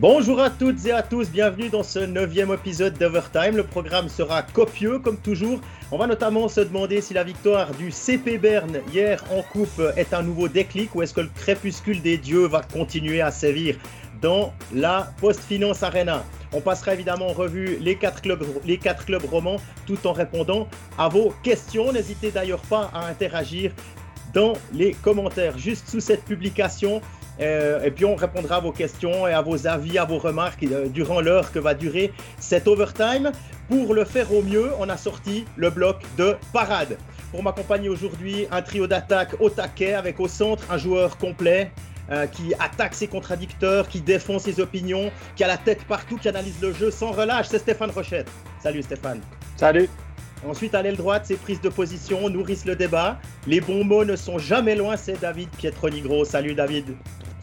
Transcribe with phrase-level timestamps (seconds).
[0.00, 3.56] Bonjour à toutes et à tous, bienvenue dans ce neuvième épisode d'Overtime.
[3.56, 5.58] Le programme sera copieux comme toujours.
[5.90, 10.14] On va notamment se demander si la victoire du CP Berne hier en coupe est
[10.14, 13.74] un nouveau déclic ou est-ce que le crépuscule des dieux va continuer à sévir
[14.22, 16.24] dans la Post-Finance Arena.
[16.52, 18.22] On passera évidemment en revue les quatre,
[18.64, 21.92] les quatre clubs romans tout en répondant à vos questions.
[21.92, 23.72] N'hésitez d'ailleurs pas à interagir
[24.32, 27.00] dans les commentaires juste sous cette publication.
[27.40, 30.64] Euh, et puis on répondra à vos questions et à vos avis, à vos remarques
[30.64, 33.30] euh, durant l'heure que va durer cet overtime.
[33.68, 36.98] Pour le faire au mieux, on a sorti le bloc de parade.
[37.30, 41.70] Pour m'accompagner aujourd'hui, un trio d'attaque au taquet avec au centre un joueur complet,
[42.10, 46.26] euh, qui attaque ses contradicteurs, qui défend ses opinions, qui a la tête partout, qui
[46.26, 47.48] analyse le jeu sans relâche.
[47.50, 48.30] C'est Stéphane Rochette.
[48.62, 49.20] Salut Stéphane.
[49.56, 49.90] Salut.
[50.48, 53.18] Ensuite, à l'aile droite, ses prises de position nourrissent le débat.
[53.46, 56.24] Les bons mots ne sont jamais loin, c'est David Pietronigro.
[56.24, 56.96] Salut David.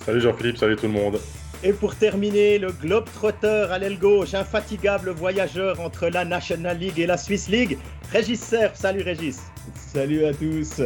[0.05, 1.19] Salut Jean-Philippe, salut tout le monde.
[1.63, 7.07] Et pour terminer, le Globetrotter à l'aile gauche, infatigable voyageur entre la National League et
[7.07, 7.79] la Swiss League,
[8.11, 8.75] Régis Serre.
[8.75, 9.41] Salut Régis.
[9.73, 10.83] Salut à tous.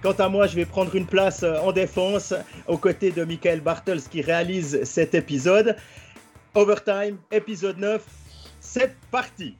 [0.00, 2.34] Quant à moi, je vais prendre une place euh, en défense
[2.68, 5.74] aux côtés de Michael Bartels qui réalise cet épisode.
[6.54, 8.00] Overtime, épisode 9,
[8.60, 9.56] c'est parti.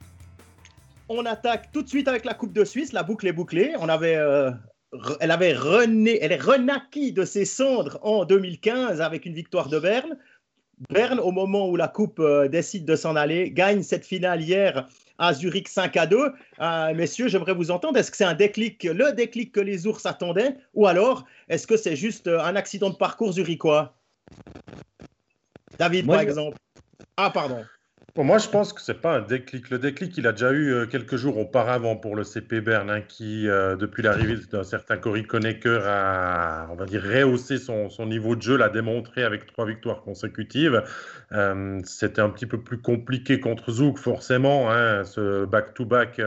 [1.09, 3.73] On attaque tout de suite avec la Coupe de Suisse, la boucle est bouclée.
[3.79, 4.51] On avait euh,
[5.19, 9.79] elle avait rené, elle est renaquie de ses cendres en 2015 avec une victoire de
[9.79, 10.17] Berne.
[10.89, 14.87] Berne, au moment où la Coupe euh, décide de s'en aller, gagne cette finale hier
[15.17, 16.33] à Zurich 5 à 2.
[16.59, 17.97] Euh, messieurs, j'aimerais vous entendre.
[17.97, 21.77] Est-ce que c'est un déclic, le déclic que les ours attendaient, ou alors est-ce que
[21.77, 23.95] c'est juste euh, un accident de parcours zurichois?
[25.77, 26.57] David, par exemple.
[27.17, 27.63] Ah, pardon.
[28.13, 29.71] Pour moi, je pense que c'est pas un déclic.
[29.71, 33.01] Le déclic, il a déjà eu euh, quelques jours auparavant pour le CP Bern, hein,
[33.01, 38.05] qui, euh, depuis l'arrivée d'un certain Cory Conecker, a, on va dire, rehaussé son, son,
[38.05, 40.83] niveau de jeu, l'a démontré avec trois victoires consécutives.
[41.31, 44.71] Euh, C'était un petit peu plus compliqué contre Zouk, forcément.
[44.71, 46.21] Hein, ce back-to-back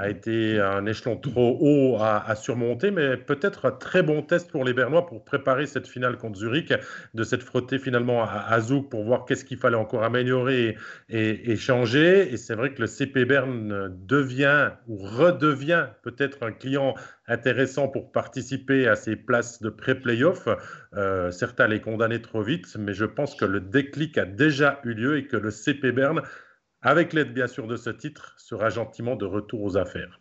[0.00, 4.64] a été un échelon trop haut à, surmonter, mais peut-être un très bon test pour
[4.64, 6.72] les Bernois pour préparer cette finale contre Zurich,
[7.14, 10.76] de cette frotter finalement à, Zouk pour voir qu'est-ce qu'il fallait encore améliorer
[11.08, 16.94] et, et, Et c'est vrai que le CP Bern devient ou redevient peut-être un client
[17.28, 20.48] intéressant pour participer à ces places de pré-playoff.
[20.96, 24.94] Euh, certains les condamnaient trop vite, mais je pense que le déclic a déjà eu
[24.94, 26.22] lieu et que le CP Bern,
[26.82, 30.20] avec l'aide bien sûr de ce titre, sera gentiment de retour aux affaires.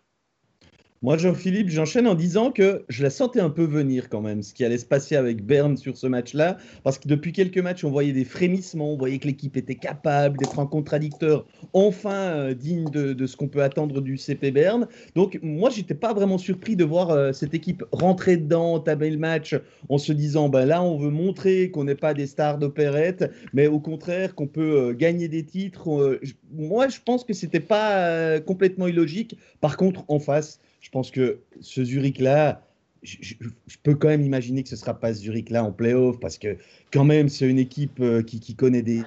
[1.02, 4.54] Moi, Jean-Philippe, j'enchaîne en disant que je la sentais un peu venir quand même, ce
[4.54, 7.90] qui allait se passer avec Berne sur ce match-là, parce que depuis quelques matchs, on
[7.90, 12.84] voyait des frémissements, on voyait que l'équipe était capable d'être un contradicteur enfin euh, digne
[12.90, 14.90] de, ce qu'on peut attendre du CP Berne.
[15.16, 19.20] Donc, moi, j'étais pas vraiment surpris de voir euh, cette équipe rentrer dedans, entamer le
[19.20, 19.56] match,
[19.88, 23.68] en se disant, ben là, on veut montrer qu'on n'est pas des stars d'opérette, mais
[23.68, 26.20] au contraire, qu'on peut euh, gagner des titres.
[26.52, 29.38] moi, je pense que c'était pas complètement illogique.
[29.62, 32.66] Par contre, en face, je pense que ce Zurich-là,
[33.04, 33.36] je,
[33.84, 36.58] peux quand même imaginer que ce ne sera pas ce Zurich-là en playoff parce que
[36.92, 39.04] quand même, c'est une équipe euh, qui, connaît des.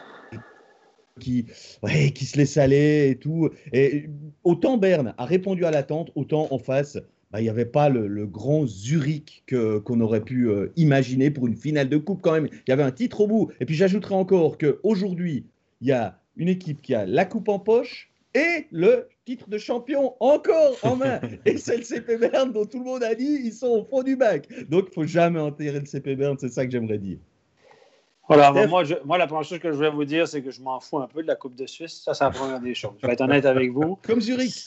[1.21, 1.47] Qui,
[1.83, 3.50] ouais, qui se laisse aller et tout.
[3.72, 4.09] Et
[4.44, 6.99] autant Berne a répondu à l'attente, autant en face,
[7.31, 11.56] bah, il n'y avait pas le, grand Zurich qu'on aurait pu euh, imaginer pour une
[11.56, 12.49] finale de coupe quand même.
[12.50, 13.50] Il y avait un titre au bout.
[13.60, 15.47] Et puis j'ajouterai encore qu'aujourd'hui,
[15.81, 19.59] il y a une équipe qui a la coupe en poche et le titre de
[19.59, 21.21] champion encore en main.
[21.47, 24.03] Et c'est le CP Bern dont tout le monde a dit ils sont au fond
[24.03, 24.49] du bac.
[24.69, 27.19] Donc il faut jamais enterrer le CP Bern, c'est ça que j'aimerais dire.
[28.28, 30.50] Voilà, bon, moi, je, moi, la première chose que je vais vous dire, c'est que
[30.50, 32.03] je m'en fous un peu de la Coupe de Suisse.
[32.05, 32.93] Ça, c'est la première des choses.
[33.03, 33.99] Je vais être honnête avec vous.
[34.03, 34.65] Comme Zurich.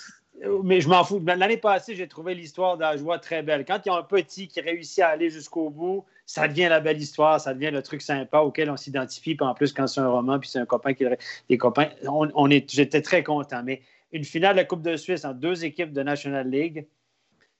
[0.64, 1.24] Mais je m'en fous.
[1.26, 3.64] L'année passée, j'ai trouvé l'histoire de la joie très belle.
[3.66, 6.82] Quand il y a un petit qui réussit à aller jusqu'au bout, ça devient la
[6.82, 9.36] belle histoire, ça devient le truc sympa auquel on s'identifie.
[9.36, 11.06] Puis en plus, quand c'est un roman, puis c'est un copain qui
[11.50, 13.64] des copains, on, on est, j'étais très content.
[13.64, 13.82] Mais
[14.16, 16.88] une finale de la Coupe de Suisse en deux équipes de National League,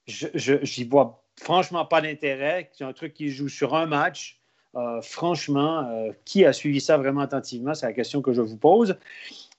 [0.06, 0.26] je,
[0.62, 2.70] j'y vois franchement pas d'intérêt.
[2.72, 4.40] C'est un truc qui joue sur un match.
[4.74, 7.74] Euh, franchement, euh, qui a suivi ça vraiment attentivement?
[7.74, 8.96] C'est la question que je vous pose.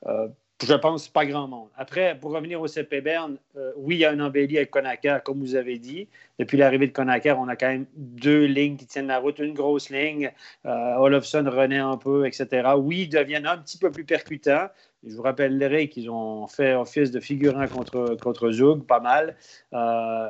[0.08, 0.28] Euh,
[0.64, 1.70] je pense pas grand monde.
[1.76, 5.20] Après, pour revenir au CP Bern, euh, oui, il y a un embellie avec Conacher,
[5.24, 6.08] comme vous avez dit.
[6.40, 9.54] Depuis l'arrivée de Conacher, on a quand même deux lignes qui tiennent la route, une
[9.54, 10.32] grosse ligne.
[10.66, 12.70] Euh, Olofsson renaît un peu, etc.
[12.76, 14.68] Oui, ils deviennent un petit peu plus percutants.
[15.04, 19.36] Je vous rappellerai qu'ils ont fait office de figurant contre, contre Zug, pas mal.
[19.74, 20.28] Euh,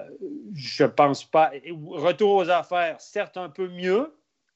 [0.53, 1.51] je pense pas.
[1.91, 4.11] Retour aux affaires, certes un peu mieux,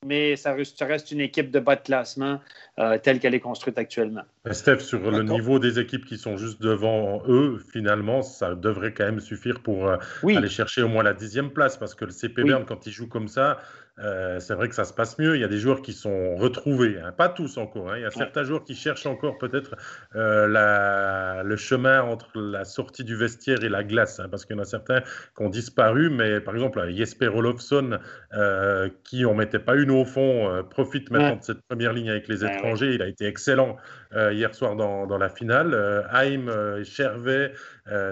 [0.06, 2.40] mais ça reste, ça reste, une équipe de bas de classement
[2.80, 4.24] euh, telle qu'elle est construite actuellement.
[4.52, 9.06] Steph, sur le niveau des équipes qui sont juste devant eux, finalement, ça devrait quand
[9.06, 10.36] même suffire pour euh, oui.
[10.36, 12.66] aller chercher au moins la dixième place, parce que le CP Bern, oui.
[12.68, 13.60] quand il joue comme ça,
[14.00, 15.36] euh, c'est vrai que ça se passe mieux.
[15.36, 17.12] Il y a des joueurs qui sont retrouvés, hein.
[17.12, 17.92] pas tous encore.
[17.92, 17.98] Hein.
[17.98, 19.76] Il y a certains joueurs qui cherchent encore peut-être
[20.16, 24.60] euh, le chemin entre la sortie du vestiaire et la glace, hein, parce qu'il y
[24.60, 26.10] en a certains qui ont disparu.
[26.10, 28.00] Mais par exemple, Jesper Olofsson,
[28.34, 32.28] euh, qui on mettait pas une au fond, profite maintenant de cette première ligne avec
[32.28, 32.94] les étrangers.
[32.94, 33.78] Il a été excellent
[34.14, 36.06] hier soir dans, dans la finale.
[36.12, 37.54] Haim, Chervet,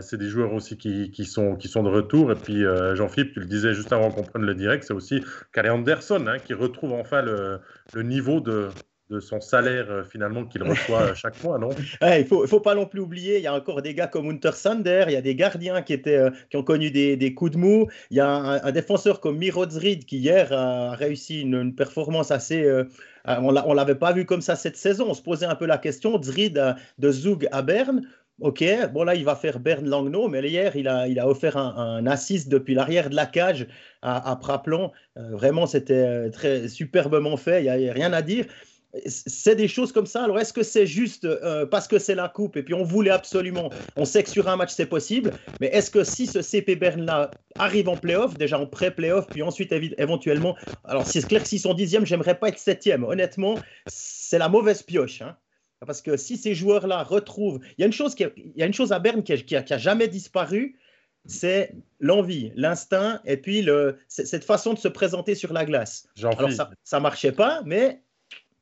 [0.01, 2.31] c'est des joueurs aussi qui, qui, sont, qui sont de retour.
[2.31, 2.63] Et puis
[2.93, 5.23] Jean-Philippe, tu le disais juste avant qu'on prenne le direct, c'est aussi
[5.67, 7.59] Anderson, hein, qui retrouve enfin le,
[8.03, 8.69] niveau de,
[9.19, 11.69] son salaire euh, finalement qu'il reçoit euh, chaque mois, non?
[12.17, 14.51] Il faut, faut, pas non plus oublier, il y a encore des gars comme Hunter
[14.53, 17.57] Sander, il y a des gardiens qui, étaient, euh, qui ont connu des, coups de
[17.57, 22.31] mou, il y a un, défenseur comme Miro Zrid qui hier a réussi une, performance
[22.31, 22.69] assez...
[23.25, 25.77] on ne l'avait pas vu comme ça cette saison, on se posait un peu la
[25.77, 28.01] question, Zrid de Zug à Berne,
[28.41, 28.63] Ok,
[28.93, 32.07] bon là il va faire Bern Langno, mais hier il a, il a offert un,
[32.07, 33.67] assist depuis l'arrière de la cage
[34.01, 34.63] à, à
[35.17, 38.45] vraiment c'était très superbement fait, il n'y a, rien à dire.
[39.05, 40.23] C'est des choses comme ça.
[40.23, 43.11] Alors est-ce que c'est juste euh, parce que c'est la coupe et puis on voulait
[43.11, 45.31] absolument, on sait que sur un match c'est possible,
[45.61, 49.43] mais est-ce que si ce CP Bern là arrive en playoff, déjà en pré-playoff, puis
[49.43, 53.03] ensuite éventuellement, alors c'est clair que s'ils sont dixième, j'aimerais pas être septième.
[53.03, 55.21] Honnêtement, c'est la mauvaise pioche.
[55.21, 55.37] Hein.
[55.85, 57.59] Parce que si ces joueurs-là retrouvent.
[57.77, 59.77] Il y a une chose, qui il y a une chose à Berne qui n'a
[59.77, 60.77] jamais disparu
[61.25, 66.07] c'est l'envie, l'instinct et puis le, cette façon de se présenter sur la glace.
[66.23, 68.01] Alors ça ne marchait pas, mais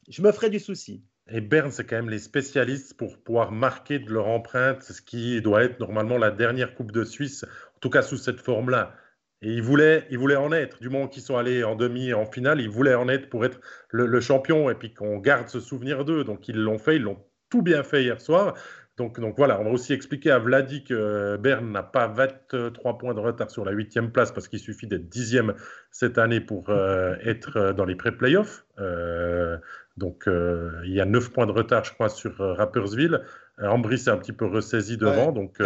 [0.08, 1.04] je me ferai du souci.
[1.30, 5.42] Et Berne, c'est quand même les spécialistes pour pouvoir marquer de leur empreinte ce qui
[5.42, 7.44] doit être normalement la dernière Coupe de Suisse,
[7.76, 8.96] en tout cas sous cette forme-là.
[9.42, 10.80] Et ils voulaient, ils voulaient en être.
[10.80, 13.46] Du moment qu'ils sont allés en demi et en finale, ils voulaient en être pour
[13.46, 13.60] être
[13.92, 16.24] le, champion et puis qu'on garde ce souvenir d'eux.
[16.24, 18.56] Donc ils l'ont fait, ils l'ont tout bien fait hier soir.
[18.98, 23.14] Donc, donc voilà, on va aussi expliquer à Vladi que Berne n'a pas 23 points
[23.14, 25.54] de retard sur la huitième place parce qu'il suffit d'être dixième
[25.92, 28.66] cette année pour euh, être dans les pré-playoffs.
[28.80, 29.58] Euh,
[29.98, 33.22] donc euh, il y a 9 points de retard, je crois, sur Rappersville.
[33.62, 35.58] Ambry s'est un petit peu ressaisi devant, donc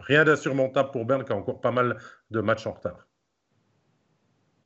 [0.00, 1.96] rien d'insurmontable pour Berne qui a encore pas mal
[2.30, 3.08] de matchs en retard.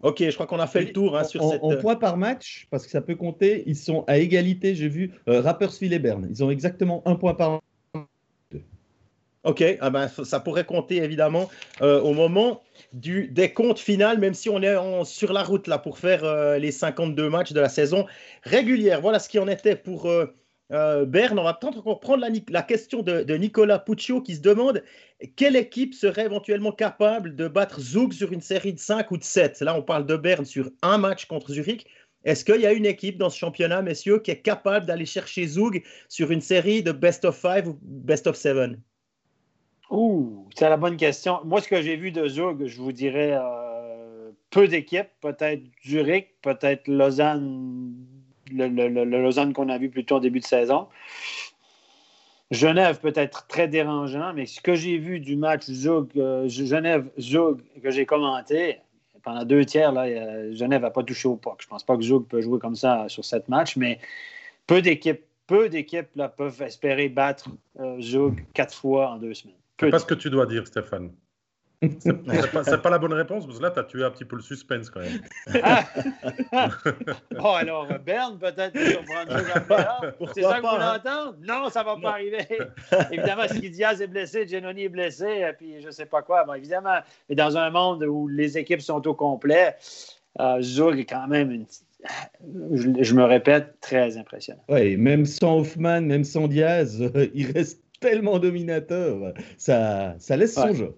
[0.03, 1.63] Ok, je crois qu'on a fait le tour hein, sur en, cette.
[1.63, 4.75] En points par match, parce que ça peut compter, ils sont à égalité.
[4.75, 6.27] J'ai vu Rappersville et Berne.
[6.29, 7.61] Ils ont exactement un point par
[9.45, 11.51] Ok, ah ben, ça pourrait compter évidemment
[11.83, 12.63] euh, au moment
[12.95, 16.73] du décompte final, même si on est sur la route là pour faire euh, les
[16.73, 18.07] 52 matchs de la saison
[18.43, 19.03] régulière.
[19.03, 21.39] Voilà ce qui en était pour euh, Berne.
[21.39, 24.83] On va peut-être encore prendre la, question de, Nicolas Puccio qui se demande
[25.37, 29.25] quelle équipe serait éventuellement capable de battre Zug sur une série de 5 ou de
[29.25, 29.61] 7.
[29.61, 31.87] Là, on parle de Berne sur un match contre Zurich.
[32.25, 35.47] Est-ce qu'il y a une équipe dans ce championnat, messieurs, qui est capable d'aller chercher
[35.47, 38.79] Zug sur une série de best of 5 ou best of 7
[39.91, 41.41] Ouh, c'est la bonne question.
[41.45, 46.29] Moi, ce que j'ai vu de Zug, je vous dirais euh, peu d'équipes, peut-être Zurich,
[46.43, 47.95] peut-être Lausanne,
[48.51, 50.89] le, Lausanne qu'on a vu plutôt au début de saison.
[52.51, 57.91] Genève peut être très dérangeant, mais ce que j'ai vu du match Zug, euh, que
[57.91, 58.79] j'ai commenté,
[59.23, 61.57] pendant deux tiers, là, Genève n'a pas touché au puck.
[61.61, 63.99] Je ne pense pas que Zug peut jouer comme ça sur sept matchs, mais
[64.67, 67.49] peu d'équipes peu d'équipes peuvent espérer battre
[67.81, 69.57] euh, Zug quatre fois en deux semaines.
[69.81, 71.13] C'est pas ce que tu dois dire, Stéphane.
[71.99, 72.13] C'est
[72.53, 74.43] pas, pas, la bonne réponse, parce que là, tu as tué un petit peu le
[74.43, 75.21] suspense quand même.
[75.63, 75.85] Ah.
[77.31, 78.73] bon, alors, Berne, peut-être
[80.35, 81.01] C'est ça que vous voulez hein?
[81.05, 81.37] entendre?
[81.43, 82.47] Non, ça va pas arriver.
[83.11, 86.45] évidemment, si Diaz est blessé, Genoni est blessé, et puis je sais pas quoi.
[86.45, 89.77] Bon, évidemment, mais dans un monde où les équipes sont au complet,
[90.41, 91.67] euh, Zug est quand même une.
[92.73, 94.63] Je, me répète, très impressionnant.
[94.69, 97.03] Oui, même sans Hoffman, même sans Diaz,
[97.35, 99.33] il reste tellement dominateur.
[99.57, 100.95] Ça, ça laisse son jeu.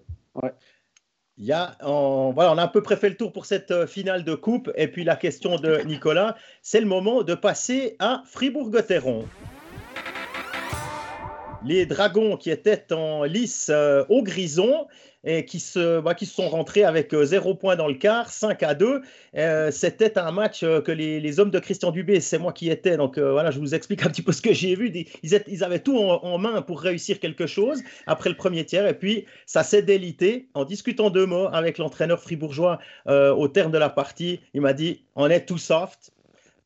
[1.37, 3.71] Il y a, on, voilà, on a à peu près fait le tour pour cette
[3.71, 4.71] euh, finale de coupe.
[4.75, 9.25] Et puis la question de Nicolas, c'est le moment de passer à Fribourg-Gotteron.
[11.63, 14.87] Les Dragons qui étaient en lice euh, au Grison
[15.27, 18.63] et qui se, bah, qui sont rentrés avec 0 euh, points dans le quart, 5
[18.63, 19.01] à 2.
[19.35, 22.95] Euh, c'était un match euh, que les, hommes de Christian Dubé, c'est moi qui étais,
[22.95, 24.89] donc voilà, je vous explique un petit peu ce que j'ai vu.
[25.21, 28.93] Ils, ils, avaient tout en, main pour réussir quelque chose après le premier tiers, et
[28.93, 30.47] puis ça s'est délité.
[30.53, 35.03] En discutant deux mots avec l'entraîneur fribourgeois au terme de la partie, il m'a dit
[35.15, 36.13] on est tout soft,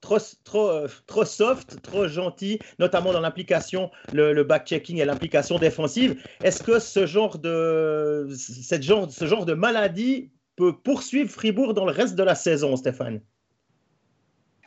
[0.01, 6.21] trop, trop, euh, trop soft, trop gentil, notamment dans l'implication, le, back-checking et l'implication défensive.
[6.43, 11.85] Est-ce que ce genre, de, cette genre, ce genre de maladie peut poursuivre Fribourg dans
[11.85, 13.21] le reste de la saison, Stéphane?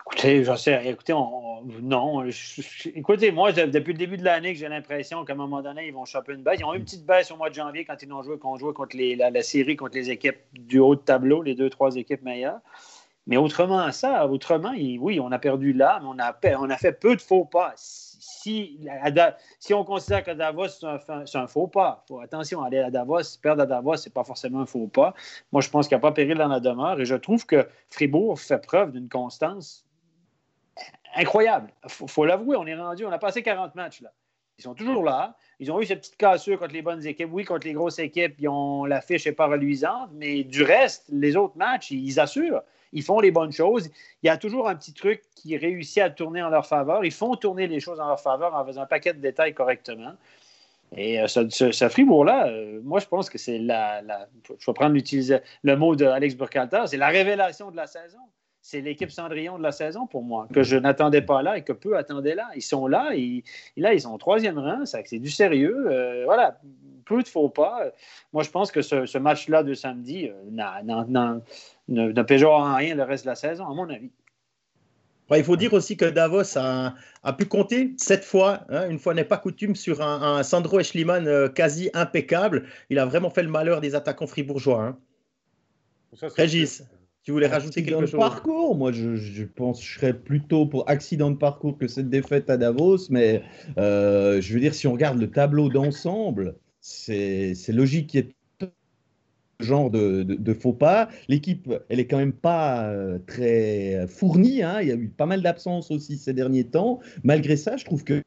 [0.06, 1.14] Écoutez, je sais, écoutez,
[1.82, 2.24] non.
[2.94, 6.04] écoutez, moi, depuis le début de l'année, j'ai l'impression qu'à un moment donné, ils vont
[6.04, 6.60] choper une baisse.
[6.60, 8.52] Ils ont eu une petite baisse au mois de janvier quand ils ont joué, quand
[8.52, 11.70] on jouait contre les, la, série contre les équipes du haut de tableau, les deux,
[11.70, 12.60] trois équipes meilleures.
[13.26, 16.92] Mais autrement, ça, autrement, oui, on a perdu là, mais on a, on a fait
[16.92, 17.72] peu de faux pas.
[17.76, 18.78] Si,
[19.70, 23.96] on considère que Davos, c'est un, faux pas, attention, aller à Davos, perdre à Davos,
[23.96, 25.14] ce n'est pas forcément un faux pas.
[25.52, 27.66] Moi, je pense qu'il n'y a pas péril dans la demeure et je trouve que
[27.88, 29.86] Fribourg fait preuve d'une constance
[31.14, 31.72] incroyable.
[31.84, 34.12] Il faut, l'avouer, on est rendu, on a passé 40 matchs là.
[34.58, 35.36] Ils sont toujours là.
[35.58, 37.30] Ils ont eu ces petites cassures contre les bonnes équipes.
[37.32, 41.34] Oui, contre les grosses équipes, ils la fiche n'est pas reluisante, mais du reste, les
[41.34, 42.62] autres matchs, ils assurent
[42.94, 43.90] ils font les bonnes choses.
[44.22, 47.04] Il y a toujours un petit truc qui réussit à tourner en leur faveur.
[47.04, 50.14] Ils font tourner les choses en leur faveur en faisant un paquet de détails correctement.
[50.96, 54.00] Et euh, ce, Fribourg-là, euh, moi, je pense que c'est la,
[54.48, 54.96] Je vais prendre
[55.62, 58.18] le mot d'Alex Burkhalter, c'est la révélation de la saison.
[58.60, 61.74] C'est l'équipe Cendrillon de la saison pour moi, que je n'attendais pas là et que
[61.74, 62.48] peu attendaient là.
[62.56, 63.44] Ils sont là, et,
[63.76, 65.86] là, ils sont au troisième rang, c'est du sérieux.
[65.90, 66.58] Euh, voilà,
[67.04, 67.90] peu de faux pas.
[68.32, 70.80] Moi, je pense que ce, match-là de samedi n'a
[71.88, 74.10] ne, ne péjore en rien le reste de la saison, à mon avis.
[75.30, 76.94] il faut dire aussi que Davos a,
[77.36, 81.48] pu compter cette fois, hein, une fois n'est pas coutume, sur un, Sandro Eschliman euh,
[81.48, 82.66] quasi impeccable.
[82.90, 84.82] Il a vraiment fait le malheur des attaquants fribourgeois.
[84.82, 84.98] Hein.
[86.36, 86.84] Régis,
[87.24, 88.20] tu voulais rajouter quelque chose?
[88.20, 92.50] parcours, moi je, pense que je serais plutôt pour accident de parcours que cette défaite
[92.50, 93.42] à Davos, mais
[93.78, 98.34] euh, je veux dire, si on regarde le tableau d'ensemble, c'est logique qu'il y ait
[99.60, 101.08] genre de, faux pas.
[101.28, 104.62] L'équipe, elle est quand même pas euh, très fournie.
[104.62, 104.80] Hein.
[104.80, 107.00] Il y a eu pas mal d'absences aussi ces derniers temps.
[107.22, 108.22] Malgré ça, je trouve que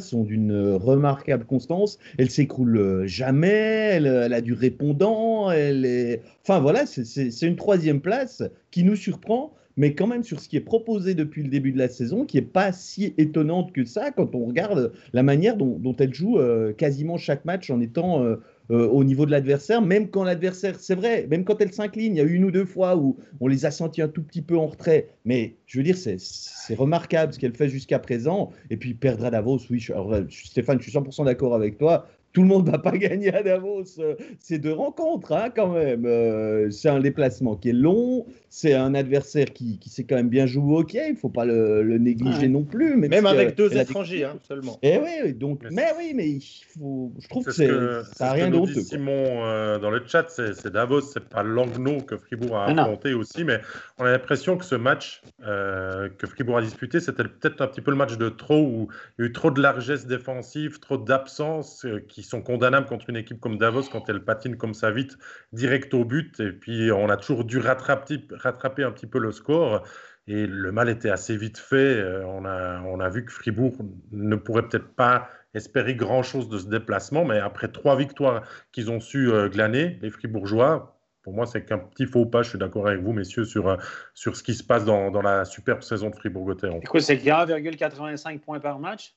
[0.00, 1.98] sont d'une remarquable constance.
[2.18, 5.50] Elle s'écroule jamais, elle, a du répondant.
[5.50, 6.22] Elle est...
[6.42, 10.56] Enfin voilà, c'est une troisième place qui nous surprend, mais quand même sur ce qui
[10.56, 14.10] est proposé depuis le début de la saison, qui n'est pas si étonnante que ça
[14.10, 18.36] quand on regarde la manière dont, elle joue euh, quasiment chaque match en étant euh,
[18.70, 22.18] euh, au niveau de l'adversaire, même quand l'adversaire, c'est vrai, même quand elle s'incline, il
[22.18, 24.42] y a eu une ou deux fois où on les a sentis un tout petit
[24.42, 28.50] peu en retrait, mais je veux dire, c'est remarquable ce qu'elle fait jusqu'à présent.
[28.70, 29.84] Et puis perdre à Davos, oui,
[30.30, 33.42] Stéphane, je suis 100% d'accord avec toi tout le monde ne va pas gagner à
[33.42, 36.04] Davos euh, ces deux rencontres, hein, quand même.
[36.04, 40.28] Euh, c'est un déplacement qui est long, c'est un adversaire qui, qui sait quand même
[40.28, 42.96] bien jouer au hockey, il ne faut pas le, négliger non plus.
[42.96, 44.78] Même avec deux étrangers hein, seulement.
[44.82, 46.42] Eh oui, donc, mais, oui, mais il
[46.76, 48.72] faut, je trouve que, ça n'a rien d'autre.
[48.80, 53.44] Simon euh, dans le chat, c'est Davos, c'est pas Langnau que Fribourg a affronté aussi,
[53.44, 53.60] mais
[53.98, 57.92] on a l'impression que ce match que Fribourg a disputé, c'était peut-être un petit peu
[57.92, 58.88] le match de trop où
[59.18, 63.16] il y a eu trop de largesse défensive, trop d'absence qui sont condamnables contre une
[63.16, 65.16] équipe comme Davos quand elle patine comme ça vite,
[65.52, 66.40] direct au but.
[66.40, 69.82] Et puis, on a toujours dû rattraper, rattraper un petit peu le score.
[70.26, 71.76] Et le mal était assez vite fait.
[71.76, 73.76] Euh, on a, on a vu que Fribourg
[74.12, 79.00] ne pourrait peut-être pas espérer grand-chose de ce déplacement, mais après trois victoires qu'ils ont
[79.00, 82.42] su euh, glaner, les Fribourgeois, pour moi, c'est qu'un petit faux pas.
[82.42, 83.76] Je suis d'accord avec vous, messieurs, sur, euh,
[84.12, 86.80] sur ce qui se passe dans, dans la superbe saison de Fribourg-Gotteron.
[86.82, 89.14] Écoute, c'est 1,85 points par match,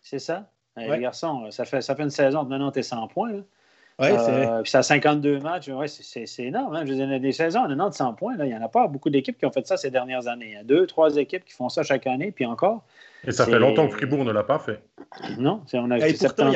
[0.00, 0.50] c'est ça?
[0.76, 3.32] Les garçons, ça fait, ça fait une saison de 90 et 100 points.
[3.32, 3.40] Là.
[4.00, 6.74] Ouais, euh, puis ça a 52 matchs, ouais, c'est énorme.
[6.74, 6.84] Hein.
[6.86, 9.10] Je veux dire, des saisons, 90 100 points, là, il n'y en a pas beaucoup
[9.10, 10.46] d'équipes qui ont fait ça ces dernières années.
[10.48, 12.82] Il y a deux, trois équipes qui font ça chaque année, puis encore.
[13.26, 14.82] Et ça fait longtemps que Fribourg ne l'a pas fait.
[15.38, 16.50] Non, on a et pourtant,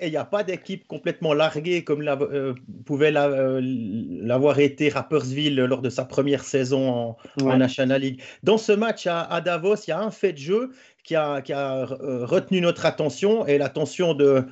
[0.00, 2.54] il n'y a, pas d'équipe complètement larguée comme la, euh,
[2.86, 8.22] pouvait euh, l'avoir été Rappersville lors de sa première saison en, National League.
[8.42, 10.70] Dans ce match à, à Davos, il y a un fait de jeu
[11.06, 14.44] qui a, euh, retenu notre attention et l'attention de,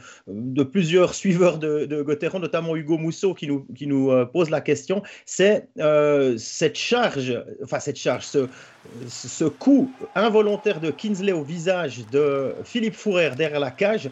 [0.62, 6.37] plusieurs suiveurs de, de notamment Hugo Mousseau, qui nous, euh, pose la question, c'est euh,
[6.38, 13.30] cette charge, enfin cette charge, ce, coup involontaire de Kinsley au visage de Philippe Fourer
[13.37, 14.08] derrière la cage.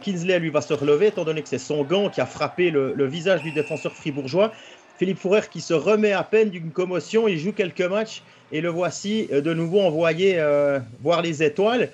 [0.00, 3.06] Kinsley, lui, va se relever, étant donné que c'est son gant qui a frappé le
[3.06, 4.52] visage du défenseur fribourgeois.
[4.98, 8.22] Philippe Fourer qui se remet à peine d'une commotion, il joue quelques matchs
[8.52, 11.90] et le voici euh, de nouveau envoyé euh, voir les étoiles.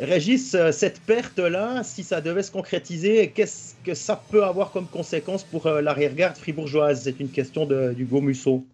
[0.00, 4.86] Régis, euh, cette perte-là, si ça devait se concrétiser, qu'est-ce que ça peut avoir comme
[4.86, 7.02] conséquence pour l'arrière-garde fribourgeoise?
[7.04, 8.64] C'est une question d'Hugo Musso.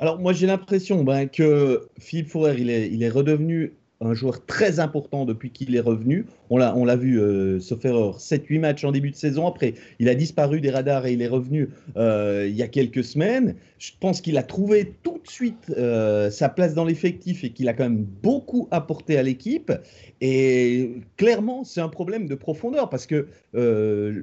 [0.00, 4.44] Alors moi j'ai l'impression ben, que Philippe Fourer, il est, il est redevenu un joueur
[4.46, 6.26] très important depuis qu'il est revenu.
[6.50, 9.46] On l'a, vu, euh, sauf erreur, 7-8 matchs en début de saison.
[9.46, 13.02] Après, il a disparu des radars et il est revenu euh, il y a quelques
[13.02, 13.56] semaines.
[13.78, 17.68] Je pense qu'il a trouvé tout de suite euh, sa place dans l'effectif et qu'il
[17.68, 19.72] a quand même beaucoup apporté à l'équipe.
[20.20, 24.22] Et clairement, c'est un problème de profondeur parce que euh,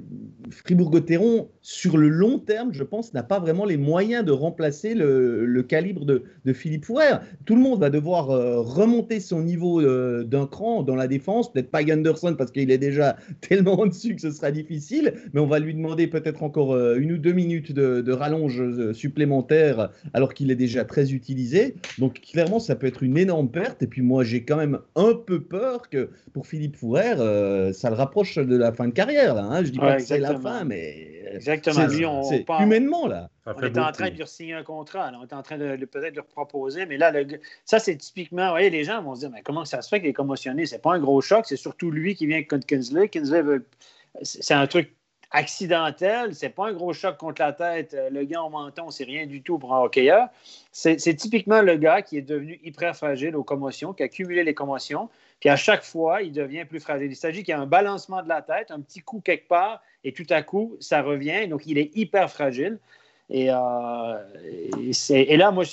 [0.50, 5.62] Fribourg-Gotteron, sur le long terme, je pense, n'a pas vraiment les moyens de remplacer le,
[5.68, 6.24] calibre de,
[6.54, 7.18] Philippe Fourer.
[7.46, 11.52] Tout le monde va devoir remonter son niveau euh, d'un cran dans la défense.
[11.52, 15.40] Peut-être pas Gunderson parce qu'il est déjà tellement en dessus que ce sera difficile, mais
[15.40, 19.90] on va lui demander peut-être encore euh, une ou deux minutes de, de rallonge supplémentaire
[20.14, 21.76] alors qu'il est déjà très utilisé.
[22.00, 23.84] Donc clairement, ça peut être une énorme perte.
[23.84, 27.16] Et puis moi, j'ai quand même un peu peur que pour Philippe Fourer,
[27.74, 29.36] ça le rapproche de la fin de carrière.
[29.36, 29.64] Là, hein.
[29.64, 31.88] Je dis pas que c'est la fin, mais Exactement.
[31.88, 32.22] Lui, on,
[32.62, 33.30] humainement, là.
[33.46, 35.12] On est en train de lui signer un contrat.
[35.16, 36.86] On est en train de, peut-être lui proposer.
[36.86, 37.12] Mais là,
[37.66, 38.46] ça, c'est typiquement.
[38.46, 40.66] Vous voyez, les gens vont se dire mais comment ça se fait qu'il est commotionné
[40.66, 41.46] C'est pas un gros choc.
[41.48, 43.10] C'est surtout lui qui vient contre Kinsley.
[43.10, 43.42] Kinsley,
[44.22, 44.94] c'est un truc
[45.32, 46.36] accidentel.
[46.36, 47.98] C'est pas un gros choc contre la tête.
[48.12, 50.28] Le gars en menton, c'est rien du tout pour un hockeyeur.
[50.72, 54.54] C'est typiquement le gars qui est devenu hyper fragile aux commotions, qui a cumulé les
[54.54, 55.10] commotions.
[55.40, 57.12] Puis à chaque fois, il devient plus fragile.
[57.12, 59.82] Il s'agit qu'il y a un balancement de la tête, un petit coup quelque part,
[60.04, 61.48] et tout à coup, ça revient.
[61.48, 62.78] Donc, il est hyper fragile.
[63.32, 64.18] Et, euh,
[65.10, 65.64] et, là, moi,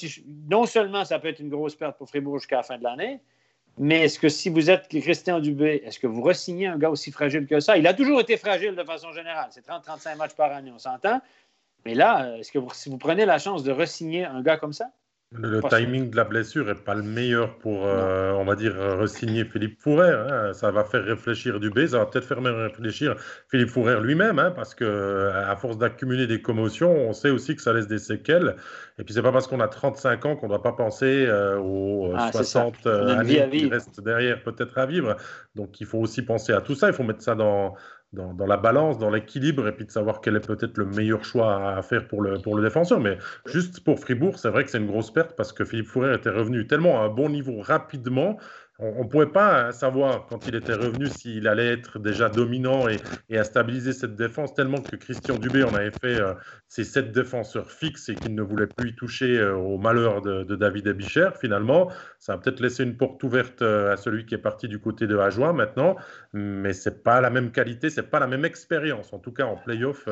[0.48, 3.20] non seulement ça peut être une grosse perte pour Fribourg jusqu'à la fin de l'année,
[3.78, 7.10] mais est-ce que si vous êtes Christian Dubé, est-ce que vous ressignez un gars aussi
[7.10, 7.76] fragile que ça?
[7.76, 9.48] Il a toujours été fragile de façon générale.
[9.50, 11.20] C'est 30-35 matchs par année, on s'entend.
[11.84, 14.90] Mais là, est-ce que si vous prenez la chance de resigner un gars comme ça?
[15.30, 19.44] Le, timing de la blessure n'est pas le meilleur pour, euh, on va dire, resigner
[19.44, 20.10] Philippe Fourer.
[20.10, 20.54] Hein.
[20.54, 23.14] Ça va faire réfléchir Dubé, ça va peut-être faire réfléchir
[23.50, 27.60] Philippe Fourer lui-même, hein, parce que à force d'accumuler des commotions, on sait aussi que
[27.60, 28.56] ça laisse des séquelles.
[28.98, 31.58] Et puis c'est pas parce qu'on a 35 ans qu'on ne doit pas penser euh,
[31.58, 35.16] aux 60 ah, euh, années qui restent derrière peut-être à vivre.
[35.54, 36.88] Donc il faut aussi penser à tout ça.
[36.88, 37.74] Il faut mettre ça dans
[38.12, 41.76] dans, la balance, dans l'équilibre, et puis de savoir quel est peut-être le meilleur choix
[41.76, 43.00] à faire pour le, pour le défenseur.
[43.00, 46.14] Mais juste pour Fribourg, c'est vrai que c'est une grosse perte parce que Philippe Fourrier
[46.14, 48.38] était revenu tellement à un bon niveau rapidement
[48.80, 52.98] on ne pouvait pas savoir quand il était revenu s'il allait être déjà dominant et,
[53.36, 56.34] à stabiliser cette défense, tellement que Christian Dubé en avait fait euh,
[56.68, 60.44] ses sept défenseurs fixes et qu'il ne voulait plus y toucher euh, au malheur de,
[60.54, 61.30] David Abicher.
[61.40, 64.78] Finalement, ça a peut-être laissé une porte ouverte euh, à celui qui est parti du
[64.78, 65.96] côté de Ajoie maintenant,
[66.32, 69.12] mais c'est pas la même qualité, c'est pas la même expérience.
[69.12, 70.06] En tout cas, en playoff,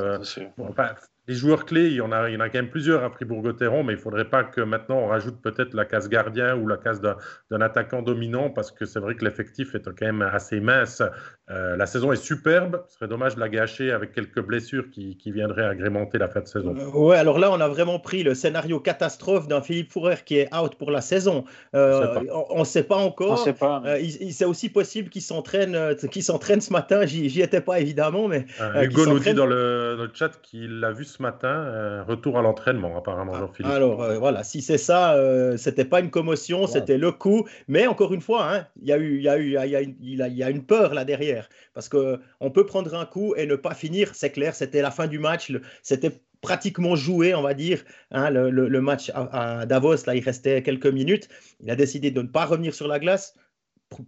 [1.29, 3.11] les joueurs clés, il y en a, il y en a quand même plusieurs à
[3.11, 6.69] Fribourg-Gotteron, mais il ne faudrait pas que maintenant on rajoute peut-être la case gardien ou
[6.69, 10.61] la case d'un attaquant dominant, parce que c'est vrai que l'effectif est quand même assez
[10.61, 11.03] mince.
[11.51, 15.17] Euh, la saison est superbe, ce serait dommage de la gâcher avec quelques blessures qui,
[15.17, 16.77] qui viendraient agrémenter la fin de saison.
[16.77, 20.39] Euh, ouais, alors là, on a vraiment pris le scénario catastrophe d'un Philippe Fourrer qui
[20.39, 21.45] est out pour la saison.
[21.75, 23.39] Euh, on ne sait pas encore.
[23.39, 27.05] Sait pas, il, c'est aussi possible qu'il s'entraîne, qu'il s'entraîne ce matin.
[27.07, 28.47] J'y étais pas évidemment, mais.
[28.83, 32.39] Hugo nous dit dans le, dans le chat qu'il l'a vu ce matin, euh, retour
[32.39, 33.73] à l'entraînement apparemment, ah, Jean-Philippe.
[33.73, 37.47] Alors euh, voilà, si c'est ça, euh, c'était pas une commotion, c'était le coup.
[37.69, 40.65] Mais encore une fois, hein, il y a eu, y a eu, y a, une
[40.65, 44.11] peur là derrière, parce que on peut prendre un coup et ne pas finir.
[44.15, 45.53] C'est clair, c'était la fin du match,
[45.83, 47.83] c'était pratiquement joué, on va dire.
[48.11, 51.29] Hein, le, match à, à, Davos, là, il restait quelques minutes.
[51.61, 53.35] Il a décidé de ne pas revenir sur la glace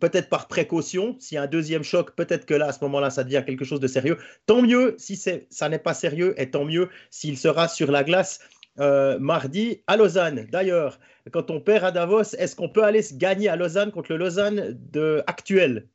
[0.01, 1.17] peut-être par précaution.
[1.19, 3.65] S'il y a un deuxième choc, peut-être que là, à ce moment-là, ça devient quelque
[3.65, 4.19] chose de sérieux.
[4.47, 8.41] Tant mieux si ça n'est pas sérieux et tant mieux s'il sera sur la glace
[8.81, 10.47] euh, mardi à Lausanne.
[10.51, 11.01] D'ailleurs,
[11.33, 14.19] quand on perd à Davos, est-ce qu'on peut aller se gagner à Lausanne contre le
[14.19, 15.89] Lausanne de, actuel?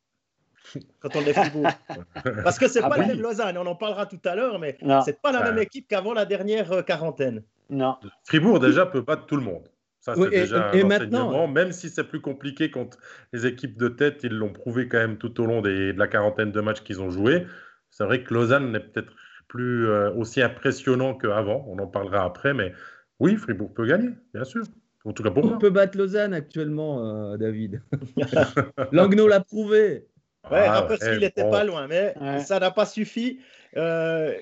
[1.00, 1.68] Quand on est Fribourg.
[2.44, 4.60] Parce que c'est n'est ah pas la même Lausanne, on en parlera tout à l'heure,
[4.60, 7.44] mais c'est pas la même équipe qu'avant la dernière euh, quarantaine.
[7.70, 7.98] Non.
[8.24, 9.68] Fribourg déjà peut battre tout le monde.
[10.04, 12.98] Ça, c'est déjà et, un maintenant, même si c'est plus compliqué contre
[13.32, 16.10] les équipes de tête, ils l'ont prouvé quand même tout au long des, de la
[16.10, 17.48] quarantaine de matchs qu'ils ont joués.
[17.90, 19.14] C'est vrai que Lausanne n'est peut-être
[19.48, 22.74] plus euh, aussi impressionnant qu'avant, on en parlera après, mais
[23.22, 24.64] oui, Fribourg peut gagner, bien sûr.
[25.06, 27.82] En tout cas pour On peut battre Lausanne actuellement, euh, David.
[28.92, 30.06] Langnau l'a prouvé.
[30.52, 33.40] Ouais, ah, après, qu'il n'était pas loin, mais ça n'a pas suffi.
[33.76, 34.34] Euh,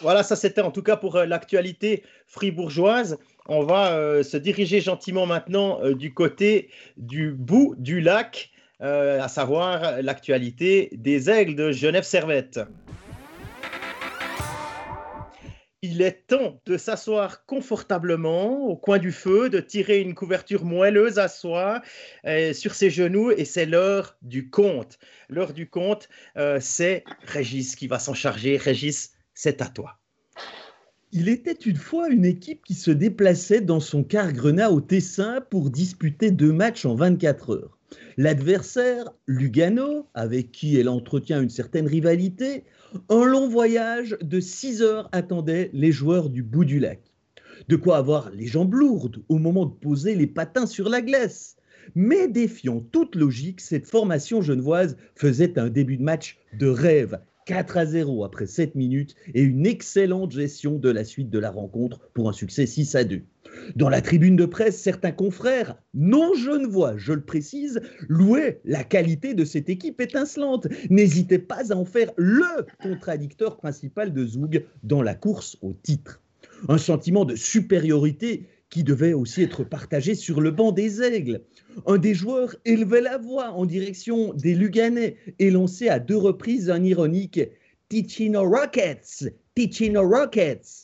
[0.00, 5.26] voilà, ça c'était en tout cas pour l'actualité fribourgeoise on va euh, se diriger gentiment
[5.26, 11.70] maintenant euh, du côté du bout du lac, euh, à savoir l'actualité des aigles de
[11.70, 12.60] Genève-Servette.
[15.86, 21.18] Il est temps de s'asseoir confortablement au coin du feu, de tirer une couverture moelleuse
[21.18, 21.82] à soi
[22.54, 24.98] sur ses genoux et c'est l'heure du compte.
[25.28, 26.08] L'heure du compte,
[26.58, 28.56] c'est Régis qui va s'en charger.
[28.56, 29.98] Régis, c'est à toi.
[31.12, 35.42] Il était une fois une équipe qui se déplaçait dans son car grenat au Tessin
[35.50, 37.78] pour disputer deux matchs en 24 heures.
[38.16, 42.64] L'adversaire, Lugano, avec qui elle entretient une certaine rivalité,
[43.08, 47.00] un long voyage de 6 heures attendait les joueurs du bout du lac.
[47.68, 51.56] De quoi avoir les jambes lourdes au moment de poser les patins sur la glace.
[51.94, 57.76] Mais défiant toute logique, cette formation genevoise faisait un début de match de rêve 4
[57.76, 62.00] à 0 après 7 minutes et une excellente gestion de la suite de la rencontre
[62.14, 63.22] pour un succès 6 à 2.
[63.76, 69.34] Dans la tribune de presse, certains confrères, non genevois, je le précise, louaient la qualité
[69.34, 70.68] de cette équipe étincelante.
[70.90, 76.20] N'hésitez pas à en faire le contradicteur principal de Zoug dans la course au titre.
[76.68, 81.42] Un sentiment de supériorité qui devait aussi être partagé sur le banc des Aigles.
[81.86, 86.70] Un des joueurs élevait la voix en direction des Luganais et lançait à deux reprises
[86.70, 87.40] un ironique
[87.88, 90.83] Ticino Rockets, Ticino Rockets.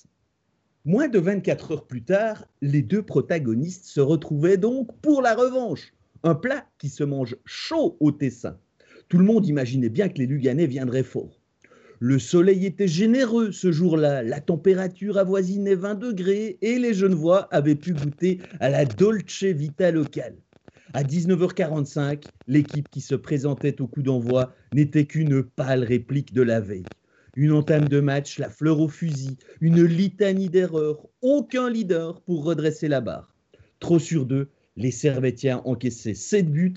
[0.87, 5.93] Moins de 24 heures plus tard, les deux protagonistes se retrouvaient donc pour la revanche.
[6.23, 8.57] Un plat qui se mange chaud au Tessin.
[9.11, 11.38] Tout le monde imaginait bien que les Luganais viendraient fort.
[11.99, 17.75] Le soleil était généreux ce jour-là, la température avoisinait 20 degrés et les Genevois avaient
[17.75, 20.37] pu goûter à la Dolce Vita locale.
[20.95, 26.61] À 19h45, l'équipe qui se présentait au coup d'envoi n'était qu'une pâle réplique de la
[26.61, 26.87] veille.
[27.37, 32.88] Une entame de match, la fleur au fusil, une litanie d'erreurs, aucun leader pour redresser
[32.88, 33.35] la barre.
[33.79, 36.75] Trop sur deux, les Servétiens encaissaient 7 buts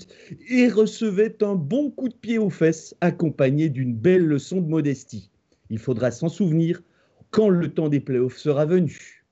[0.48, 5.30] et recevaient un bon coup de pied aux fesses accompagné d'une belle leçon de modestie.
[5.70, 6.82] Il faudra s'en souvenir
[7.30, 9.23] quand le temps des playoffs sera venu.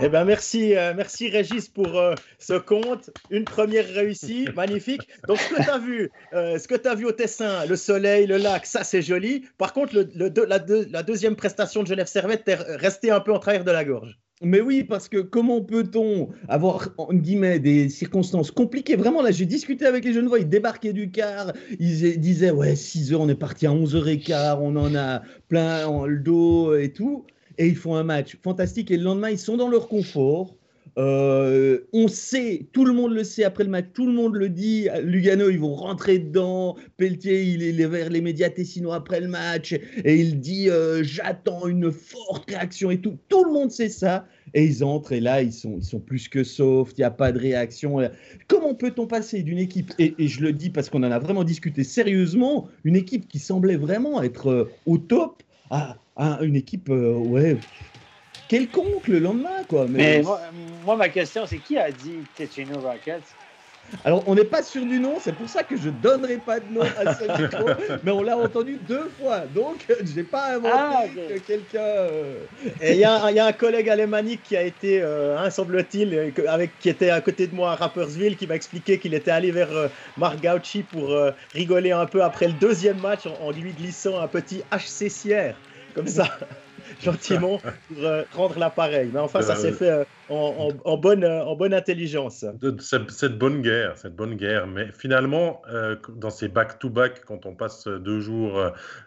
[0.00, 3.10] Eh ben merci, euh, merci Régis pour euh, ce compte.
[3.30, 5.02] Une première réussie, magnifique.
[5.28, 7.76] Donc ce que tu as vu, euh, ce que tu as vu au Tessin, le
[7.76, 9.44] soleil, le lac, ça c'est joli.
[9.58, 10.58] Par contre, le, le, la,
[10.90, 14.18] la, deuxième prestation de Genève Servette, t'es resté un peu en travers de la gorge.
[14.40, 18.96] Mais oui, parce que comment peut-on avoir, en guillemets, des circonstances compliquées?
[18.96, 22.74] Vraiment, là, j'ai discuté avec les jeunes voix, ils débarquaient du car, ils disaient, ouais,
[22.74, 27.24] 6 heures, on est parti à 11h15, on en a plein le dos et tout.
[27.58, 28.90] Et ils font un match fantastique.
[28.90, 30.54] Et le lendemain, ils sont dans leur confort.
[30.98, 34.48] Euh, on sait, tout le monde le sait après le match, tout le monde le
[34.48, 34.88] dit.
[35.02, 36.76] Lugano, ils vont rentrer dedans.
[36.96, 41.66] Pelletier, il est vers les médias tessinois après le match et il dit euh, J'attends
[41.66, 43.16] une forte réaction et tout.
[43.28, 44.26] Tout le monde sait ça.
[44.54, 47.10] Et ils entrent et là, ils sont, ils sont plus que soft, il n'y a
[47.10, 47.98] pas de réaction.
[48.48, 51.42] Comment peut-on passer d'une équipe, et, et, je le dis parce qu'on en a vraiment
[51.42, 56.88] discuté sérieusement, une équipe qui semblait vraiment être euh, au top à, à une équipe,
[56.88, 57.58] ouais
[58.52, 59.86] quelconque le lendemain, quoi.
[59.88, 60.38] Mais, moi,
[60.84, 63.22] moi, ma question, c'est qui a dit Ticino Rockets?
[64.04, 66.72] Alors, on n'est pas sûr du nom, c'est pour ça que je donnerai pas de
[66.72, 67.66] nom à ce micro,
[68.04, 71.80] mais on l'a entendu deux fois, donc je n'ai pas inventé ah, que quelqu'un.
[71.80, 72.38] Euh,
[72.80, 76.78] Et il y, a un collègue alémanique qui a été, euh, hein, semble-t-il, euh, avec
[76.78, 79.72] qui était à côté de moi à Rappersville, qui m'a expliqué qu'il était allé vers
[79.72, 79.88] euh,
[80.90, 81.16] pour
[81.52, 85.08] rigoler un peu après le deuxième match en, en lui glissant un petit HC
[85.94, 86.38] comme ça
[87.02, 89.10] gentiment pour euh, rendre l'appareil.
[89.12, 92.44] Mais enfin, ça s'est fait euh, en, bonne, euh, en bonne intelligence.
[92.78, 94.66] cette bonne guerre, cette bonne guerre.
[94.66, 95.62] Mais finalement,
[96.08, 98.60] dans ces back-to-back, quand on passe deux jours,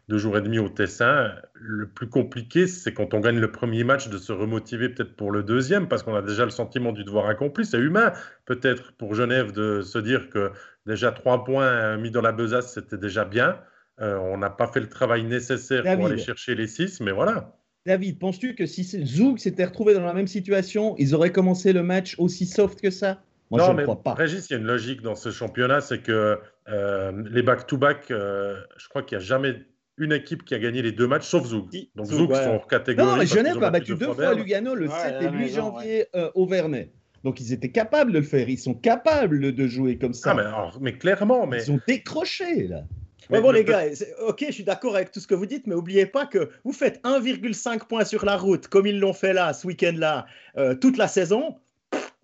[0.10, 3.84] deux jours et demi au Tessin, le plus compliqué, c'est quand on gagne le premier
[3.84, 7.04] match de se remotiver peut-être pour le deuxième, parce qu'on a déjà le sentiment du
[7.04, 7.66] devoir accompli.
[7.66, 8.14] C'est humain,
[8.46, 10.52] peut-être, pour Genève de se dire que
[10.86, 13.58] déjà trois points mis dans la besace, c'était déjà bien.
[14.00, 17.56] On n'a pas fait le travail nécessaire pour aller chercher les six, mais voilà.
[17.86, 21.84] David, penses-tu que si Zoug s'était retrouvé dans la même situation, ils auraient commencé le
[21.84, 23.22] match aussi soft que ça?
[23.52, 24.16] Moi, non, je ne crois pas.
[24.16, 28.56] Régis, il y a une logique dans ce championnat, c'est que euh, les back-to-back, euh,
[28.78, 29.56] je crois qu'il n'y a jamais
[29.98, 31.70] une équipe qui a gagné les deux matchs, sauf Zoug.
[31.96, 33.08] Donc Zoug, sont hors catégorie.
[33.08, 36.48] Non, mais Genève a battu deux fois Lugano le 7 et 8 janvier euh, au
[36.48, 36.92] Vernet.
[37.24, 40.36] Donc ils étaient capables de le faire, ils sont capables de jouer comme ça.
[40.38, 41.64] Ah, mais, mais clairement, mais...
[41.64, 42.84] Ils ont décroché là.
[43.30, 43.84] Mais bon, les gars,
[44.28, 46.74] ok, je suis d'accord avec tout ce que vous dites, mais n'oubliez pas que vous
[46.74, 50.26] faites 1,5 points sur la route, comme ils l'ont fait là, ce week-end-là,
[50.58, 51.58] euh, toute la saison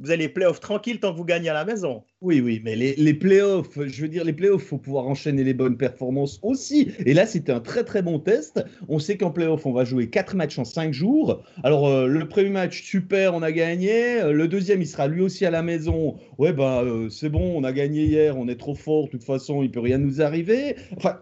[0.02, 2.04] vous avez les playoffs tranquilles tant que vous gagnez à la maison.
[2.22, 5.44] Oui, oui, mais les, les playoffs, je veux dire, les playoffs, il faut pouvoir enchaîner
[5.44, 6.92] les bonnes performances aussi.
[7.06, 8.64] Et là, c'était un très très bon test.
[8.90, 11.44] On sait qu'en playoff, on va jouer quatre matchs en cinq jours.
[11.64, 14.20] Alors, euh, le premier match, super, on a gagné.
[14.22, 16.18] Euh, le deuxième, il sera lui aussi à la maison.
[16.40, 19.24] Ouais, bah, euh, c'est bon, on a gagné hier, on est trop fort, de toute
[19.24, 20.76] façon, il peut rien nous arriver.
[20.98, 21.20] Enfin.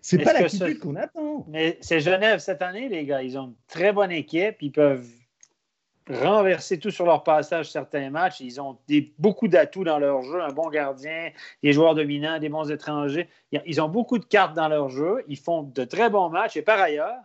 [0.00, 1.46] C'est pas l'attitude qu'on attend.
[1.50, 3.22] Mais c'est Genève cette année, les gars.
[3.22, 4.56] Ils ont une très bonne équipe.
[4.62, 5.06] Ils peuvent
[6.10, 8.40] renverser tout sur leur passage certains matchs.
[8.40, 11.30] Ils ont des, beaucoup d'atouts dans leur jeu, un bon gardien,
[11.62, 13.28] des joueurs dominants, des bons étrangers.
[13.52, 15.24] Ils ont beaucoup de cartes dans leur jeu.
[15.28, 16.56] Ils font de très bons matchs.
[16.56, 17.16] Et par ailleurs,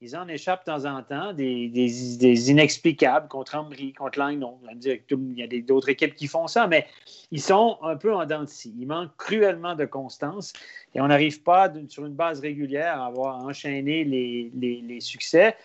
[0.00, 4.58] ils en échappent de temps en temps, des, des, inexplicables contre Ambry, contre Langnau.
[4.84, 6.86] Il y a d'autres équipes qui font ça, mais
[7.30, 8.44] ils sont un peu en dents.
[8.64, 10.52] Ils manquent cruellement de constance
[10.92, 15.56] et on n'arrive pas sur une base régulière à avoir enchaîné les, les succès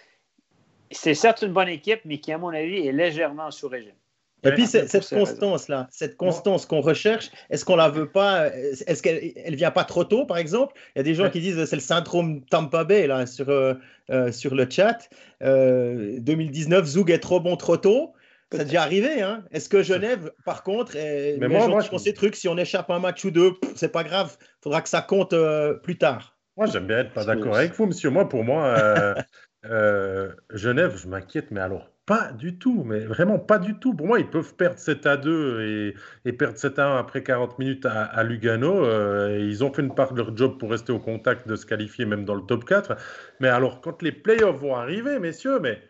[0.91, 3.95] c'est certes une bonne équipe, mais qui, à mon avis, est légèrement sous régime.
[4.43, 9.32] Et puis cette constance-là, cette constance qu'on recherche, est-ce qu'on la veut pas Est-ce qu'elle
[9.36, 10.73] elle vient pas trop tôt, par exemple?
[10.95, 13.73] Il y a des gens qui disent c'est le syndrome Tampa Bay là sur euh,
[14.12, 15.10] euh, sur le chat.
[15.41, 18.13] 2019, Zoug est trop bon trop tôt.
[18.54, 21.97] Ça a déjà arrivé, hein Est-ce que Genève, par contre, est, mais moi, moi je...
[21.97, 24.38] ces trucs, si on échappe un match ou deux, c'est pas grave.
[24.39, 25.36] Il faudra que ça compte
[25.84, 26.38] plus tard.
[26.56, 28.10] Moi, j'aime bien être pas d'accord avec vous, monsieur.
[28.10, 29.15] Moi, pour moi,
[29.63, 33.93] Genève, je m'inquiète, mais alors pas du tout, mais vraiment pas du tout.
[33.93, 35.93] Pour moi, ils peuvent perdre 7 à 2
[36.25, 38.85] et, perdre 7 à 1 après 40 minutes à, Lugano.
[38.85, 41.65] Euh, ils ont fait une part de leur job pour rester au contact, de se
[41.65, 42.95] qualifier même dans le top 4.
[43.41, 45.81] Mais alors, quand les playoffs vont arriver, messieurs, mais.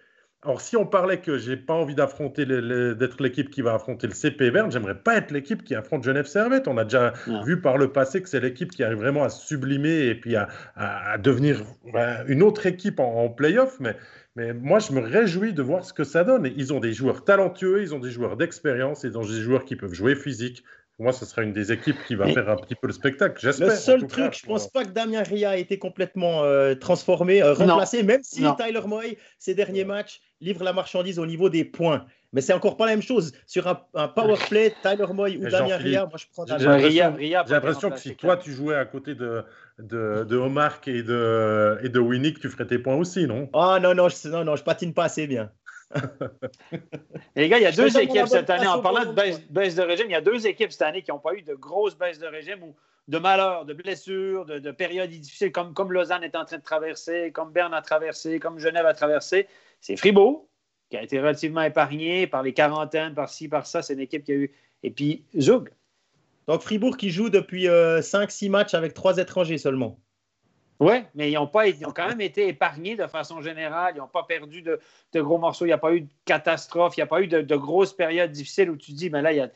[0.44, 4.14] Alors, si on parlait que j'ai pas envie d'affronter d'être l'équipe qui va affronter le
[4.14, 6.68] CP Berne, j'aimerais pas être l'équipe qui affronte Genève Servette.
[6.68, 10.06] On a déjà vu par le passé que c'est l'équipe qui arrive vraiment à sublimer
[10.06, 11.64] et puis à, devenir
[12.28, 13.80] une autre équipe en, en playoff.
[13.80, 13.96] Mais
[14.38, 16.54] mais moi, je me réjouis de voir ce que ça donne.
[16.56, 19.76] Ils ont des joueurs talentueux, ils ont des joueurs d'expérience, ils ont des joueurs qui
[19.76, 20.64] peuvent jouer physique.
[20.96, 23.40] Pour moi, ce sera une des équipes qui va faire un petit peu le spectacle.
[23.42, 23.70] J'espère.
[23.70, 27.42] Le seul truc, je ne pense pas que Damien Ria a été complètement euh, transformé,
[27.42, 31.66] euh, remplacé, même si Tyler Moy, ces derniers matchs, livre la marchandise au niveau des
[31.66, 32.06] points.
[32.34, 33.32] Mais c'est encore pas la même chose.
[33.46, 37.46] Sur un, un power play, Tyler Moy ou Damien Ria, moi je prends Damien Ria.
[37.48, 39.44] J'ai l'impression que si toi tu jouais à côté de,
[39.80, 43.50] de, de Omar et de, et de Winnick, tu ferais tes points aussi, non?
[43.54, 45.52] Ah non, non, je, non, non, je patine pas assez bien.
[47.36, 48.68] et les gars, il y a deux équipes cette année.
[48.68, 51.20] En parlant de baisse, de régime, il y a deux équipes cette année qui n'ont
[51.20, 52.60] pas eu de grosses baisses de régime
[53.08, 56.64] de malheurs, de blessures, de, de, périodes difficiles, comme, comme Lausanne est en train de
[56.64, 59.48] traverser, comme Berne a traversé, comme Genève a traversé.
[59.80, 60.48] C'est Fribourg,
[60.90, 63.82] qui a été relativement épargné par les quarantaines, par ci, par ça.
[63.82, 64.52] C'est une équipe qui a eu.
[64.84, 65.70] Et puis Zug.
[66.48, 70.00] Donc Fribourg qui joue depuis 5-6 euh, matchs avec trois étrangers seulement.
[70.80, 73.94] Oui, mais ils ont, pas, ils ont quand même été épargnés de façon générale.
[73.96, 74.80] Ils n'ont pas perdu de,
[75.16, 75.66] gros morceaux.
[75.66, 76.96] Il n'y a pas eu de catastrophe.
[76.98, 79.38] Il n'y a pas eu de, grosses périodes difficiles où tu dis, mais là, il
[79.38, 79.50] y a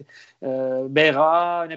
[0.43, 1.67] euh, Béra,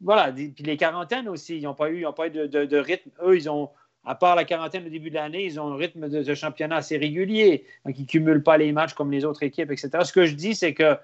[0.00, 0.32] voilà.
[0.32, 3.10] Puis les quarantaines aussi, ils n'ont pas eu, pas eu de, rythme.
[3.22, 3.68] Eux, ils ont,
[4.06, 6.96] à part la quarantaine au début de l'année, ils ont un rythme de, championnat assez
[6.96, 7.66] régulier.
[7.84, 9.90] Donc, ils ne cumulent pas les matchs comme les autres équipes, etc.
[10.02, 10.96] Ce que je dis, c'est que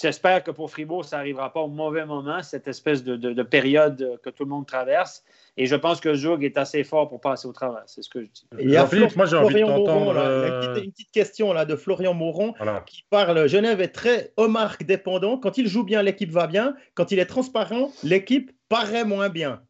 [0.00, 4.30] J'espère que pour Fribourg, ça n'arrivera pas au mauvais moment, cette espèce de, période que
[4.30, 5.22] tout le monde traverse.
[5.56, 7.84] Et je pense que Joug est assez fort pour passer au travers.
[7.86, 8.46] C'est ce que je dis.
[8.58, 8.76] Et
[9.16, 10.16] moi, j'ai envie d'entendre.
[10.16, 12.54] Euh, une, petite question là, de Florian Moron
[12.86, 15.38] qui parle Genève est très Omar dépendant.
[15.38, 16.74] Quand il joue bien, l'équipe va bien.
[16.94, 19.62] Quand il est transparent, l'équipe paraît moins bien.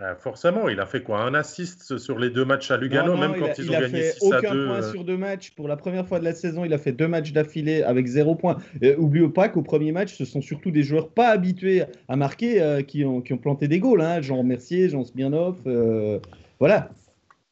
[0.00, 3.34] Euh, forcément, il a fait quoi Un assist sur les deux matchs à Lugano, même
[3.38, 4.46] quand ils ont gagné 6 à 2.
[4.46, 5.50] Il a fait aucun point sur deux matchs.
[5.52, 8.34] Pour la première fois de la saison, il a fait deux matchs d'affilée avec zéro
[8.34, 8.58] point.
[8.82, 12.60] Euh, oubliez pas qu'au premier match, ce sont surtout des joueurs pas habitués à marquer
[12.60, 14.02] euh, qui, ont, qui ont planté des goals.
[14.02, 14.20] Hein.
[14.20, 15.56] Jean Mercier, Jean Smirnov.
[16.58, 16.90] voilà.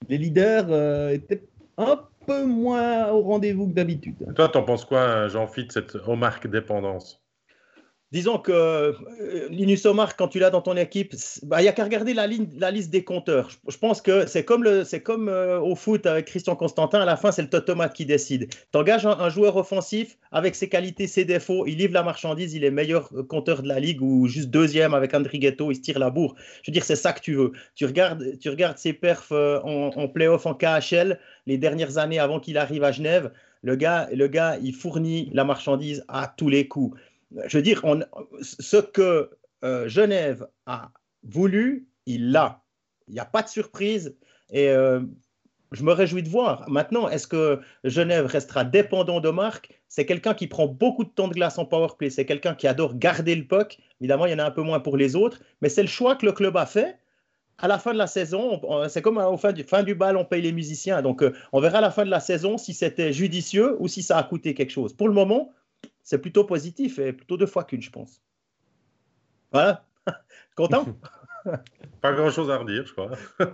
[0.09, 1.45] Les leaders étaient
[1.79, 4.17] un peu moins au rendez-vous que d'habitude.
[4.35, 7.22] Toi, t'en penses quoi, Jean-Philippe, cette Omar dépendance?
[8.13, 8.93] Disons que euh,
[9.49, 12.27] Linus Omar, quand tu l'as dans ton équipe, bah, il n'y a qu'à regarder la,
[12.27, 13.51] liste des compteurs.
[13.69, 14.67] Je, pense que c'est comme,
[15.29, 18.49] euh, au foot avec Christian Constantin, à la fin, c'est le totomate qui décide.
[18.51, 22.65] Tu engages un, joueur offensif avec ses qualités, ses défauts, il livre la marchandise, il
[22.65, 25.99] est meilleur compteur de la ligue ou juste deuxième avec André Ghetto, il se tire
[25.99, 26.35] la bourre.
[26.63, 27.53] Je veux dire, c'est ça que tu veux.
[27.75, 32.19] Tu regardes, tu regardes ses perfs euh, en, en playoff en KHL les dernières années
[32.19, 33.33] avant qu'il arrive à Genève.
[33.63, 36.99] Le gars, le gars, il fournit la marchandise à tous les coups
[37.47, 37.83] je veux dire,
[38.41, 39.31] ce que
[39.65, 40.91] euh, Genève a
[41.23, 42.63] voulu, il l'a.
[43.09, 44.17] Il n'y a pas de surprise
[44.51, 45.01] et euh,
[45.73, 46.69] je me réjouis de voir.
[46.69, 49.81] Maintenant, est-ce que Genève restera dépendant de Marc?
[49.89, 52.11] C'est quelqu'un qui prend beaucoup de temps de glace en powerplay.
[52.11, 53.79] C'est quelqu'un qui adore garder le puck.
[54.01, 56.17] Évidemment, il y en a un peu moins pour les autres, mais c'est le choix
[56.17, 56.99] que le club a fait.
[57.59, 60.53] À la fin de la saison, c'est comme au fin du, bal, on paye les
[60.53, 61.01] musiciens.
[61.01, 64.03] Donc, euh, on verra à la fin de la saison si c'était judicieux ou si
[64.03, 64.95] ça a coûté quelque chose.
[64.95, 65.53] Pour le moment,
[66.03, 68.23] c'est plutôt positif et plutôt deux fois qu'une, je pense.
[69.53, 69.87] Voilà.
[70.57, 70.87] Content?
[72.01, 73.11] Pas grand-chose à redire, je crois.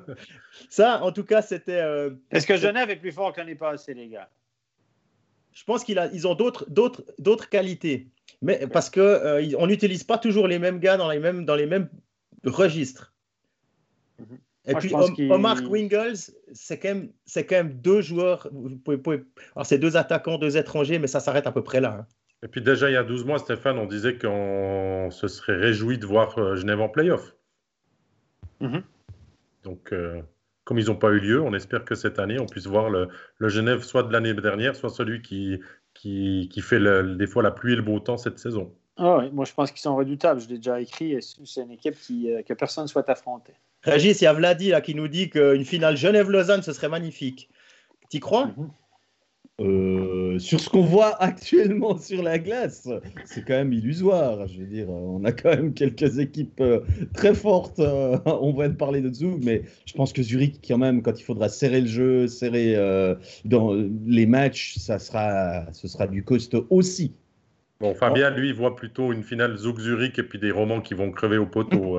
[0.70, 1.80] Ça, en tout cas, c'était.
[1.80, 4.30] Euh, Est-ce que Genève est plus fort qu'on n'est pas assez, les gars
[5.52, 8.10] Je pense qu'ils ont d'autres qualités.
[8.42, 11.66] Mais parce qu'on euh, n'utilise pas toujours les mêmes gars dans les mêmes, dans les
[11.66, 11.88] mêmes
[12.44, 13.14] registres.
[14.18, 14.38] Mhm.
[14.66, 14.92] Et puis
[15.30, 18.48] Omar Wingles, c'est quand, même, quand même deux joueurs.
[19.54, 22.00] alors, c'est deux attaquants, deux étrangers, mais ça s'arrête à peu près là.
[22.00, 22.06] Hein.
[22.42, 25.98] Et puis déjà, il y a 12 mois, Stéphane, on disait qu'on se serait réjoui
[25.98, 27.34] de voir euh, Genève en playoff.
[28.60, 28.82] Mhm.
[29.64, 30.22] Donc, euh,
[30.64, 33.08] comme ils n'ont pas eu lieu, on espère que cette année, on puisse voir le,
[33.40, 35.60] Genève soit de l'année dernière, soit celui qui,
[35.94, 36.80] qui, qui fait
[37.16, 38.72] des fois la pluie et le beau temps cette saison.
[38.98, 40.40] Ah oui, moi je pense qu'ils sont redoutables.
[40.40, 41.16] Je l'ai déjà écrit.
[41.22, 43.52] C'est une équipe qui, euh, que personne ne souhaite affronter.
[43.84, 47.48] Régis, il y a Vladi là, qui nous dit qu'une finale Genève-Lausanne, ce serait magnifique.
[48.10, 48.46] Tu crois?
[48.46, 48.70] Mhm.
[49.60, 52.88] Euh, sur ce qu'on voit actuellement sur la glace,
[53.24, 54.46] c'est quand même illusoire.
[54.46, 56.80] Je veux dire, on a quand même quelques équipes euh,
[57.14, 57.80] très fortes.
[57.80, 61.24] Euh, on va parler de Zug, mais je pense que Zurich, quand même, quand il
[61.24, 62.76] faudra serrer le jeu, serrer
[63.44, 63.74] dans
[64.06, 67.14] les matchs, ça sera, ce sera du costaud aussi.
[67.80, 71.38] Bon, Fabien, lui, voit plutôt une finale Zug-Zurich et puis des romans qui vont crever
[71.38, 71.98] au poteau.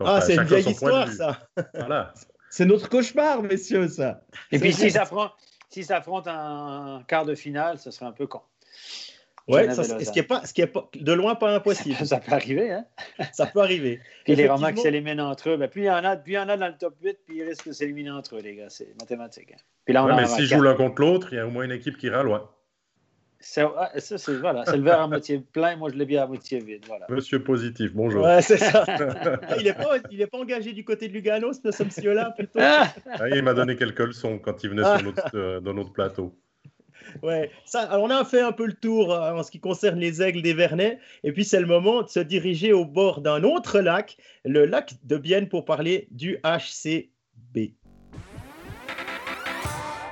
[0.00, 1.48] ah, c'est une vieille histoire, ça.
[1.74, 2.12] voilà.
[2.50, 4.22] C'est notre cauchemar, messieurs, ça.
[4.52, 5.30] Et puis, si ça prend
[5.76, 8.40] s'ils s'affrontent en quart de finale, ce serait un peu con.
[9.46, 11.94] Ouais, ce qui est pas, ce qui est pas, de loin pas impossible.
[12.06, 12.86] Ça, peut arriver, hein?
[13.32, 14.00] ça peut arriver.
[14.24, 16.36] Puis les romans qui s'éliminent entre eux, ben, plus il y en a, plus il
[16.36, 18.56] y en a dans le top 8, puis ils risquent de s'éliminer entre eux, les
[18.56, 18.70] gars.
[18.70, 19.52] C'est mathématique.
[19.52, 19.60] Hein.
[19.84, 21.72] Puis là, on mais s'ils jouent l'un contre l'autre, il y a au moins une
[21.72, 22.50] équipe qui ira loin.
[23.46, 26.84] Ça, c'est voilà, le verre à moitié plein, moi je l'ai bien à moitié vide.
[26.86, 27.06] Voilà.
[27.08, 28.24] Monsieur Positif, bonjour.
[28.24, 28.84] Ouais, c'est ça.
[29.58, 32.58] il n'est pas, il pas engagé du côté de Lugano, ce monsieur-là, plutôt.
[32.60, 32.92] Ah,
[33.32, 36.36] il m'a donné quelques leçons quand il venait sur notre, euh, dans notre plateau.
[37.22, 39.98] Ouais, ça, alors on a fait un peu le tour euh, en ce qui concerne
[39.98, 43.44] les aigles des Vernets, et puis c'est le moment de se diriger au bord d'un
[43.44, 47.74] autre lac, le lac de Bienne, pour parler du HCB.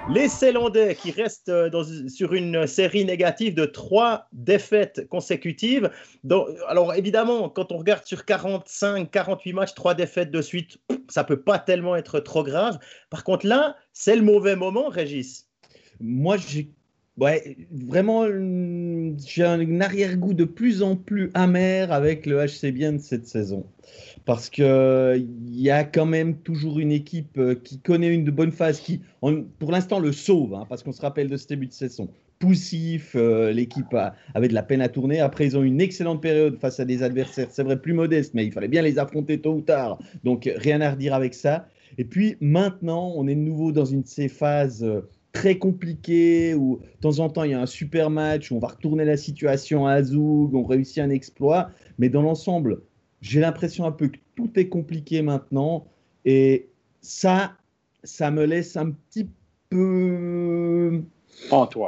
[0.06, 5.90] Les Célandais qui restent euh, sur une série négative de trois défaites consécutives.
[6.68, 11.40] alors évidemment, quand on regarde sur 45, 48 matchs, trois défaites de suite, ça peut
[11.40, 12.78] pas tellement être trop grave.
[13.08, 15.48] Par contre là, c'est le mauvais moment, Régis.
[16.00, 16.70] Moi, j'ai
[17.16, 18.26] Ouais, vraiment,
[19.24, 23.64] j'ai un arrière-goût de plus en plus amer avec le HC Bien de cette saison
[24.24, 28.30] parce qu'il il y a quand même toujours une équipe euh, qui connaît une de
[28.30, 29.00] bonne phase, qui
[29.58, 32.08] pour l'instant le sauve, hein, parce qu'on se rappelle de ce début de saison.
[32.38, 33.94] Poussif, euh, l'équipe
[34.34, 35.20] avait de la peine à tourner.
[35.20, 38.44] Après, ils ont une excellente période face à des adversaires, c'est vrai, plus modestes, mais
[38.44, 39.98] il fallait bien les affronter tôt ou tard.
[40.24, 41.68] Donc, rien à redire avec ça.
[41.96, 46.54] Et puis, maintenant, on est de nouveau dans une de ces phases euh, très compliquées
[46.54, 49.04] où, de temps en temps, il y a un super match, où on va retourner
[49.04, 51.70] la situation à Zoug, on réussit un exploit.
[51.98, 52.80] Mais dans l'ensemble,
[53.20, 55.86] j'ai l'impression un peu que tout est compliqué maintenant
[56.24, 56.68] et
[57.02, 57.52] ça,
[58.04, 59.28] ça me laisse un petit
[59.68, 61.02] peu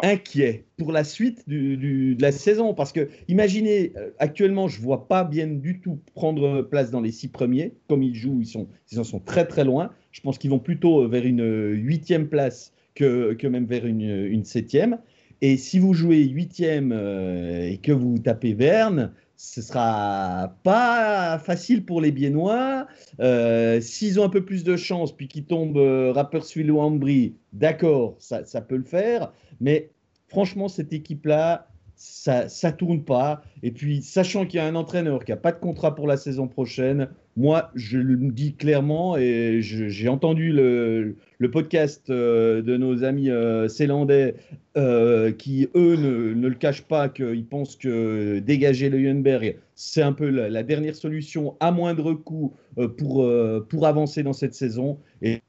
[0.02, 2.74] inquiet pour la suite de la saison.
[2.74, 7.00] Parce que, imaginez, euh, actuellement, je ne vois pas bien du tout prendre place dans
[7.00, 7.74] les six premiers.
[7.88, 9.92] Comme ils jouent, ils, sont, ils en sont très très loin.
[10.10, 14.98] Je pense qu'ils vont plutôt vers une huitième place que, même vers une, septième.
[15.42, 21.84] Et si vous jouez huitième euh, et que vous tapez Verne, ce sera pas facile
[21.84, 22.86] pour les Biennois.
[23.20, 27.34] Euh, s'ils ont un peu plus de chance, puis qu'ils tombent euh, Rapperswil ou Ambry,
[27.52, 29.30] d'accord, ça, ça, peut le faire.
[29.60, 29.90] Mais
[30.28, 33.42] franchement, cette équipe-là, ça ne tourne pas.
[33.62, 36.16] Et puis, sachant qu'il y a un entraîneur qui n'a pas de contrat pour la
[36.16, 41.16] saison prochaine, moi, je le dis clairement, et j'ai entendu le,
[41.50, 44.36] podcast euh, de nos amis euh, célandais
[44.76, 50.12] euh, qui, eux, ne, le cachent pas, qu'ils pensent que dégager le Yunberg, c'est un
[50.12, 52.54] peu la, dernière solution à moindre coût
[52.96, 53.30] pour,
[53.68, 54.98] pour avancer dans cette saison.
[55.20, 55.40] Et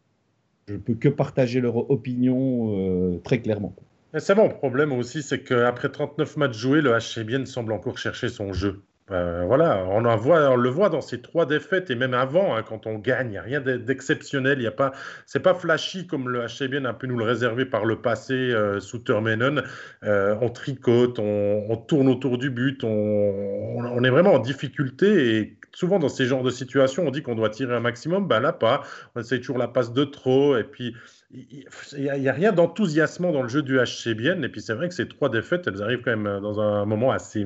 [0.68, 3.74] je ne peux que partager leur opinion très clairement.
[4.18, 8.52] C'est le problème aussi, c'est qu'après 39 matchs joués, le HCBN semble encore chercher son
[8.52, 8.82] jeu.
[9.10, 12.64] Euh, voilà, on, voit, on le voit dans ces trois défaites et même avant, hein,
[12.64, 14.60] quand on gagne, il n'y a rien d'exceptionnel.
[14.60, 14.92] Il y a pas,
[15.26, 18.82] c'est pas flashy comme le HCBN a pu nous le réserver par le passé euh,
[18.82, 19.64] sous Termenon.
[20.04, 26.00] Euh, on tricote, on, tourne autour du but, on, est vraiment en difficulté et souvent
[26.00, 28.28] dans ces genres de situations, on dit qu'on doit tirer un maximum.
[28.28, 28.84] Ben là, pas.
[29.16, 30.96] On essaye toujours la passe de trop et puis
[31.32, 31.66] il
[31.98, 34.44] n'y a, rien d'enthousiasmant dans le jeu du HCBN.
[34.44, 37.12] Et puis c'est vrai que ces trois défaites, elles arrivent quand même dans un moment
[37.12, 37.46] assez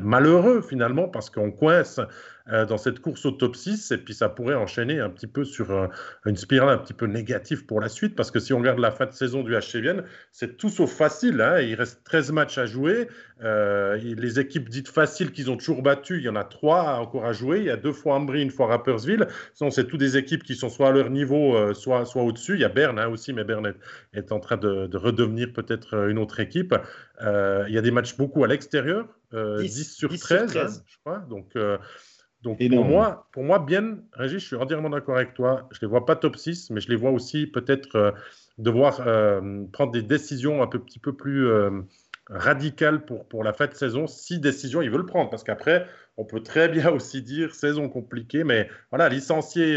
[0.00, 2.00] malheureux finalement parce qu'on coince
[2.48, 5.70] dans cette course au top 6 et puis ça pourrait enchaîner un petit peu sur
[5.70, 5.86] euh,
[6.24, 8.90] une spirale un petit peu négative pour la suite parce que si on regarde la
[8.90, 11.40] fin de saison du HC Vienne, c'est tout sauf facile.
[11.40, 11.60] Hein.
[11.60, 13.08] il reste 13 matchs à jouer.
[13.42, 17.26] Euh, les équipes dites faciles qu'ils ont toujours battues, il y en a trois encore
[17.26, 17.58] à jouer.
[17.58, 19.26] Il y a deux fois Ambry, une fois Rappersville.
[19.54, 22.54] Sinon, c'est toutes des équipes qui sont soit à leur niveau, soit, soit au-dessus.
[22.54, 23.74] Il y a Berne hein, aussi, mais Berne
[24.12, 26.74] est, en train de, redevenir peut-être une autre équipe.
[27.20, 31.18] il y a des matchs beaucoup à l'extérieur, 10, sur 13, hein, je crois.
[31.28, 31.54] Donc,
[32.42, 35.68] donc pour moi, pour moi, bien, Régis, je suis entièrement d'accord avec toi.
[35.72, 38.12] Je ne les vois pas top 6, mais je les vois aussi peut-être euh,
[38.58, 41.70] devoir euh, prendre des décisions un peu, petit peu plus euh,
[42.28, 45.30] radicales pour, pour la fin de saison, si décision ils veulent prendre.
[45.30, 49.76] Parce qu'après, on peut très bien aussi dire saison compliquée, mais voilà, licencier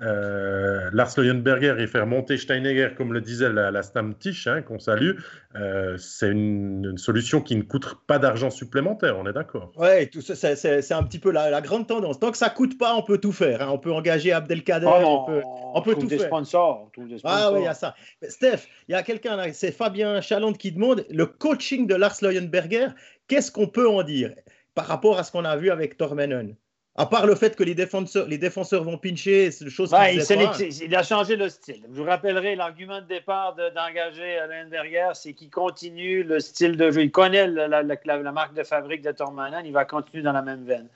[0.00, 4.78] euh, Lars Leuenberger et faire monter Steinegger, comme le disait la, la Stamtisch, hein, qu'on
[4.78, 5.18] salue,
[5.56, 9.72] euh, c'est une, solution qui ne coûte pas d'argent supplémentaire, on est d'accord.
[9.76, 12.20] Oui, c'est un petit peu la, grande tendance.
[12.20, 13.62] Tant que ça ne coûte pas, on peut tout faire.
[13.62, 13.70] Hein.
[13.72, 15.42] On peut engager Abdelkader, oh on peut,
[15.74, 16.28] on peut tout des faire.
[16.28, 17.40] Sponsors, des sponsors.
[17.42, 17.96] Ah oui, il y a ça.
[18.22, 22.16] Steph, il y a quelqu'un là, c'est Fabien Chalande qui demande le coaching de Lars
[22.22, 22.88] Leuenberger,
[23.26, 24.32] qu'est-ce qu'on peut en dire
[24.76, 26.54] par rapport à ce qu'on a vu avec Tormenon
[26.98, 30.16] à part le fait que les défenseurs, les défenseurs vont pincher, c'est une chose ouais,
[30.16, 31.80] il, il, a changé le style.
[31.88, 36.90] Je vous rappellerai l'argument de départ d'engager Alain Berger, c'est qu'il continue le style de
[36.90, 37.02] jeu.
[37.02, 40.64] Il connaît la, la, marque de fabrique de Tormanen, il va continuer dans la même
[40.64, 40.88] veine.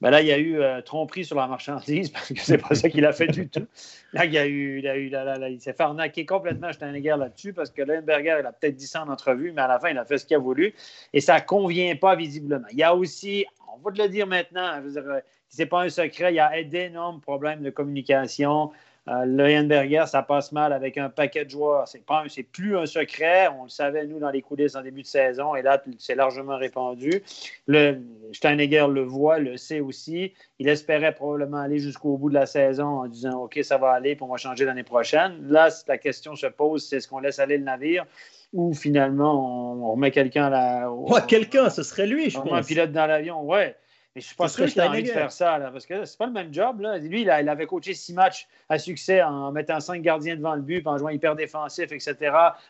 [0.00, 2.74] Ben là, il y a eu euh, tromperie sur la marchandise parce que c'est pas
[2.74, 3.66] ça qu'il a fait du tout.
[4.14, 5.12] Là, il y a eu, il, a eu,
[5.50, 9.02] il s'est fait arnaquer complètement Steinegger là-dessus parce que Lindberger, il a peut-être dit ça
[9.02, 10.72] en entrevue, mais à la fin, il a fait ce qu'il a voulu
[11.12, 12.66] et ça ne convient pas visiblement.
[12.72, 13.44] Il y a aussi,
[13.74, 15.20] on va te le dire maintenant, je veux dire,
[15.50, 18.70] ce n'est pas un secret, il y a d'énormes problèmes de communication.
[19.08, 21.88] Euh, ça passe mal avec un paquet de joueurs.
[21.88, 23.48] Ce n'est plus un secret.
[23.58, 26.56] On le savait, nous, dans les coulisses en début de saison, et là, c'est largement
[26.56, 27.22] répandu.
[27.66, 27.98] Le,
[28.32, 30.32] Steinegger le voit, le sait aussi.
[30.60, 34.14] Il espérait probablement aller jusqu'au bout de la saison en disant OK, ça va aller,
[34.14, 35.48] puis on va changer l'année prochaine.
[35.48, 38.06] Là, la question se pose c'est est-ce qu'on laisse aller le navire
[38.52, 40.90] ou finalement on, remet quelqu'un là.
[41.28, 42.52] quelqu'un, ce serait lui, je pense.
[42.52, 43.76] Un pilote dans l'avion, ouais.
[44.14, 46.18] Mais je suis pas sûr qu'il a envie de faire ça, là, parce que c'est
[46.18, 46.80] pas le même job.
[46.80, 46.98] Là.
[46.98, 50.84] Lui, il, avait coaché six matchs à succès en mettant cinq gardiens devant le but,
[50.86, 52.16] en jouant hyper défensif, etc.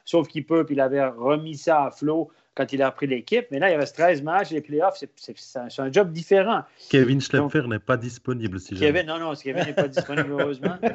[0.05, 3.47] Sauf qu'il peut, puis il avait remis ça à flot quand il a repris l'équipe.
[3.51, 6.63] Mais là, il reste 13 matchs, les playoffs, c'est un, job différent.
[6.91, 10.77] Kevin Schlepfer n'est pas disponible, si Kevin, Non, non, Kevin n'est pas disponible, heureusement.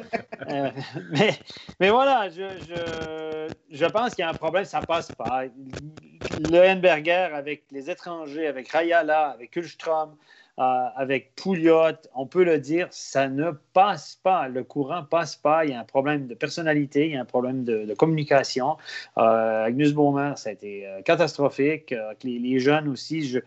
[0.48, 0.70] Euh,
[1.10, 1.32] mais,
[1.80, 5.44] mais, voilà, je, je, je pense qu'il y a un problème, ça ne passe pas.
[5.46, 10.14] Le Henberger avec les étrangers, avec Rayala, avec Kulstrom,
[10.58, 14.48] euh, avec Pouliot, on peut le dire, ça ne passe pas.
[14.48, 15.64] Le courant passe pas.
[15.64, 18.76] Il y a un problème de personnalité, il y a un problème de, communication.
[19.18, 19.94] Euh, Agnus
[20.36, 21.94] ça a été euh, catastrophique.
[22.22, 23.40] les, les, jeunes aussi, je,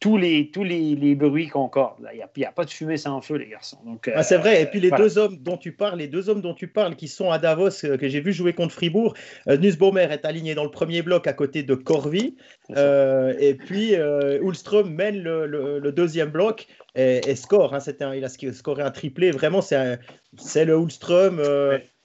[0.00, 2.08] tous les, tous les, bruits concordent.
[2.12, 3.78] Il n'y a, pas de fumée sans feu, les garçons.
[4.14, 4.62] Ah, c'est vrai.
[4.62, 7.06] Et puis les deux hommes dont tu parles, les deux hommes dont tu parles, qui
[7.06, 9.14] sont à Davos, euh, que j'ai vu jouer contre Fribourg,
[9.48, 12.36] euh, Nussbaumer est aligné dans le premier bloc à côté de Corvi.
[12.76, 17.74] Euh, et puis euh, Ulström mène le, deuxième bloc et, score.
[17.74, 19.32] Hein, un, il a scoré un triplé.
[19.32, 21.42] Vraiment, c'est le Ulström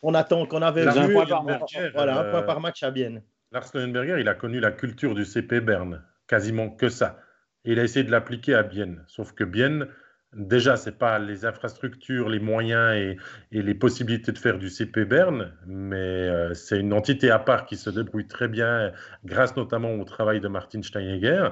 [0.02, 0.98] on attend qu'on avait vu.
[0.98, 1.78] Un point par match.
[1.94, 3.22] Voilà, un point par match à Bienne.
[3.52, 6.04] Lars Leuenberger, il a connu la culture du CP Berne.
[6.28, 7.18] Quasiment que ça
[7.66, 9.04] il a essayé de l'appliquer à Bienne.
[9.08, 9.88] Sauf que Bienne,
[10.34, 13.18] déjà, ce n'est pas les infrastructures, les moyens et,
[13.52, 17.78] les possibilités de faire du CP Berne, mais euh, c'est une entité à part qui
[17.78, 18.92] se débrouille très bien,
[19.26, 21.50] grâce notamment au travail de Martin Steinegger.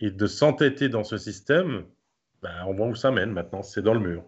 [0.00, 1.84] Et de s'entêter dans ce système,
[2.42, 4.24] ben, on voit où ça mène maintenant, c'est dans le mur.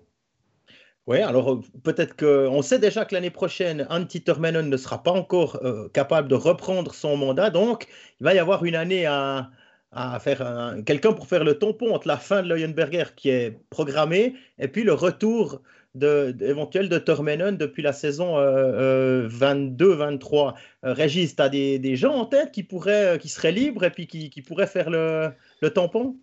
[1.09, 5.59] Oui, alors peut-être qu'on sait déjà que l'année prochaine, Antti Termenen ne sera pas encore
[5.64, 7.87] euh, capable de reprendre son mandat, donc
[8.20, 9.51] il va y avoir une année à,
[9.93, 14.34] à faire quelqu'un pour faire le tampon entre la fin de Leuenberger qui est programmée
[14.59, 15.62] et puis le retour
[15.97, 18.39] de, éventuel de Tormenen depuis la saison 22-23.
[18.45, 20.53] Euh,
[20.84, 24.07] euh, Régis, tu as des, gens en tête qui, pourraient, qui seraient libres et puis
[24.07, 25.30] qui, qui pourraient faire le,
[25.61, 26.16] le tampon?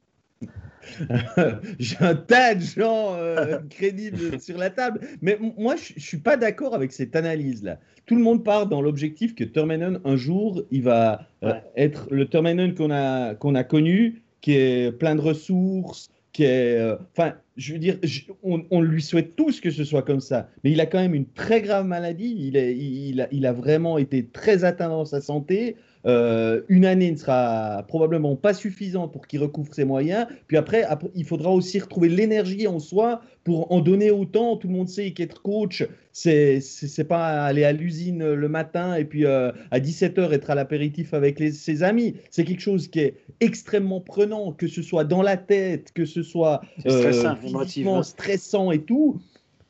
[1.79, 6.17] J'ai un tas de gens euh, crédibles sur la table, mais moi je ne suis
[6.17, 7.79] pas d'accord avec cette analyse-là.
[8.05, 12.27] Tout le monde part dans l'objectif que Termenen, un jour, il va euh, être le
[12.27, 16.77] Termenen qu'on a, qu'on a connu, qui est plein de ressources, qui est.
[16.77, 17.97] Euh, enfin, je veux dire,
[18.41, 21.13] on, on, lui souhaite tous que ce soit comme ça, mais il a quand même
[21.13, 22.35] une très grave maladie.
[22.37, 25.77] Il, est, il, a, il a vraiment été très atteint dans sa santé.
[26.05, 30.27] Euh, une année ne sera probablement pas suffisante pour qu'il recouvre ses moyens.
[30.47, 30.85] Puis après,
[31.15, 34.57] il faudra aussi retrouver l'énergie en soi pour en donner autant.
[34.57, 39.05] Tout le monde sait qu'être coach, c'est c'est pas aller à l'usine le matin et
[39.05, 42.15] puis euh, à 17h être à l'apéritif avec ses amis.
[42.29, 46.23] C'est quelque chose qui est extrêmement prenant, que ce soit dans la tête, que ce
[46.23, 49.21] soit euh, stressant et tout.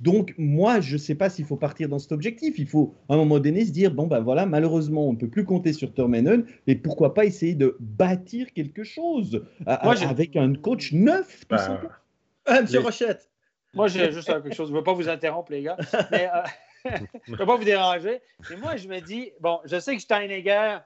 [0.03, 2.59] Donc, moi, je ne sais pas s'il faut partir dans cet objectif.
[2.59, 5.29] Il faut, à un moment donné, se dire bon, ben voilà, malheureusement, on ne peut
[5.29, 10.91] plus compter sur Termenen, mais pourquoi pas essayer de bâtir quelque chose avec un coach
[10.91, 11.81] neuf, tout bah,
[12.45, 13.29] ah, monsieur Rochette.
[13.73, 14.67] Moi, j'ai juste quelque chose.
[14.67, 15.77] Je ne veux pas vous interrompre, les gars.
[16.11, 16.41] Mais, euh,
[17.25, 18.19] je ne veux pas vous déranger.
[18.49, 20.79] Mais moi, je me dis bon, je sais que Steinegger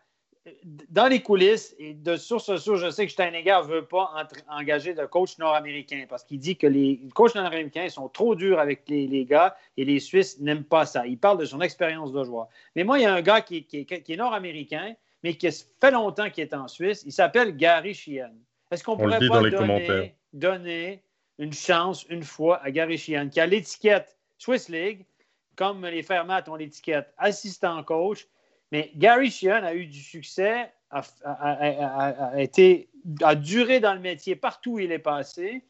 [0.63, 4.11] dans les coulisses, et de source à source, je sais que Steinegger ne veut pas
[4.49, 8.83] engager de coach nord-américain parce qu'il dit que les coachs nord-américains sont trop durs avec
[8.87, 11.05] les, gars et les Suisses n'aiment pas ça.
[11.05, 12.47] Il parle de son expérience de joueur.
[12.75, 16.43] Mais moi, il y a un gars qui, est nord-américain, mais qui fait longtemps qu'il
[16.43, 17.03] est en Suisse.
[17.05, 18.33] Il s'appelle Gary Sheehan.
[18.71, 19.41] Est-ce qu'on pourrait pas
[20.33, 21.03] donner,
[21.39, 25.05] une chance une fois à Gary Sheehan, qui a l'étiquette Swiss League,
[25.55, 28.27] comme les frères Matt ont l'étiquette assistant coach.
[28.71, 32.89] Mais Gary Sheehan a eu du succès, a, été,
[33.21, 35.63] a duré dans le métier partout où il est passé.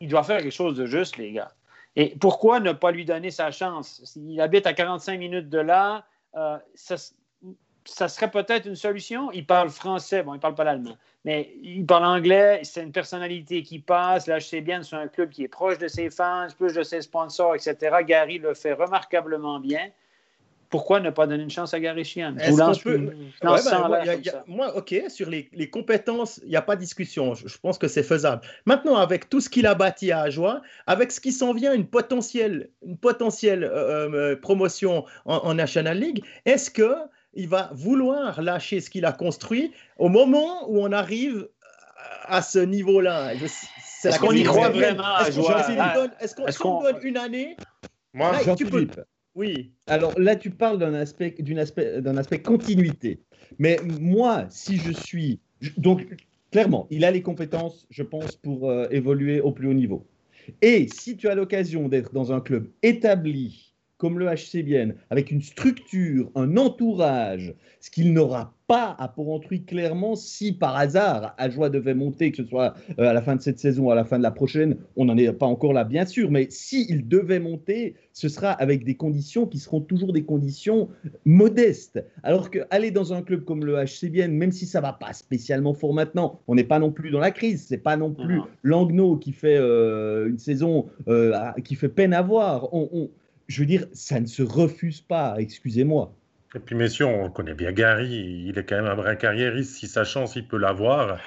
[0.00, 1.52] Il doit faire quelque chose de juste, les gars.
[1.96, 4.16] Et pourquoi ne pas lui donner sa chance?
[4.16, 6.04] Il habite à 45 minutes de là.
[6.34, 6.96] Euh, ça,
[7.84, 9.30] ça, serait peut-être une solution?
[9.30, 12.60] Il parle français, bon, il ne parle pas l'allemand, mais il parle anglais.
[12.64, 14.26] C'est une personnalité qui passe.
[14.26, 16.82] Là, je sais bien, c'est un club qui est proche de ses fans, plus de
[16.82, 17.98] ses sponsors, etc.
[18.04, 19.90] Gary le fait remarquablement bien
[20.74, 22.34] pourquoi ne pas donner une chance à Gary Sheehan?
[24.48, 27.32] Moi, OK, sur les, compétences, il n'y a pas de discussion.
[27.36, 28.42] Je, pense que c'est faisable.
[28.66, 31.86] Maintenant, avec tout ce qu'il a bâti à Ajoie, avec ce qui s'en vient, une
[31.86, 38.90] potentielle, une potentielle euh, euh, promotion en, National League, est-ce qu'il va vouloir lâcher ce
[38.90, 41.48] qu'il a construit au moment où on arrive
[42.24, 43.34] à ce niveau-là?
[43.34, 47.56] Est-ce qu'on y croit vraiment à Est-ce qu'on donne une année?
[48.12, 49.00] Moi, Jean-Philippe.
[49.34, 49.72] Oui.
[49.86, 53.20] Alors là, tu parles d'un aspect, d'un aspect, d'un aspect continuité.
[53.58, 55.40] Mais moi, si je suis,
[55.76, 56.06] donc
[56.52, 60.06] clairement, il a les compétences, je pense, pour euh, évoluer au plus haut niveau.
[60.62, 63.73] Et si tu as l'occasion d'être dans un club établi
[64.04, 70.14] comme le HCBN, avec une structure, un entourage, ce qu'il n'aura pas à Porrentruy clairement
[70.14, 73.58] si par hasard Ajoie devait monter, que ce soit euh, à la fin de cette
[73.58, 76.04] saison ou à la fin de la prochaine, on n'en est pas encore là bien
[76.04, 80.90] sûr, mais s'il devait monter, ce sera avec des conditions qui seront toujours des conditions
[81.24, 82.04] modestes.
[82.22, 85.94] Alors qu'aller dans un club comme le HCBN, même si ça va pas spécialement fort
[85.94, 89.32] maintenant, on n'est pas non plus dans la crise, c'est pas non plus Langnau qui
[89.32, 91.32] fait euh, une saison euh,
[91.64, 92.68] qui fait peine à voir.
[92.74, 93.08] on,
[93.48, 96.14] je veux dire, ça ne se refuse pas, excusez-moi.
[96.54, 99.74] Et puis, messieurs, on connaît bien Gary, il est quand même un vrai carriériste.
[99.74, 101.18] Si sa chance, il peut l'avoir.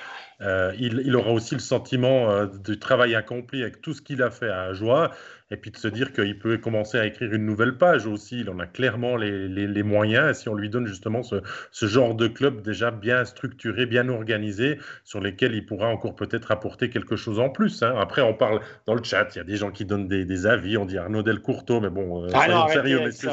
[0.42, 4.30] Euh, il, aura aussi le sentiment euh, du travail accompli avec tout ce qu'il a
[4.30, 5.12] fait à Joie
[5.50, 8.42] et puis de se dire qu'il peut commencer à écrire une nouvelle page aussi.
[8.42, 10.32] Il en a clairement les, les, moyens.
[10.32, 11.38] Et si on lui donne justement ce,
[11.72, 16.52] ce, genre de club déjà bien structuré, bien organisé, sur lesquels il pourra encore peut-être
[16.52, 17.82] apporter quelque chose en plus.
[17.82, 17.96] Hein.
[17.98, 20.46] Après, on parle dans le chat, il y a des gens qui donnent des, des
[20.48, 20.78] avis.
[20.78, 23.30] On dit Arnaud Delcourteau, mais bon, euh, ah sérieux, messieurs,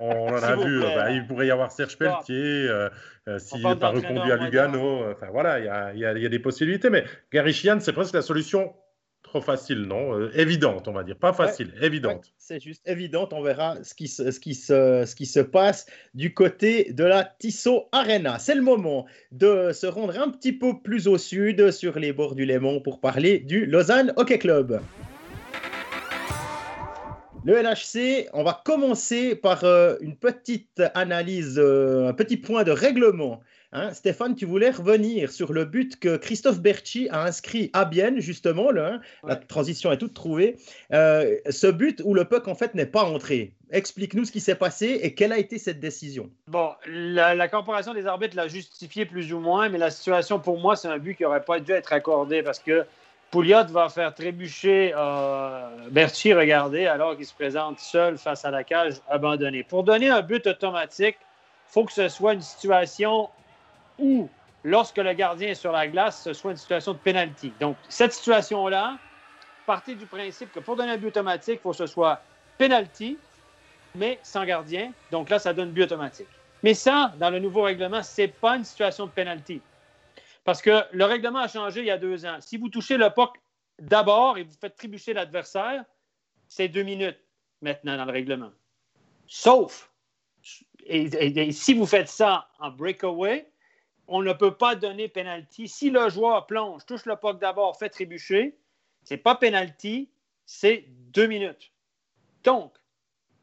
[0.00, 2.68] On en a vu, euh, bah, il pourrait y avoir Serge Pelletier.
[2.68, 2.88] Euh,
[3.28, 6.24] euh s'il n'est pas reconduit à Lugano, enfin voilà, il y a, y, a, y
[6.24, 6.88] a, des possibilités.
[6.88, 8.72] Mais Gary Chian, c'est presque la solution
[9.28, 11.14] Trop facile, non euh, Évidente, on va dire.
[11.14, 12.32] Pas facile, évidente.
[12.38, 13.34] c'est juste évidente.
[13.34, 17.04] On verra ce qui, se, ce, qui se, ce qui se passe du côté de
[17.04, 18.38] la Tissot Arena.
[18.38, 22.36] C'est le moment de se rendre un petit peu plus au sud, sur les bords
[22.36, 24.80] du Léman, pour parler du Lausanne Hockey Club.
[27.44, 32.72] Le LHC, on va commencer par euh, une petite analyse, euh, un petit point de
[32.72, 33.40] règlement
[33.72, 38.18] Hein, Stéphane, tu voulais revenir sur le but que Christophe Berchi a inscrit à Bienne,
[38.18, 38.70] justement.
[38.74, 40.56] Hein, la transition est toute trouvée.
[40.94, 43.52] Euh, ce but où le puck, en fait, n'est pas entré.
[43.70, 46.30] Explique-nous ce qui s'est passé et quelle a été cette décision.
[46.46, 50.74] Bon, la, corporation des arbitres l'a justifié plus ou moins, mais la situation, pour moi,
[50.74, 52.86] c'est un but qui n'aurait pas dû être accordé parce que
[53.30, 58.64] Pouliot va faire trébucher euh, Berchi, regardez, alors qu'il se présente seul face à la
[58.64, 59.62] cage abandonnée.
[59.62, 63.28] Pour donner un but automatique, il faut que ce soit une situation
[63.98, 64.28] ou
[64.64, 67.52] lorsque le gardien est sur la glace, ce soit une situation de pénalty.
[67.60, 68.98] Donc, cette situation-là,
[69.66, 72.22] partez du principe que pour donner un but automatique, il faut que ce soit
[72.56, 73.18] pénalty,
[73.94, 74.92] mais sans gardien.
[75.10, 76.28] Donc là, ça donne but automatique.
[76.62, 79.60] Mais ça, dans le nouveau règlement, ce n'est pas une situation de pénalty.
[80.44, 82.38] Parce que le règlement a changé il y a deux ans.
[82.40, 83.36] Si vous touchez le puck
[83.78, 85.84] d'abord et vous faites trébucher l'adversaire,
[86.48, 87.18] c'est deux minutes
[87.60, 88.50] maintenant dans le règlement.
[89.26, 89.90] Sauf,
[90.86, 93.46] et si vous faites ça en breakaway,
[94.08, 95.68] on ne peut pas donner penalty.
[95.68, 98.56] Si le joueur plonge, touche le puck d'abord, fait trébucher,
[99.04, 100.08] c'est pas penalty,
[100.46, 101.70] c'est deux minutes.
[102.42, 102.72] Donc,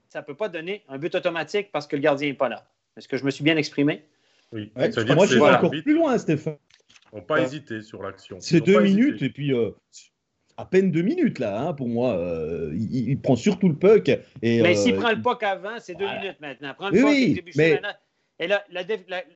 [0.09, 2.67] ça ne peut pas donner un but automatique parce que le gardien n'est pas là.
[2.97, 4.03] Est-ce que je me suis bien exprimé?
[4.51, 4.71] Oui.
[4.75, 6.57] moi, je vais encore plus loin, Stéphane.
[7.11, 8.37] On pas hésiter sur l'action.
[8.39, 9.71] C'est deux minutes et puis euh,
[10.57, 12.17] à peine deux minutes là, hein, pour moi.
[12.17, 14.09] Euh, il, prend surtout le puck.
[14.41, 16.73] Et, mais s'il euh, prend le puck avant, c'est deux minutes maintenant.
[16.77, 17.73] Prends le puck et mais...
[17.73, 17.93] maintenant.
[18.37, 18.65] Et là,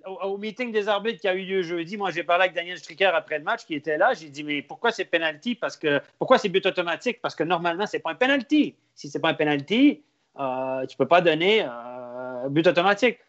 [0.05, 3.11] au, meeting des arbitres qui a eu lieu jeudi, moi, j'ai parlé avec Daniel Stricker
[3.15, 4.13] après le match qui était là.
[4.13, 5.55] J'ai dit, mais pourquoi c'est penalty?
[5.55, 7.21] Parce que, pourquoi c'est but automatique?
[7.21, 8.75] Parce que normalement, c'est pas un penalty.
[8.95, 10.03] Si c'est pas un penalty,
[10.37, 13.19] euh, tu peux pas donner euh, but automatique.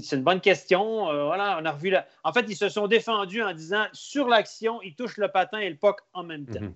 [0.00, 1.10] C'est une bonne question.
[1.10, 2.06] Euh, voilà, on a revu la...
[2.22, 5.70] En fait, ils se sont défendus en disant, sur l'action, ils touchent le patin et
[5.70, 6.60] le puck en même temps.
[6.60, 6.74] Mhm.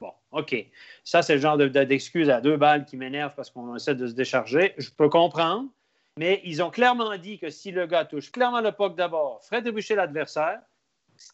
[0.00, 0.56] Bon, OK.
[1.04, 4.14] Ça, c'est le genre d'excuse à deux balles qui m'énerve parce qu'on essaie de se
[4.14, 4.74] décharger.
[4.76, 5.68] Je peux comprendre.
[6.18, 9.62] Mais ils ont clairement dit que si le gars touche clairement le puck d'abord, ferait
[9.62, 10.60] déboucher l'adversaire,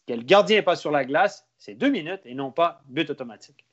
[0.07, 3.09] que le gardien n'est pas sur la glace, c'est deux minutes et non pas but
[3.09, 3.65] automatique.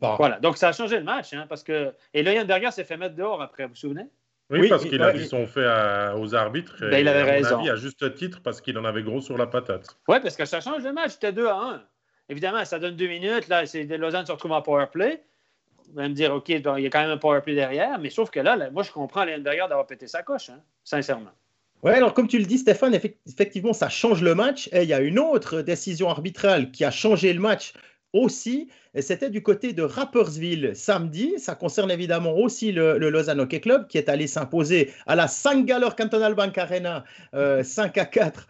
[0.00, 1.92] Voilà, donc ça a changé le match, hein, parce que.
[2.14, 4.06] Et Berger s'est fait mettre dehors après, vous vous souvenez?
[4.50, 5.66] Oui, parce qu'il a dit son fait
[6.16, 6.76] aux arbitres.
[6.80, 7.58] Ben, il avait à raison.
[7.58, 9.98] Avis, à juste titre, parce qu'il en avait gros sur la patate.
[10.06, 11.12] Oui, parce que ça change le match.
[11.12, 11.82] C'était 2 à 1.
[12.30, 13.48] Évidemment, ça donne deux minutes.
[13.48, 13.64] Là,
[13.98, 15.22] Lausanne se retrouve en power play.
[15.92, 17.98] Vous allez me dire, OK, il y a quand même un power play derrière.
[17.98, 21.30] Mais sauf que là, moi, je comprends Berger d'avoir pété sa coche, hein, sincèrement.
[21.82, 22.94] Oui, alors comme tu le dis, Stéphane,
[23.26, 24.68] effectivement, ça change le match.
[24.72, 27.72] Et il y a une autre décision arbitrale qui a changé le match
[28.12, 28.68] aussi,
[28.98, 31.34] c'était du côté de Rappersville samedi.
[31.38, 35.88] Ça concerne évidemment aussi le, Lausanne Hockey Club qui est allé s'imposer à la Sangaler
[35.96, 38.48] Cantonal Bank Arena 5 euh, à 4,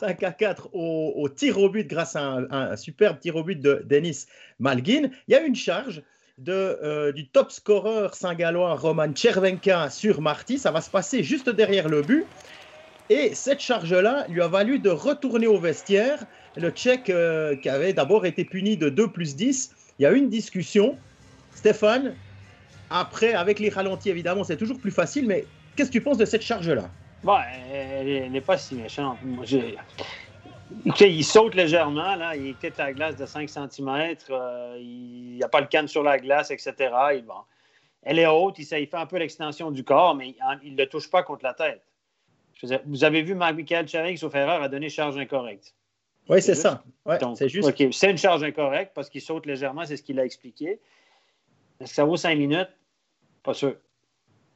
[0.00, 3.84] 5 à 4 au, tir au but grâce à un, superbe tir au but de
[3.86, 4.26] Denis
[4.58, 5.10] Malgin.
[5.28, 6.02] Il y a une charge
[6.48, 10.58] euh, du top scorer singalois Roman Chervenka sur Marty.
[10.58, 12.26] Ça va se passer juste derrière le but.
[13.08, 16.24] Et cette charge-là lui a valu de retourner au vestiaire.
[16.56, 20.12] Le Tchèque, euh, qui avait d'abord été puni de 2 plus 10, il y a
[20.12, 20.98] eu une discussion.
[21.54, 22.14] Stéphane,
[22.90, 26.24] après, avec les ralentis, évidemment, c'est toujours plus facile, mais qu'est-ce que tu penses de
[26.24, 26.90] cette charge-là?
[27.24, 27.38] Bon,
[27.72, 29.18] Elle n'est pas si méchante.
[31.00, 35.48] Il saute légèrement, là, il quitte la glace de 5 cm, euh, il n'y a
[35.48, 36.74] pas le canne sur la glace, etc.
[37.24, 37.34] bon,
[38.02, 40.88] elle est haute, il, il fait un peu l'extension du corps, mais il ne le
[40.88, 41.82] touche pas contre la tête
[42.86, 45.74] vous avez vu Michael Charing, sauf erreur, a donné charge incorrecte.
[46.28, 46.82] Oui, c'est ça.
[47.36, 47.72] c'est juste.
[47.92, 50.80] c'est une charge incorrecte parce qu'il saute légèrement, c'est ce qu'il a expliqué.
[51.80, 52.70] Est-ce que ça vaut cinq minutes?
[53.42, 53.76] Pas sûr.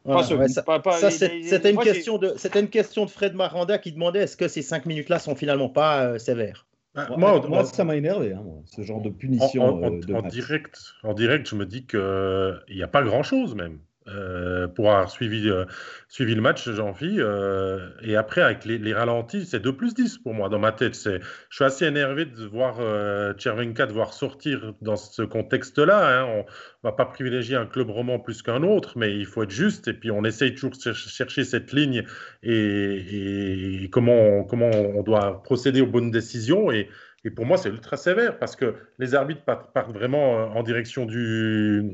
[0.06, 4.62] C'était, une question de, c'était une question de Fred Maranda qui demandait est-ce que ces
[4.62, 6.66] cinq minutes-là sont finalement pas euh, sévères?
[6.94, 9.62] Bah, moi, ça m'a énervé, hein, ce genre de punition.
[9.62, 13.78] En, euh, direct, en direct, je me dis qu'il n'y a pas grand-chose même.
[14.10, 15.64] Euh, pour avoir suivi, euh,
[16.08, 20.18] suivi le match, jean philippe euh, et après, avec les, ralentis, c'est 2 plus 10
[20.18, 20.94] pour moi dans ma tête.
[20.94, 26.20] Je suis assez énervé de voir euh, Chervenka devoir sortir dans ce contexte-là.
[26.20, 26.24] Hein.
[26.24, 29.50] On ne va pas privilégier un club roman plus qu'un autre, mais il faut être
[29.50, 29.88] juste.
[29.88, 32.04] Et puis, on essaye toujours de chercher cette ligne
[32.42, 36.70] et, comment, comment on doit procéder aux bonnes décisions.
[36.72, 36.88] Et,
[37.22, 41.04] et pour moi, c'est ultra sévère parce que les arbitres partent, vraiment euh, en direction
[41.04, 41.92] de,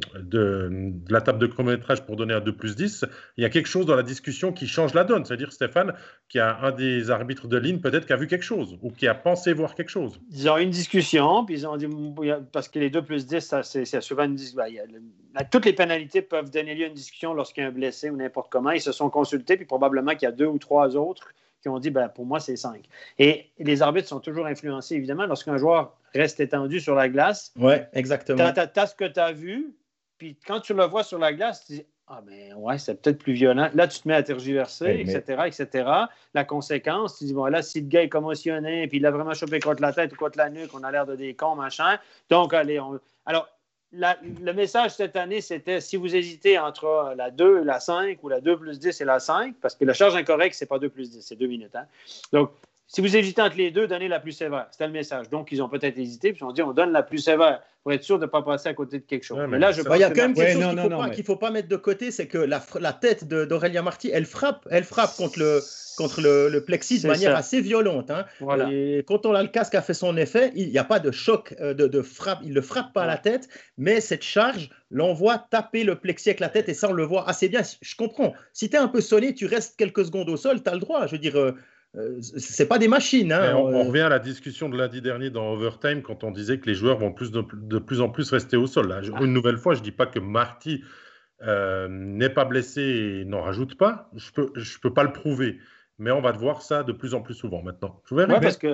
[1.09, 3.05] la table de chronométrage pour donner un 2 plus 10.
[3.37, 5.24] Il y a quelque chose dans la discussion qui change la donne.
[5.24, 5.95] C'est-à-dire, Stéphane,
[6.29, 8.91] qu'il y a un des arbitres de ligne peut-être qui a vu quelque chose ou
[8.93, 10.20] qui a pensé voir quelque chose.
[10.31, 11.89] Ils ont eu une discussion, puis ils ont dit,
[12.53, 14.62] parce que les 2 plus 10, c'est souvent une discussion.
[15.35, 18.11] Ben, toutes les pénalités peuvent donner lieu à une discussion lorsqu'il y a un blessé
[18.11, 18.70] ou n'importe comment.
[18.70, 21.29] Ils se sont consultés, puis probablement qu'il y a deux ou trois autres
[21.67, 22.85] qui ont dit ben, pour moi, c'est 5.
[23.19, 27.53] Et les arbitres sont toujours influencés, évidemment, lorsqu'un joueur reste étendu sur la glace.
[27.59, 28.53] Oui, exactement.
[28.53, 29.75] Tu as, ce que tu as vu,
[30.17, 33.19] puis quand tu le vois sur la glace, tu dis ah, ben ouais, c'est peut-être
[33.19, 33.69] plus violent.
[33.75, 35.91] Là, tu te mets à tergiverser, etc., etc.
[36.35, 39.35] La conséquence, tu dis, bon, là, si le gars est commotionné, puis il a vraiment
[39.35, 41.99] chopé contre la tête ou contre la nuque, on a l'air de des cons, machin.
[42.31, 43.01] Donc, allez, on...
[43.25, 43.49] Alors,
[43.93, 48.28] le message cette année, c'était si vous hésitez entre la 2 et la 5 ou
[48.28, 50.78] la 2 plus 10 et la 5, parce que la charge incorrecte, ce n'est pas
[50.78, 51.74] 2 plus 10, c'est 2 minutes.
[51.74, 51.87] Hein.
[52.32, 52.51] Donc,
[52.89, 54.68] si vous hésitez entre les deux, donnez la plus sévère.
[54.70, 55.28] C'était le message.
[55.28, 57.93] Donc, ils ont peut-être hésité, puis ils ont dit on donne la plus sévère pour
[57.93, 59.39] être sûr de ne pas passer à côté de quelque chose.
[59.49, 60.70] mais, là, je Il y a quand même quelque chose
[61.14, 64.24] qu'il ne faut, pas mettre de côté c'est que la, la tête d'Aurélia Marty, elle
[64.24, 65.61] frappe, elle frappe contre le,
[65.97, 68.11] contre le, plexi de manière assez violente.
[68.11, 68.26] Hein.
[68.70, 71.11] Et quand on a le casque a fait son effet, il n'y a pas de
[71.11, 74.70] choc euh, de, frappe, il ne le frappe pas à la tête, mais cette charge
[74.91, 77.62] l'envoie taper le plexi avec la tête et ça on le voit assez bien.
[77.80, 78.32] Je comprends.
[78.53, 80.80] Si tu es un peu sonné, tu restes quelques secondes au sol, tu as le
[80.80, 81.07] droit.
[81.07, 81.55] Je veux dire.
[81.97, 83.32] Euh, euh, c'est pas des machines.
[83.32, 83.55] Hein.
[83.57, 86.74] On, revient à la discussion de lundi dernier dans Overtime quand on disait que les
[86.74, 88.94] joueurs vont plus de, plus en plus rester au sol.
[89.20, 90.82] Une nouvelle fois, je dis pas que Marty
[91.40, 94.11] n'est pas blessé et n'en rajoute pas.
[94.14, 95.59] Je peux, je peux pas le prouver
[95.99, 98.01] mais on va voir ça de plus en plus souvent maintenant.
[98.11, 98.68] Je, parce que,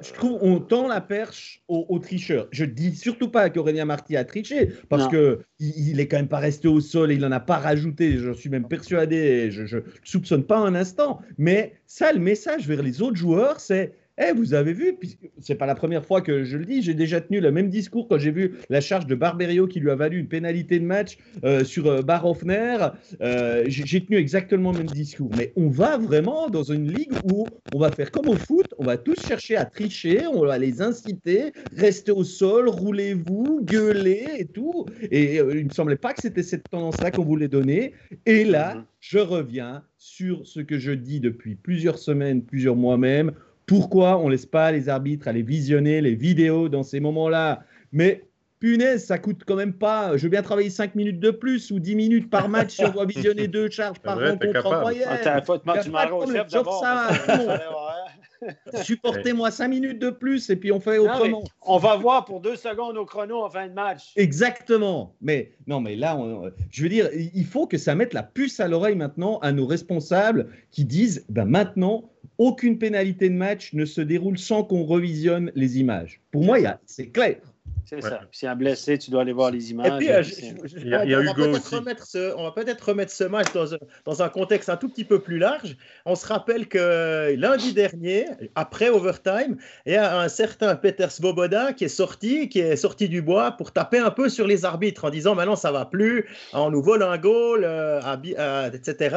[0.00, 2.48] je trouve on tend la perche aux, tricheurs.
[2.50, 6.38] Je dis surtout pas qu'Aurélien Marty a triché, parce qu'il il, est quand même pas
[6.38, 8.16] resté au sol et il en a pas rajouté.
[8.16, 11.20] Je suis même persuadé, je, ne soupçonne pas un instant.
[11.36, 14.98] Mais ça, le message vers les autres joueurs, c'est eh, vous avez vu,
[15.40, 18.08] c'est pas la première fois que je le dis, j'ai déjà tenu le même discours
[18.08, 21.16] quand j'ai vu la charge de Barberio qui lui a valu une pénalité de match
[21.44, 22.88] euh, sur euh, Barhoffner.
[23.22, 25.30] Euh, j'ai tenu exactement le même discours.
[25.36, 28.84] Mais on va vraiment dans une ligue où on va faire comme au foot, on
[28.84, 34.44] va tous chercher à tricher, on va les inciter, rester au sol, roulez-vous, gueuler et
[34.44, 34.84] tout.
[35.10, 37.94] Et il me semblait pas que c'était cette tendance-là qu'on voulait donner.
[38.26, 38.84] Et là, mhm.
[39.00, 43.32] je reviens sur ce que je dis depuis plusieurs semaines, plusieurs mois même
[43.72, 48.22] pourquoi on ne laisse pas les arbitres aller visionner les vidéos dans ces moments-là Mais
[48.58, 50.14] punaise, ça coûte quand même pas.
[50.18, 52.90] Je veux bien travailler 5 minutes de plus ou 10 minutes par match si on
[52.90, 55.08] doit visionner deux charges par rencontre en moyenne.
[55.08, 55.40] Ah,
[55.82, 56.84] tu m'as au chef d'abord.
[58.82, 61.44] Supportez-moi cinq minutes de plus et puis on fait autrement.
[61.62, 64.12] on va voir pour deux secondes au chrono en fin de match.
[64.16, 65.14] Exactement.
[65.20, 66.18] Mais non, mais là,
[66.70, 69.64] je veux dire, il faut que ça mette la puce à l'oreille maintenant à nos
[69.64, 72.10] responsables qui disent ben maintenant,
[72.42, 76.20] aucune pénalité de match ne se déroule sans qu'on revisionne les images.
[76.32, 77.36] Pour moi, c'est clair.
[77.84, 78.20] C'est ça.
[78.30, 80.02] Si un blessé, tu dois aller voir les images.
[80.02, 83.24] Et puis, il y a, on, va peut-être remettre ce, on va peut-être remettre ce
[83.24, 85.76] match dans un, dans un, contexte un tout petit peu plus large.
[86.06, 89.56] On se rappelle que lundi dernier, après overtime,
[89.86, 93.52] il y a un certain Peter Svoboda qui est sorti, qui est sorti du bois
[93.52, 96.82] pour taper un peu sur les arbitres en disant maintenant ça va plus, on nous
[96.82, 98.00] vole un goal, euh,
[98.38, 99.16] euh, etc.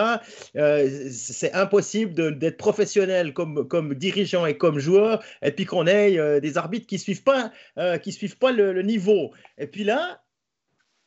[0.56, 6.40] Euh, c'est impossible d'être professionnel comme, comme dirigeant et comme joueur et puis qu'on ait
[6.42, 7.52] des arbitres qui suivent pas,
[8.00, 9.32] qui suivent pas le, niveau.
[9.58, 10.24] Et puis là,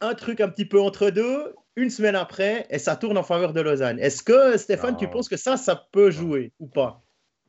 [0.01, 3.53] un truc un petit peu entre deux, une semaine après, et ça tourne en faveur
[3.53, 3.99] de Lausanne.
[3.99, 7.03] Est-ce que, Stéphane, tu penses que ça, ça peut jouer ou pas?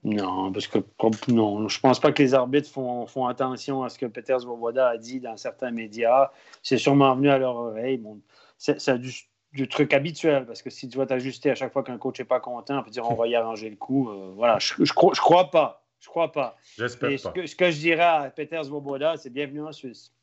[0.04, 0.80] Non, parce que
[1.28, 4.88] non, je pense pas que les arbitres font, font attention à ce que Peter Svoboda
[4.88, 6.32] a dit dans certains médias.
[6.64, 7.98] C'est sûrement venu à leur oreille.
[7.98, 8.22] Bon,
[8.58, 12.20] c'est du, truc habituel, parce que si tu dois t'ajuster à chaque fois qu'un coach
[12.20, 14.10] n'est pas content, on peut dire on va y arranger le coup.
[14.10, 15.84] Euh, voilà, je, je, crois, je crois pas.
[16.00, 16.56] Je crois pas.
[16.78, 17.18] J'espère pas.
[17.18, 20.14] Ce que, ce que, je dirais à Peter Svoboda, c'est bienvenue en Suisse.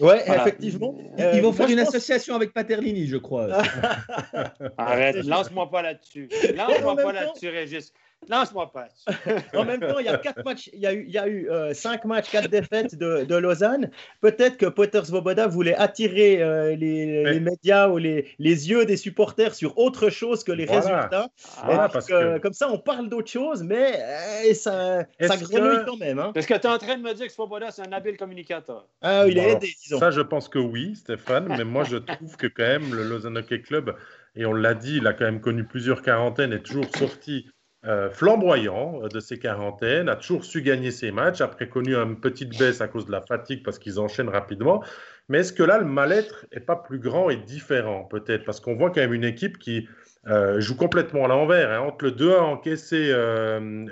[0.00, 0.96] Oui, effectivement.
[1.18, 3.48] Euh, Ils vont faire une association avec Paterlini, je crois.
[4.78, 6.28] Arrête, lance-moi pas là-dessus.
[6.54, 7.92] Lance-moi pas là-dessus, Régis.
[8.28, 8.88] Lance-moi pas.
[9.54, 11.26] en même temps, il y a quatre matchs, il y a eu, il y a
[11.26, 13.90] eu euh, cinq matchs, quatre défaites de, de Lausanne.
[14.20, 18.98] Peut-être que Potter Svoboda voulait attirer euh, les, les, médias ou les, les, yeux des
[18.98, 21.28] supporters sur autre chose que les résultats.
[21.62, 25.96] Ah, parce que, Comme ça, on parle d'autre chose, mais euh, ça, ça grenouille quand
[25.96, 26.18] même.
[26.18, 26.32] Hein.
[26.34, 28.86] Parce que tu es en train de me dire que Svoboda, c'est un habile communicateur?
[29.00, 29.98] Ah, il est aidé, disons.
[29.98, 33.38] Ça, je pense que oui, Stéphane, mais moi, je trouve que quand même, le Lausanne
[33.38, 33.96] Hockey Club,
[34.36, 37.46] et on l'a dit, il a quand même connu plusieurs quarantaines et toujours sorti
[37.86, 42.20] euh, flamboyant euh, de ses quarantaines, a toujours su gagner ses matchs, après connu une
[42.20, 44.84] petite baisse à cause de la fatigue parce qu'ils enchaînent rapidement.
[45.30, 48.44] Mais est-ce que là, le mal-être n'est pas plus grand et différent peut-être?
[48.44, 49.88] Parce qu'on voit quand même une équipe qui
[50.26, 51.70] euh, joue complètement à l'envers.
[51.70, 51.80] Hein.
[51.80, 53.14] Entre le 2-1 encaissé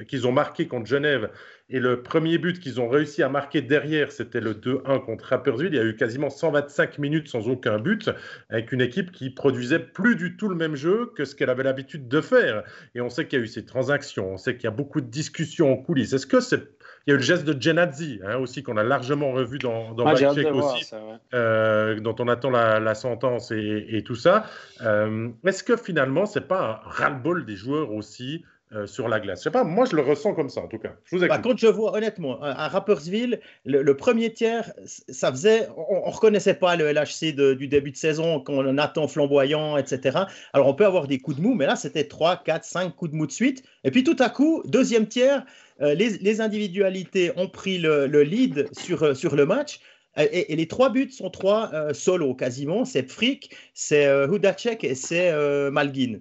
[0.06, 1.30] qu'ils ont marqué contre Genève
[1.70, 5.68] et le premier but qu'ils ont réussi à marquer derrière, c'était le 2-1 contre Rapperswil.
[5.68, 8.10] Il y a eu quasiment 125 minutes sans aucun but,
[8.48, 11.64] avec une équipe qui produisait plus du tout le même jeu que ce qu'elle avait
[11.64, 12.62] l'habitude de faire.
[12.94, 15.02] Et on sait qu'il y a eu ces transactions, on sait qu'il y a beaucoup
[15.02, 16.14] de discussions en coulisses.
[16.14, 16.77] Est-ce que c'est
[17.08, 19.94] il y a eu le geste de Genadzi hein, aussi qu'on a largement revu dans,
[19.94, 20.92] dans ah, aussi,
[21.32, 24.44] euh, dont on attend la, sentence et, tout ça.
[24.82, 28.44] Euh, est-ce que finalement c'est pas un ras-le-bol des joueurs aussi
[28.74, 29.38] euh, sur la glace?
[29.38, 30.96] Je sais pas, moi je le ressens comme ça en tout cas.
[31.06, 36.06] Je vous Par contre, je vois honnêtement, à Rappersville, le, premier tiers, ça faisait, on,
[36.06, 40.18] ne reconnaissait pas le LHC du début de saison qu'on attend flamboyant, etc.
[40.52, 43.12] Alors on peut avoir des coups de mou, mais là c'était 3, 4, 5 coups
[43.12, 43.62] de mou de suite.
[43.84, 45.46] Et puis tout à coup, deuxième tiers,
[45.80, 49.80] euh, les, individualités ont pris le, lead sur, euh, sur le match.
[50.16, 52.84] Et, les trois buts sont trois solos quasiment.
[52.84, 55.32] C'est Frick, c'est Hudacek et c'est
[55.70, 56.18] Malguin.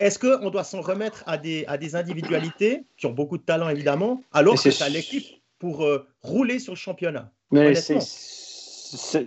[0.00, 3.68] Est-ce qu'on doit s'en remettre à des, à des individualités qui ont beaucoup de talent,
[3.68, 5.26] évidemment, alors que c'est l'équipe
[5.58, 7.32] pour euh, rouler sur le championnat?
[7.50, 7.72] Mais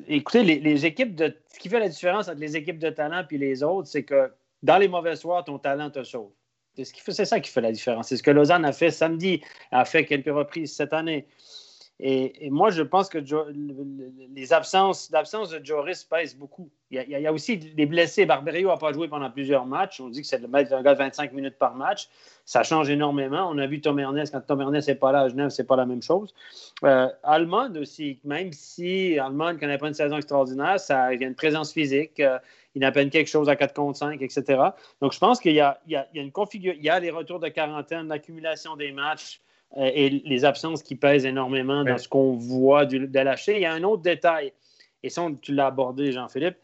[0.08, 1.36] Écoutez, les, équipes de.
[1.54, 4.32] Ce qui fait la différence entre les équipes de talent et les autres, c'est que
[4.64, 6.32] dans les mauvais soirs, ton talent te sauve.
[6.76, 8.08] C'est ça qui fait la différence.
[8.08, 9.42] C'est ce que Lausanne a fait samedi,
[9.72, 11.28] a fait quelques reprises cette année.
[12.04, 13.20] Et, moi, je pense que
[14.34, 16.68] les absences, l'absence de Joris pèse beaucoup.
[16.90, 18.26] Il y, a, aussi des blessés.
[18.26, 20.02] Barberio n'a pas joué pendant plusieurs matchs.
[20.02, 22.10] On dit que c'est d'un gars de 25 minutes par match.
[22.44, 23.48] Ça change énormément.
[23.52, 24.34] On a vu Tom Ernest.
[24.34, 26.34] Quand Tom Ernest n'est pas là à Genève, c'est pas la même chose.
[26.84, 27.08] Euh,
[27.80, 31.36] aussi, même si Allemande ne connaît pas une saison extraordinaire, ça, il y a une
[31.36, 32.20] présence physique.
[32.20, 32.40] Euh,
[32.76, 34.62] il a peine quelque chose à 4 contre 5, etc.
[35.02, 35.80] Donc, je pense qu'il y, a,
[36.14, 36.80] une configuration.
[36.80, 39.42] Il y a les retours de quarantaine, l'accumulation des matchs.
[39.78, 43.56] Euh, et les absences qui pèsent énormément dans ce qu'on voit de lâcher.
[43.56, 44.52] Il y a un autre détail,
[45.04, 46.58] et ça, tu l'as abordé, Jean-Philippe.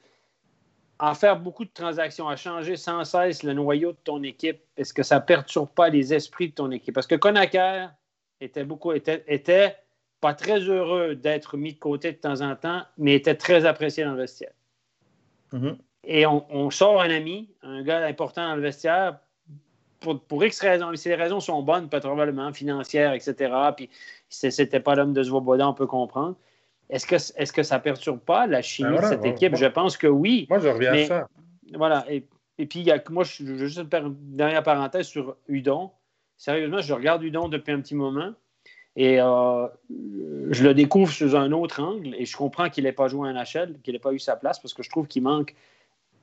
[0.99, 4.93] En faire beaucoup de transactions, à changer sans cesse le noyau de ton équipe, est-ce
[4.93, 6.95] que ça ne perturbe pas les esprits de ton équipe?
[6.95, 7.87] Parce que Conacher
[8.41, 9.75] était, beaucoup, était, était
[10.19, 14.03] pas très heureux d'être mis de côté de temps en temps, mais était très apprécié
[14.03, 14.53] dans le vestiaire.
[15.53, 15.77] Mm-hmm.
[16.09, 19.19] Et on, on, sort un ami, un gars important dans le vestiaire,
[19.99, 23.89] pour, X raisons, si les raisons sont bonnes, probablement financières, etc., puis
[24.29, 26.35] c'était pas l'homme de Svoboda, on peut comprendre.
[26.89, 29.55] Est-ce que, est que ça perturbe pas la chimie ben de cette équipe?
[29.55, 30.47] je pense que oui.
[30.49, 31.27] Moi, je reviens à ça.
[31.73, 32.05] Voilà.
[32.09, 35.91] Et, puis, y a, moi, je, je veux juste une dernière parenthèse sur Udon.
[36.37, 38.33] Sérieusement, je regarde Udon depuis un petit moment
[38.95, 39.67] et euh,
[40.49, 43.33] je le découvre sous un autre angle et je comprends qu'il n'ait pas joué en
[43.33, 45.53] NHL, qu'il n'ait pas eu sa place parce que je trouve qu'il manque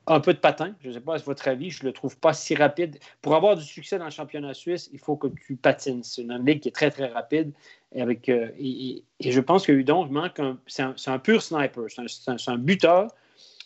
[0.07, 0.75] un peu de patin.
[0.81, 2.99] Je ne sais pas, c'est votre avis, je ne le trouve pas si rapide.
[3.21, 6.03] Pour avoir du succès dans le championnat suisse, il faut que tu patines.
[6.03, 7.51] C'est une ligue qui est très, très rapide.
[7.93, 10.57] Et, euh, je pense que Udon manque un.
[10.67, 11.85] C'est un, pur sniper.
[11.89, 13.09] C'est un, buteur.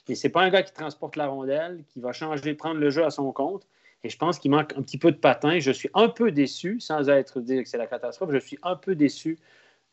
[0.07, 2.89] Et ce n'est pas un gars qui transporte la rondelle, qui va changer, prendre le
[2.89, 3.67] jeu à son compte.
[4.03, 5.59] Et je pense qu'il manque un petit peu de patin.
[5.59, 8.75] Je suis un peu déçu, sans être dire que c'est la catastrophe, je suis un
[8.75, 9.37] peu déçu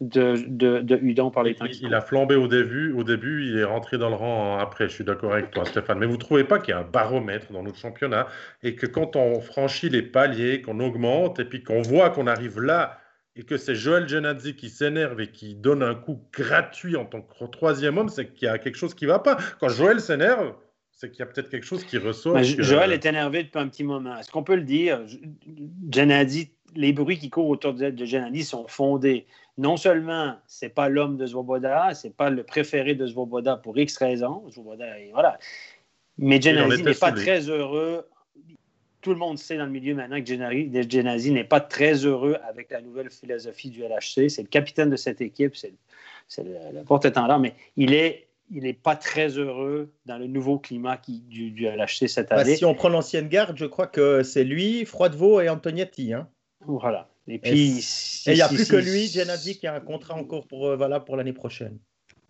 [0.01, 1.65] de, de, de Udon par les temps.
[1.65, 4.89] Il, il a flambé au début, au début, il est rentré dans le rang après.
[4.89, 5.99] Je suis d'accord avec toi, Stéphane.
[5.99, 8.27] Mais vous ne trouvez pas qu'il y a un baromètre dans notre championnat
[8.63, 12.61] et que quand on franchit les paliers, qu'on augmente et puis qu'on voit qu'on arrive
[12.61, 12.99] là
[13.37, 17.23] et que c'est Joël Genadzi qui s'énerve et qui donne un coup gratuit en tant
[17.23, 19.37] que troisième homme, c'est qu'il y a quelque chose qui ne va pas.
[19.61, 20.55] Quand Joël s'énerve,
[20.91, 22.43] c'est qu'il y a peut-être quelque chose qui ressort.
[22.43, 24.17] Joël est énervé depuis un petit moment.
[24.19, 25.03] Est-ce qu'on peut le dire?
[25.93, 29.27] Genadzi, les bruits qui courent autour de Genadzi sont fondés
[29.59, 33.97] non seulement c'est pas l'homme de Svoboda, c'est pas le préféré de Svoboda pour X
[33.97, 34.45] raisons,
[35.13, 35.39] voilà.
[36.19, 38.07] Mais Genazi n'est pas très heureux.
[39.03, 42.71] Tout le monde sait dans le milieu maintenant que Genazi n'est pas très heureux avec
[42.71, 44.29] la nouvelle philosophie du LHC.
[44.29, 45.73] C'est le capitaine de cette équipe, c'est
[46.39, 51.19] le, porte-étendard, mais il est il n'est pas très heureux dans le nouveau climat qui,
[51.19, 52.55] du, LHC cette bah, année.
[52.55, 56.13] si on prend l'ancienne garde, je crois que c'est lui, Froidevaux et Antognetti.
[56.13, 56.29] Hein.
[56.65, 57.09] Voilà.
[57.29, 57.85] Et puis,
[58.27, 61.05] il n'y a plus que lui, Genadi, qui a un contrat encore pour, euh, valable
[61.05, 61.79] pour l'année prochaine.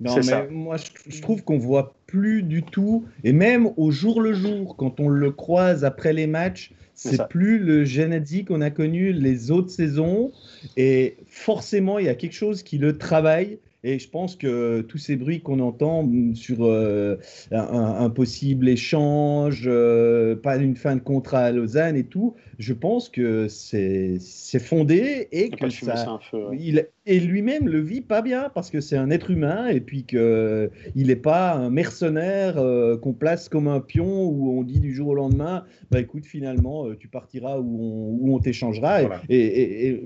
[0.01, 0.47] Non, mais ça.
[0.51, 0.76] moi,
[1.07, 5.09] je, trouve qu'on voit plus du tout, et même au jour le jour, quand on
[5.09, 10.32] le croise après les matchs, c'est plus le Genadi qu'on a connu les autres saisons.
[10.76, 14.99] Et forcément, il y a quelque chose qui le travaille et je pense que tous
[14.99, 17.18] ces bruits qu'on entend sur euh,
[17.53, 23.09] un, possible échange, euh, pas une fin de contrat à Lausanne et tout, je pense
[23.09, 24.18] que c'est
[24.59, 26.18] fondé et que ça,
[26.59, 30.04] il, et lui-même le vit pas bien parce que c'est un être humain et puis
[30.04, 34.94] qu'il n'est pas un mercenaire euh, qu'on place comme un pion où on dit du
[34.94, 39.02] jour au lendemain, bah écoute, finalement, tu partiras où on, on t'échangera.
[39.28, 40.02] Et,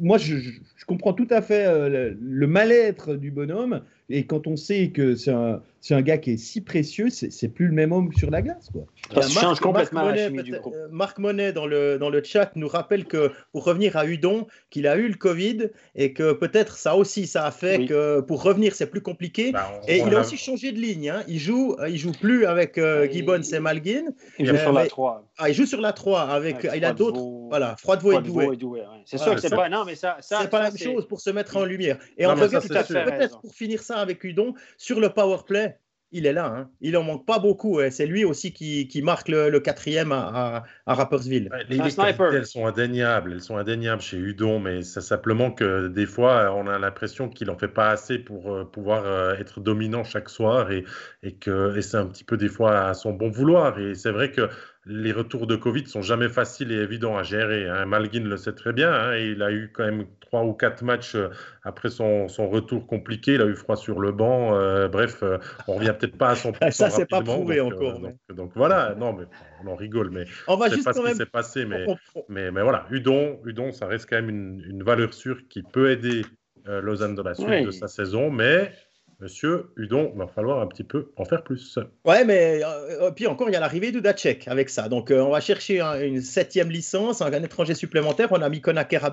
[0.00, 3.82] moi, je, je, comprends tout à fait le mal-être du bonhomme.
[4.08, 7.66] Et quand on sait que c'est un, un, gars qui est si précieux, c'est plus
[7.66, 8.68] le même homme sur la glace.
[8.72, 8.86] Quoi.
[9.22, 13.04] Ça change complètement Marc Monet, euh, Marc Monet dans le, dans le chat nous rappelle
[13.04, 17.26] que pour revenir à Udon, qu'il a eu le Covid et que peut-être ça aussi,
[17.26, 19.50] ça a fait que pour revenir, c'est plus compliqué.
[19.50, 21.10] Bah, et il a aussi changé de ligne.
[21.10, 21.22] Hein.
[21.26, 24.04] Il joue il joue plus avec euh, Gibbons et Malguin.
[24.38, 25.24] Il joue sur la 3.
[25.38, 27.20] Ah, il joue sur la 3 avec, il a d'autres.
[27.48, 28.12] Voilà, Froidevaux
[28.52, 28.82] et Doué.
[29.04, 29.68] C'est sûr que c'est pas.
[29.68, 31.98] Non, mais ça, ça c'est pas la même chose pour se mettre en lumière.
[32.16, 35.78] Et en peut-être pour finir ça avec Udon sur le power play
[36.12, 36.46] il est là.
[36.46, 36.70] Hein.
[36.80, 37.80] Il en manque pas beaucoup.
[37.90, 41.50] C'est lui aussi qui, marque le, quatrième à, à, Rappersville.
[41.68, 43.32] les, elles sont indéniables.
[43.32, 47.50] Elles sont indéniables chez Udon, mais c'est simplement que des fois, on a l'impression qu'il
[47.50, 50.84] en fait pas assez pour euh, pouvoir euh, être dominant chaque soir et,
[51.22, 53.78] et que et c'est un petit peu des fois à son bon vouloir.
[53.78, 54.48] Et c'est vrai que
[54.86, 57.68] les retours de Covid sont jamais faciles et évidents à gérer.
[57.68, 57.86] Hein.
[57.86, 58.92] Malguin le sait très bien.
[58.92, 59.16] Hein.
[59.16, 61.28] il a eu quand même trois ou quatre matchs euh,
[61.64, 63.34] après son, retour compliqué.
[63.34, 64.54] Il a eu froid sur le banc.
[64.54, 68.00] Euh, bref, euh, on revient peut-être pas à son Ça, c'est pas prouvé encore.
[68.32, 69.24] donc, voilà, non, mais
[69.64, 70.10] on en rigole.
[70.10, 71.64] Mais on va juste pas ce qui s'est passé.
[71.64, 71.84] Mais,
[72.28, 76.22] mais, mais, voilà, Udon, Udon, ça reste quand même une, valeur sûre qui peut aider
[76.64, 78.30] Lausanne dans la suite de sa saison.
[78.30, 78.70] Mais
[79.18, 81.78] Monsieur Hudon, va falloir un petit peu en faire plus.
[82.04, 84.90] Ouais, mais euh, puis encore, il y a l'arrivée d'Udacek avec ça.
[84.90, 88.28] Donc, euh, on va chercher une septième licence, un, étranger supplémentaire.
[88.32, 89.12] On a mis Konaker à.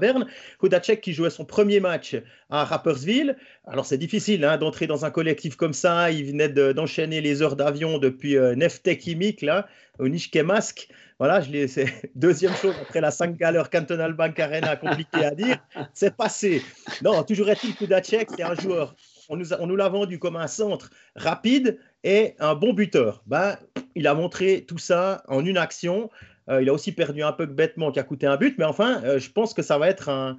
[0.61, 2.17] Udacek qui jouait son premier match
[2.49, 3.37] à Rapperswil.
[3.65, 6.11] Alors, c'est difficile hein, d'entrer dans un collectif comme ça.
[6.11, 9.67] Il venait d'enchaîner les heures d'avion depuis euh, Neftek Chimique, là,
[9.99, 10.89] au Nishkemask.
[11.17, 11.85] Voilà, je c'est
[12.15, 15.59] deuxième chose après la 5 galères Cantonal Bank Arena, compliqué à dire.
[15.93, 16.61] C'est passé.
[17.01, 18.95] Non, toujours est-il qu'Udacek, c'est un joueur
[19.29, 23.23] on nous, l'a vendu comme un centre rapide et un bon buteur.
[23.25, 23.57] Ben,
[23.95, 26.09] il a montré tout ça en une action.
[26.49, 29.01] Euh, il a aussi perdu un peu bêtement qui a coûté un but, mais enfin,
[29.03, 30.37] euh, je pense que ça va être un,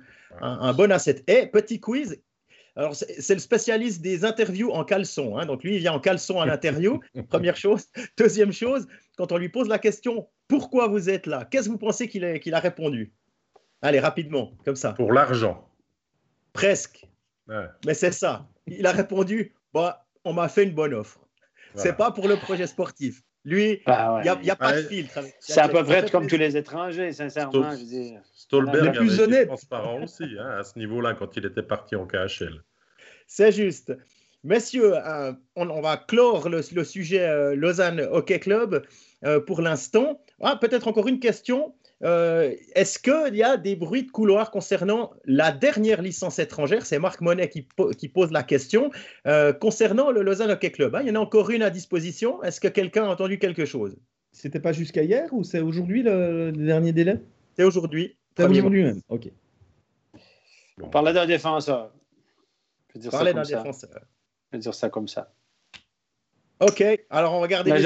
[0.75, 1.23] bon asset.
[1.27, 2.21] Et petit quiz.
[2.77, 5.39] Alors, c'est le spécialiste des interviews en caleçon.
[5.39, 5.47] Hein.
[5.47, 7.01] donc, lui, il vient en caleçon à l'interview.
[7.29, 7.87] Première chose.
[8.19, 11.47] Deuxième chose, quand on lui pose la question pourquoi vous êtes là?
[11.51, 13.13] Qu'est-ce que vous pensez qu'il a, répondu?
[13.81, 14.93] Allez, rapidement, comme ça.
[14.93, 15.69] Pour l'argent.
[16.53, 17.07] Presque.
[17.87, 21.21] Mais c'est ça il a répondu bah, on m'a fait une bonne offre.
[21.75, 23.23] C'est pas pour le projet sportif.
[23.45, 25.19] Lui, bah il n'y a, pas de filtre.
[25.39, 27.75] C'est à peu près comme tous les étrangers, sincèrement.
[28.35, 29.49] Stolberg avait plus honnête.
[29.49, 32.63] transparent aussi, hein, à ce niveau-là, quand il était parti en KHL.
[33.27, 33.93] C'est juste.
[34.45, 38.87] Messieurs, euh, on, va clore le, sujet euh, Lausanne Hockey Club
[39.25, 40.21] euh, pour l'instant.
[40.41, 41.75] Ah, peut-être encore une question.
[42.03, 46.85] Euh, est-ce qu'il y a des bruits de couloir concernant la dernière licence étrangère?
[46.87, 48.91] C'est Marc Monet qui, pose la question.
[49.27, 52.43] Euh, concernant le Lausanne Hockey Club, hein, il y en a encore une à disposition.
[52.43, 53.97] Est-ce que quelqu'un a entendu quelque chose?
[54.33, 57.21] C'était pas jusqu'à hier ou c'est aujourd'hui le, dernier délai?
[57.57, 58.17] C'est aujourd'hui.
[58.37, 59.31] C'est aujourd'hui même, ok.
[60.83, 61.93] On parlait d'un défenseur.
[62.95, 63.91] Je dire d'un défenseur.
[64.51, 65.33] Je vais dire ça comme ça.
[66.65, 67.83] OK, alors on va garder les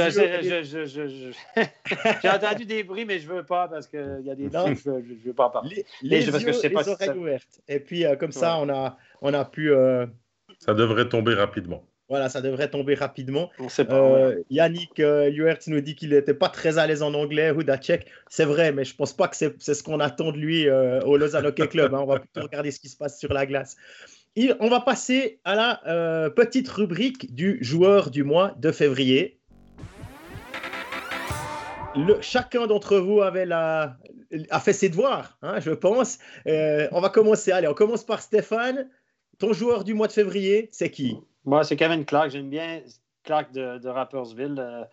[2.23, 4.79] J'ai entendu des bruits, mais je ne veux pas parce qu'il y a des trucs,
[4.85, 5.85] je ne veux, pas en parler.
[6.03, 7.61] Les, les, parce que je sais pas les oreilles ouvertes.
[7.67, 9.73] Et puis, euh, comme ça, on a, on a pu...
[9.73, 10.07] Euh,
[10.61, 11.85] ça devrait tomber rapidement.
[12.09, 13.51] Voilà, ça devrait tomber rapidement.
[13.59, 17.13] On sait pas, euh, Yannick euh, nous dit qu'il n'était pas très à l'aise en
[17.15, 18.07] anglais, Hudacek.
[18.29, 21.17] C'est vrai, mais je ne pense pas que c'est ce qu'on attend de lui au
[21.17, 21.95] Lausanne Hockey Club.
[21.95, 22.01] Hein.
[22.01, 23.77] On va plutôt regarder ce qui se passe sur la glace
[24.61, 29.41] on va passer à la euh, petite rubrique du joueur du mois de février.
[32.21, 33.97] chacun d'entre vous avait la,
[34.51, 36.19] a fait ses devoirs, hein, je pense.
[36.47, 37.51] Euh, on va commencer.
[37.51, 38.89] Allez, on commence par Stéphane.
[39.39, 41.17] Ton joueur du mois de février, c'est qui?
[41.45, 42.31] Moi, c'est Kevin Clark.
[42.31, 42.83] J'aime bien
[43.25, 44.57] Clark de, Rappersville.
[44.59, 44.85] Euh,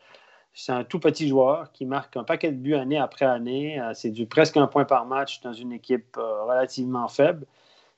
[0.53, 3.81] c'est un tout petit joueur qui marque un paquet de buts année après année.
[3.93, 7.45] c'est du presque un point par match dans une équipe relativement faible.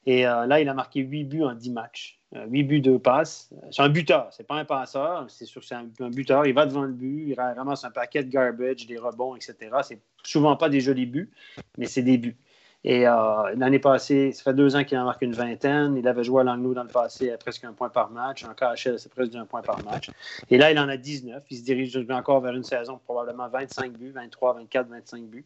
[0.07, 2.19] Et euh, là, il a marqué 8 buts en 10 matchs.
[2.33, 3.49] 8 euh, buts, de passes.
[3.71, 6.45] C'est un buteur, c'est pas un passeur, c'est sûr c'est un, buteur.
[6.45, 9.55] Il va devant le but, il ramasse un paquet de garbage, des rebonds, etc.
[9.83, 11.29] C'est souvent pas des jolis buts,
[11.77, 12.37] mais c'est des buts.
[12.85, 15.97] Et euh, l'année passée, ça fait deux ans qu'il a marqué une vingtaine.
[15.97, 18.45] Il avait joué à Langnau dans le passé à presque un point par match.
[18.45, 20.09] En KHL, c'est presque un point par match.
[20.49, 21.43] Et là, il en a 19.
[21.49, 25.45] Il se dirige encore vers une saison probablement 25 buts, 23, 24, 25 buts.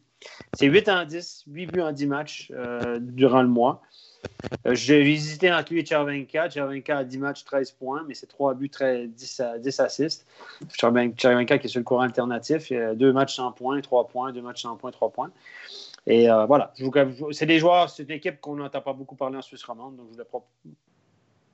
[0.52, 2.52] C'est 8 en 10, 8 buts en 10 matchs
[3.00, 3.82] durant le mois.
[4.66, 6.48] Euh, j'ai visité entre lui et Chervenka.
[6.50, 10.26] Chervenka a 10 matchs, 13 points, mais c'est 3 buts, 10, 10 assists.
[10.78, 14.32] Chervenka qui est sur le courant alternatif, il a 2 matchs sans points, 3 points,
[14.32, 15.30] 2 matchs sans points, 3 points.
[16.06, 16.72] Et euh, voilà,
[17.30, 20.06] c'est des joueurs, c'est une équipe qu'on n'entend pas beaucoup parler en Suisse romande, donc
[20.10, 20.28] je voulais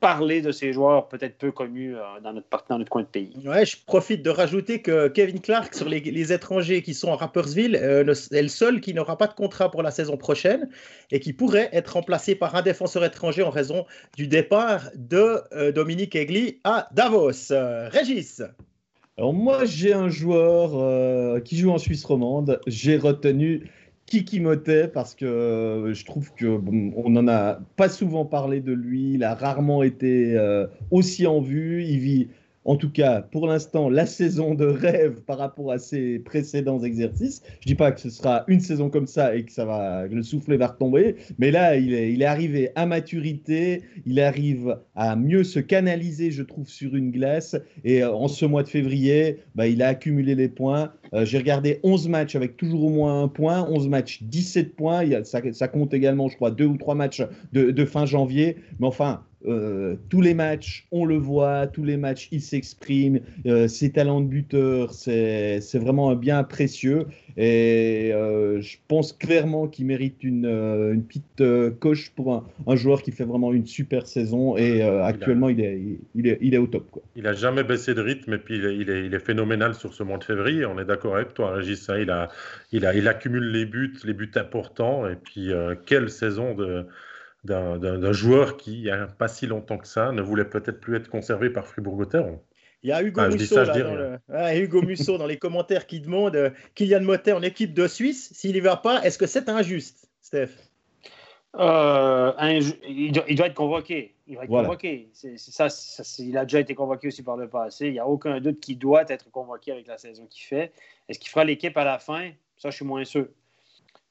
[0.01, 3.33] parler de ces joueurs peut-être peu connus euh, dans, notre, dans notre coin de pays.
[3.45, 7.77] Ouais, je profite de rajouter que Kevin Clark, sur les, étrangers qui sont à Rappersville,
[7.77, 10.69] euh, est le seul qui n'aura pas de contrat pour la saison prochaine
[11.11, 13.87] et qui pourrait être remplacé par un défenseur étranger en raison
[14.17, 17.53] du départ de euh, Dominique Egli à Davos.
[17.91, 18.43] Régis
[19.17, 22.61] alors moi j'ai un joueur qui joue en Suisse romande.
[22.69, 23.69] J'ai retenu
[24.09, 26.59] Kiki Motet parce que euh, je trouve que
[26.97, 29.13] on n'en a pas souvent parlé de lui.
[29.15, 31.85] Il a rarement été euh, aussi en vue.
[31.85, 32.29] Il vit
[32.69, 37.43] en tout cas pour l'instant, la saison de rêve par rapport à ses précédents exercices.
[37.61, 40.23] Je dis pas que ce sera une saison comme ça et que ça va, le
[40.23, 45.17] soufflet va retomber, mais là, il est, il est arrivé à maturité, il arrive à
[45.17, 47.57] mieux se canaliser, je trouve, sur une glace.
[47.85, 50.93] Et euh, en ce mois de février, bah, il a accumulé les points.
[51.15, 55.03] Euh, j'ai regardé 11 matchs avec toujours au moins un point, 11 matchs, 17 points.
[55.25, 58.57] Ça, compte également, je crois, deux ou trois matchs de, fin janvier.
[58.81, 63.21] Mais enfin, euh, tous les matchs, on le voit, tous les matchs, il s'exprime.
[63.47, 67.07] Euh, ses talents de buteur, c'est vraiment un bien précieux.
[67.41, 73.13] Et euh, je pense clairement qu'il mérite une, une petite coche pour un, joueur qui
[73.13, 74.57] fait vraiment une super saison.
[74.57, 75.81] Et actuellement, il, est,
[76.17, 76.91] il, est, il, est, au top.
[76.91, 77.03] Quoi.
[77.15, 79.75] Il n'a jamais baissé de rythme et puis il est, il est, il est phénoménal
[79.75, 80.67] sur ce mois de février.
[80.67, 81.89] On est d'accord avec toi, Régis.
[81.89, 81.99] Hein.
[82.01, 82.29] il, a,
[82.73, 85.09] il, a, il accumule les buts, les buts importants.
[85.09, 85.53] Et puis,
[85.87, 86.87] quelle saison de
[87.45, 90.97] d'un joueur qui, il n'y a pas si longtemps que ça, ne voulait peut-être plus
[90.97, 92.41] être conservé par Fribourg-Gotteron.
[92.83, 97.03] Il y a Hugo, Musso, dans Hugo Musso dans les commentaires qui demande euh, Kylian
[97.03, 100.51] Motet en équipe de Suisse, s'il n'y va pas, est-ce que c'est injuste, Steph?
[101.57, 102.33] Euh,
[102.87, 104.15] il, doit, être convoqué.
[104.27, 105.09] Il va être convoqué.
[105.13, 105.69] ça,
[106.19, 107.87] il a déjà été convoqué aussi par le passé.
[107.87, 110.73] Il n'y a aucun doute qu'il doit être convoqué avec la saison qu'il fait.
[111.09, 112.31] Est-ce qu'il fera l'équipe à la fin?
[112.59, 113.27] Ça, je suis moins sûr.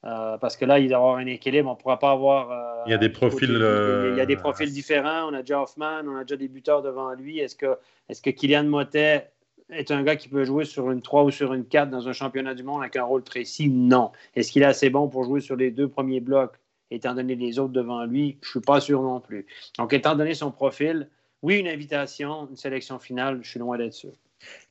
[0.04, 1.68] Euh, parce que là, il doit y avoir un équilibre.
[1.68, 2.50] On ne pourra pas avoir.
[2.50, 3.50] Euh, il y a des profils.
[3.50, 5.30] Il y a des profils différents.
[5.30, 7.40] On a déjà Hoffman, on a déjà des buteurs devant lui.
[7.40, 7.76] Est-ce que,
[8.08, 9.30] est que Kylian Motet
[9.70, 12.12] est un gars qui peut jouer sur une 3 ou sur une 4 dans un
[12.12, 13.68] championnat du monde avec un rôle précis?
[13.68, 14.12] Non.
[14.34, 16.54] Est-ce qu'il est assez bon pour jouer sur les deux premiers blocs,
[16.90, 18.38] étant donné les autres devant lui?
[18.40, 19.46] Je ne suis pas sûr non plus.
[19.78, 21.08] Donc, étant donné son profil,
[21.42, 24.12] oui, une invitation, une sélection finale, je suis loin d'être sûr.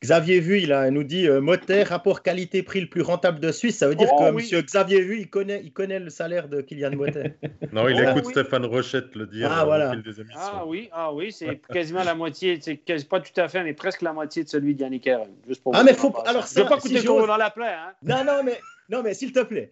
[0.02, 1.42] Xavier Vu, il, a, nous dit euh,
[1.86, 3.78] rapport qualité-prix le plus rentable de Suisse.
[3.78, 6.62] Ça veut dire oh que monsieur Xavier Vu, il connaît, il connaît le salaire de
[6.62, 7.38] Kylian Motet.
[7.74, 9.94] non, il oh écoute Stéphane Rochette le dire ah, voilà.
[10.36, 14.02] Ah oui, ah, oui c'est quasiment la moitié, c'est pas tout à fait, mais presque
[14.02, 15.30] la moitié de celui de Yannick Heron.
[15.48, 17.66] Juste pour ah, mais faut, alors ça, Je veux pas coûter si dans la plaie.
[17.68, 17.94] Hein.
[18.04, 18.60] Non, non, mais,
[18.90, 19.72] non, mais s'il te plaît,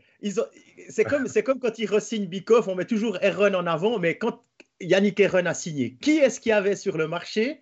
[0.89, 4.41] c'est comme, comme quand il re-signe Bikoff, on met toujours Heron en avant, mais quand
[4.81, 7.61] Yannick Heron a signé, qui est-ce qu'il y avait sur le marché?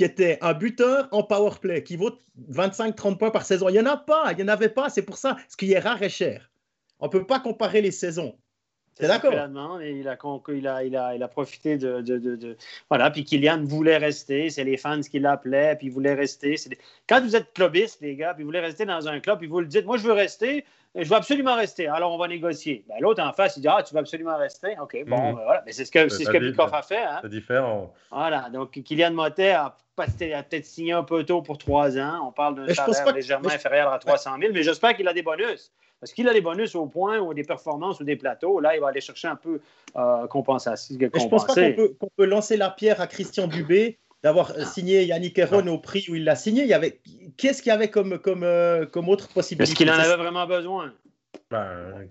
[0.00, 2.18] Qui était un buteur en power play, qui vaut
[2.50, 3.68] 25-30 points par saison.
[3.68, 5.36] Il n'y en a pas, il n'y en avait pas, c'est pour ça.
[5.46, 6.50] Ce qui est rare et cher.
[7.00, 8.38] On ne peut pas comparer les saisons.
[9.00, 9.32] C'est d'accord.
[9.32, 9.46] Il a,
[10.52, 12.56] il, a, il, a, il a profité de, de, de,
[12.88, 14.50] Voilà, puis Kylian voulait rester.
[14.50, 16.56] C'est les fans qui l'appelaient, puis il voulait rester.
[17.08, 19.60] Quand vous êtes clubiste, les gars, puis vous voulez rester dans un club, puis vous
[19.60, 21.86] le dites, moi, je veux rester, je veux absolument rester.
[21.86, 22.84] Alors, on va négocier.
[22.88, 24.76] Ben, L'autre en face, il dit Ah, tu veux absolument rester?
[24.80, 25.36] OK, bon, mhm.
[25.36, 25.62] ben, voilà.
[25.66, 27.02] Mais c'est ce que, c'est ce que a fait.
[27.02, 27.18] Hein?
[27.22, 27.92] C'est différent.
[28.10, 28.48] Voilà.
[28.50, 32.26] Donc, Kylian Motet a, peut-être signé un peu tôt pour trois ans.
[32.26, 35.72] On parle d'un salaire légèrement inférieur à 300 000, mais j'espère qu'il a des bonus.
[36.00, 38.58] Parce qu'il a des bonus au point ou des performances ou des plateaux.
[38.58, 39.60] Là, il va aller chercher un peu
[39.96, 40.96] euh, compensation.
[40.98, 44.64] Je ne pense pas qu'on peut, lancer la pierre à Christian Dubé d'avoir ah.
[44.64, 46.62] signé Yannick Heron au prix où il l'a signé.
[46.62, 47.00] Il y avait...
[47.36, 49.70] Qu'est-ce qu'il y avait comme, comme, euh, comme autre possibilité?
[49.70, 50.92] Est-ce qu'il en avait vraiment besoin?
[51.50, 52.08] Ben,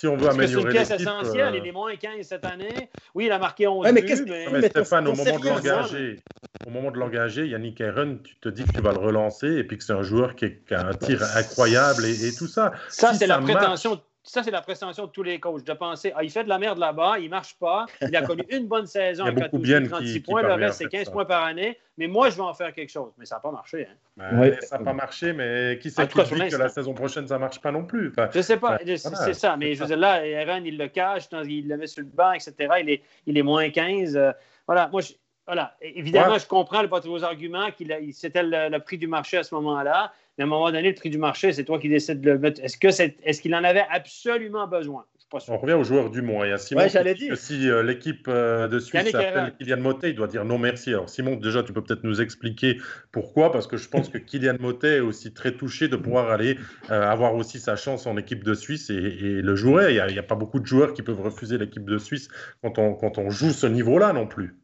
[0.00, 1.54] si on veut améliorer C'est une pièce essentielle.
[1.56, 2.88] Il est moins 15 cette année?
[3.14, 4.24] Oui, il a marqué 11 ouais, mais buts.
[4.26, 4.46] Mais...
[4.50, 6.20] mais Stéphane, au moment, de l'engager,
[6.66, 9.64] au moment de l'engager, Yannick Heron, tu te dis que tu vas le relancer et
[9.64, 12.72] puis que c'est un joueur qui, a un tir incroyable et, tout ça.
[12.88, 16.22] Ça, c'est la prétention ça, c'est la prétention de tous les coachs, de penser ah,
[16.22, 18.86] il fait de la merde là-bas, il ne marche pas, il a connu une bonne
[18.86, 22.42] saison avec 36 points, le reste, c'est 15 points par année, mais moi, je vais
[22.42, 23.12] en faire quelque chose.
[23.18, 23.88] Mais ça n'a pas marché.
[23.90, 23.94] Hein.
[24.16, 27.34] Ben, ça n'a pas marché, mais qui sait qui dit que la saison prochaine, ça
[27.34, 29.98] ne marche pas non plus Je ne sais pas, c'est ça, mais je veux dire,
[29.98, 32.54] là, Aaron, il le cache, il le met sur le banc, etc.
[32.80, 34.16] Il est, il est moins 15.
[34.16, 34.32] Euh,
[34.66, 35.12] voilà, moi, je,
[35.50, 35.74] voilà.
[35.82, 40.12] Évidemment, je comprends pas vos arguments, qu'il c'était le, prix du marché à ce moment-là.
[40.38, 42.38] Mais à un moment donné, le prix du marché, c'est toi qui décides de le
[42.38, 42.62] mettre.
[42.62, 45.04] Est-ce, que est-ce qu'il en avait absolument besoin?
[45.48, 46.46] On revient au joueur du mois.
[46.46, 50.14] Il y a Simon que si euh, l'équipe euh, de Suisse appelle Kylian Motet, il
[50.14, 50.90] doit dire non merci.
[50.90, 52.78] Alors Simon, déjà, tu peux peut-être nous expliquer
[53.10, 56.58] pourquoi, parce que je pense que Kylian Motet est aussi très touché de pouvoir aller
[56.92, 59.00] euh, avoir aussi sa chance en équipe de Suisse et,
[59.42, 59.88] le jouer.
[59.90, 62.28] Il n'y a, pas beaucoup de joueurs qui peuvent refuser l'équipe de Suisse
[62.62, 64.59] quand on, quand on joue ce niveau-là non plus.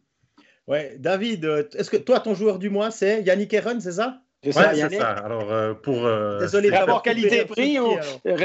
[0.69, 1.45] Ouais, David,
[1.75, 4.23] est-ce que toi, ton joueur du mois, c'est Yannick Heron, c'est ça?
[4.53, 5.11] C'est ça.
[5.11, 6.05] Alors, euh, pour.
[6.05, 7.97] Euh, Désolé, rapport qualité-prix ou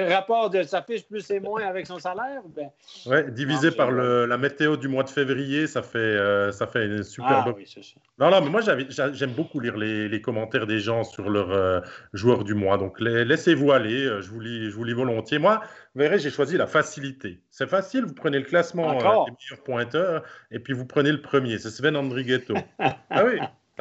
[0.10, 2.70] rapport de sa fiche plus et moins avec son salaire ben...
[3.06, 6.86] Ouais, divisé par le, la météo du mois de février, ça fait, euh, ça fait
[6.86, 7.46] une superbe.
[7.48, 7.82] Ah, oui, ça.
[8.20, 11.84] Non, non, mais moi, j'aime beaucoup lire les, les, commentaires des gens sur leur
[12.14, 12.78] joueur du mois.
[12.78, 14.22] Donc, laissez-vous aller.
[14.22, 15.40] je, vous lis, je vous lis volontiers.
[15.40, 15.62] Moi,
[15.96, 17.42] vous verrez, j'ai choisi la facilité.
[17.50, 21.58] C'est facile, vous prenez le classement des meilleurs pointeurs et puis vous prenez le premier.
[21.58, 22.56] C'est Sven Andrighetto.
[22.80, 23.40] ah oui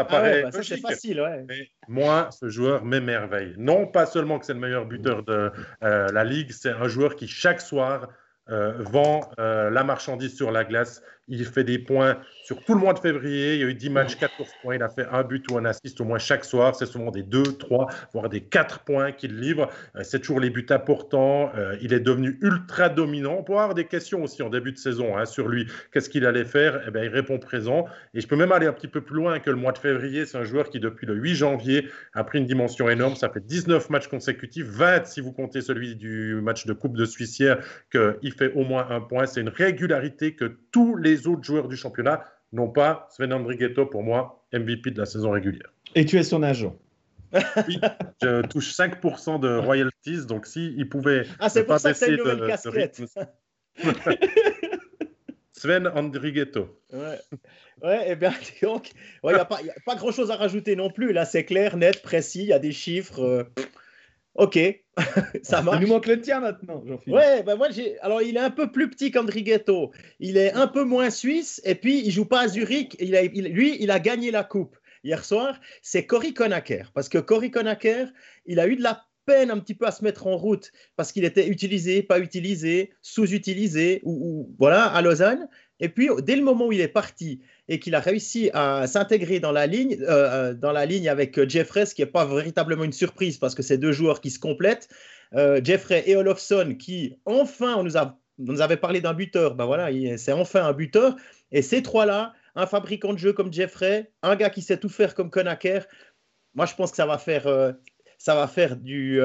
[0.08, 1.46] ça ah bah facile, ouais.
[1.88, 3.54] moi, ce joueur m'émerveille.
[3.56, 5.50] Non pas seulement que c'est le meilleur buteur de
[5.82, 8.08] euh, la ligue, c'est un joueur qui chaque soir
[8.50, 11.02] euh, vend euh, la marchandise sur la glace.
[11.30, 13.54] Il fait des points sur tout le mois de février.
[13.54, 14.74] Il y a eu 10 matchs, 14 points.
[14.74, 16.74] Il a fait un but ou un assist au moins chaque soir.
[16.74, 19.68] C'est souvent des 2, 3, voire des 4 points qu'il livre.
[19.96, 21.52] Euh, c'est toujours les buts importants.
[21.80, 23.36] il est devenu ultra dominant.
[23.38, 25.66] On peut avoir des questions aussi en début de saison hein, sur lui.
[25.92, 26.82] Qu'est-ce qu'il allait faire?
[26.86, 27.86] Eh bien, Il répond présent.
[28.12, 30.26] Et je peux même aller un petit peu plus loin que le mois de février.
[30.26, 33.14] C'est un joueur qui, depuis le 8 janvier, a pris une dimension énorme.
[33.14, 37.04] Ça fait 19 matchs consécutifs, 20 si vous comptez celui du match de Coupe de
[37.04, 37.58] Suissière,
[37.90, 39.26] qu'il fait au moins un point.
[39.26, 43.08] C'est une régularité que tous les autres joueurs du championnat n'ont pas.
[43.10, 45.72] Sven Andrighetto, pour moi, MVP de la saison régulière.
[45.94, 46.76] Et tu es son agent
[47.32, 47.80] oui,
[48.22, 52.16] je touche 5% de royalties, donc si il pouvait ah, c'est pour ça que une
[52.16, 53.02] nouvelle casquette.
[55.52, 56.80] Sven Andrighetto.
[56.92, 57.18] Ouais.
[57.82, 58.92] ouais, et eh bien donc,
[59.24, 61.12] il n'y a, pas, pas grand-chose à rajouter non plus.
[61.12, 63.20] Là, c'est clair, net, précis, il y a des chiffres.
[63.20, 63.44] Euh,
[64.34, 64.58] Ok,
[65.42, 65.78] ça marche.
[65.80, 67.16] Il nous manque le tien maintenant, Jean-Philippe.
[67.16, 67.98] Ouais, ben moi j'ai.
[68.00, 69.90] Alors il est un peu plus petit qu'Andrighetto.
[70.20, 72.96] Il est un peu moins suisse et puis il joue pas à Zurich.
[73.00, 73.22] Il a...
[73.22, 75.60] Lui, il a gagné la coupe hier soir.
[75.82, 78.06] C'est Cory Conacher parce que Cory Conacher,
[78.46, 81.12] il a eu de la peine un petit peu à se mettre en route parce
[81.12, 85.48] qu'il était utilisé, pas utilisé, sous-utilisé ou voilà à Lausanne.
[85.80, 89.40] Et puis dès le moment où il est parti et qu'il a réussi à s'intégrer
[89.40, 92.84] dans la ligne, euh, euh, dans la ligne avec Jeffrey, ce qui n'est pas véritablement
[92.84, 94.88] une surprise parce que c'est deux joueurs qui se complètent.
[95.34, 99.64] Euh, Jeffrey et Olofsson, qui enfin, on nous, a, nous avait parlé d'un buteur, ben
[99.64, 101.16] voilà, c'est enfin un buteur.
[101.52, 105.14] Et ces trois-là, un fabricant de jeu comme Jeffrey, un gars qui sait tout faire
[105.14, 105.86] comme Konaker,
[106.54, 107.44] moi je pense que ça va faire,
[108.18, 109.20] ça va faire du,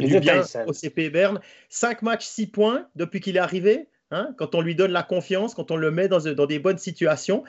[0.00, 1.40] du bien au CP Berne.
[1.68, 3.88] Cinq matchs, six points depuis qu'il est arrivé.
[4.10, 7.44] Hein, quand on lui donne la confiance, quand on le met dans, des bonnes situations.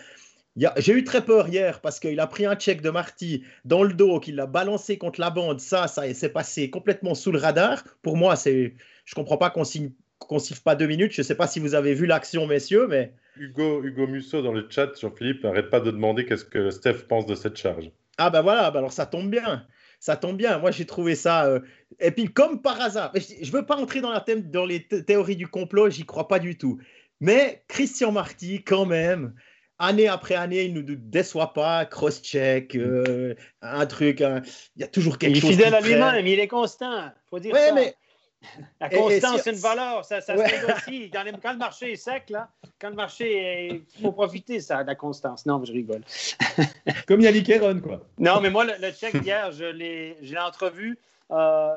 [0.78, 3.94] J'ai eu très peur hier parce qu'il a pris un check de Marty dans le
[3.94, 5.62] dos, qu'il l'a balancé contre la bande.
[5.62, 7.84] Ça, ça s'est passé complètement sous le radar.
[8.02, 9.92] Pour moi, c'est, je comprends pas qu'on signe
[10.38, 11.14] siffle pas deux minutes.
[11.14, 13.14] Je ne sais pas si vous avez vu l'action, messieurs, mais.
[13.38, 17.06] Hugo, Hugo Musso dans le chat sur Philippe n'arrête pas de demander qu'est-ce que Steph
[17.08, 17.90] pense de cette charge.
[18.18, 19.66] Ah ben voilà, ben alors ça tombe bien
[20.00, 20.60] ça tombe bien.
[20.60, 21.46] Moi, j'ai trouvé ça.
[21.46, 21.60] Euh,
[22.00, 24.88] et puis, comme par hasard, je ne veux pas entrer dans, la thème, dans les
[24.88, 26.80] théories du complot, j'y crois pas du tout.
[27.20, 29.34] Mais Christian Marty, quand même,
[29.78, 31.86] année après année, il ne nous déçoit pas.
[31.86, 34.22] Cross-check, euh, un truc.
[34.22, 35.52] Il y a toujours quelque il chose.
[35.52, 37.12] Il est fidèle à lui-même, il est constant.
[37.30, 37.74] faut dire Ouais, ça.
[37.74, 37.94] mais
[38.80, 40.06] La constance, c'est une valeur.
[40.06, 40.48] Ça, ça Ouais.
[40.48, 41.10] se négocie.
[41.12, 42.50] Quand, le- quand le marché est sec, là,
[42.80, 43.82] quand le marché est.
[43.98, 45.46] Il faut profiter, ça, de la constance.
[45.46, 46.02] Non, mais je rigole.
[47.08, 48.02] Comme Yannick Heron, quoi.
[48.18, 50.98] Non, mais moi, le, le check d'hier, je l'ai entrevu.
[51.32, 51.76] Euh,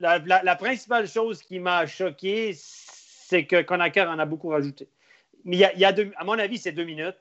[0.00, 4.88] la, la- la principale chose qui m'a choqué, c'est que Conacher en a beaucoup rajouté.
[5.44, 7.16] Mais il y a, il y a deux- à mon avis, c'est deux minutes.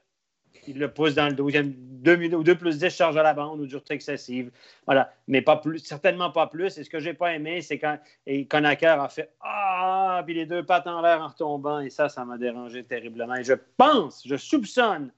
[0.68, 3.34] Il le pousse dans le deuxième, deux minutes ou deux plus 10 charge à la
[3.34, 4.52] bande ou dureté excessive.
[4.86, 5.12] Voilà.
[5.28, 6.78] Mais pas plus, certainement pas plus.
[6.78, 10.46] Et ce que j'ai pas aimé, c'est quand et Conacher a fait Ah, puis les
[10.46, 11.80] deux pattes en l'air en retombant.
[11.80, 13.36] Et ça, ça m'a dérangé terriblement.
[13.36, 15.12] Et je pense, je soupçonne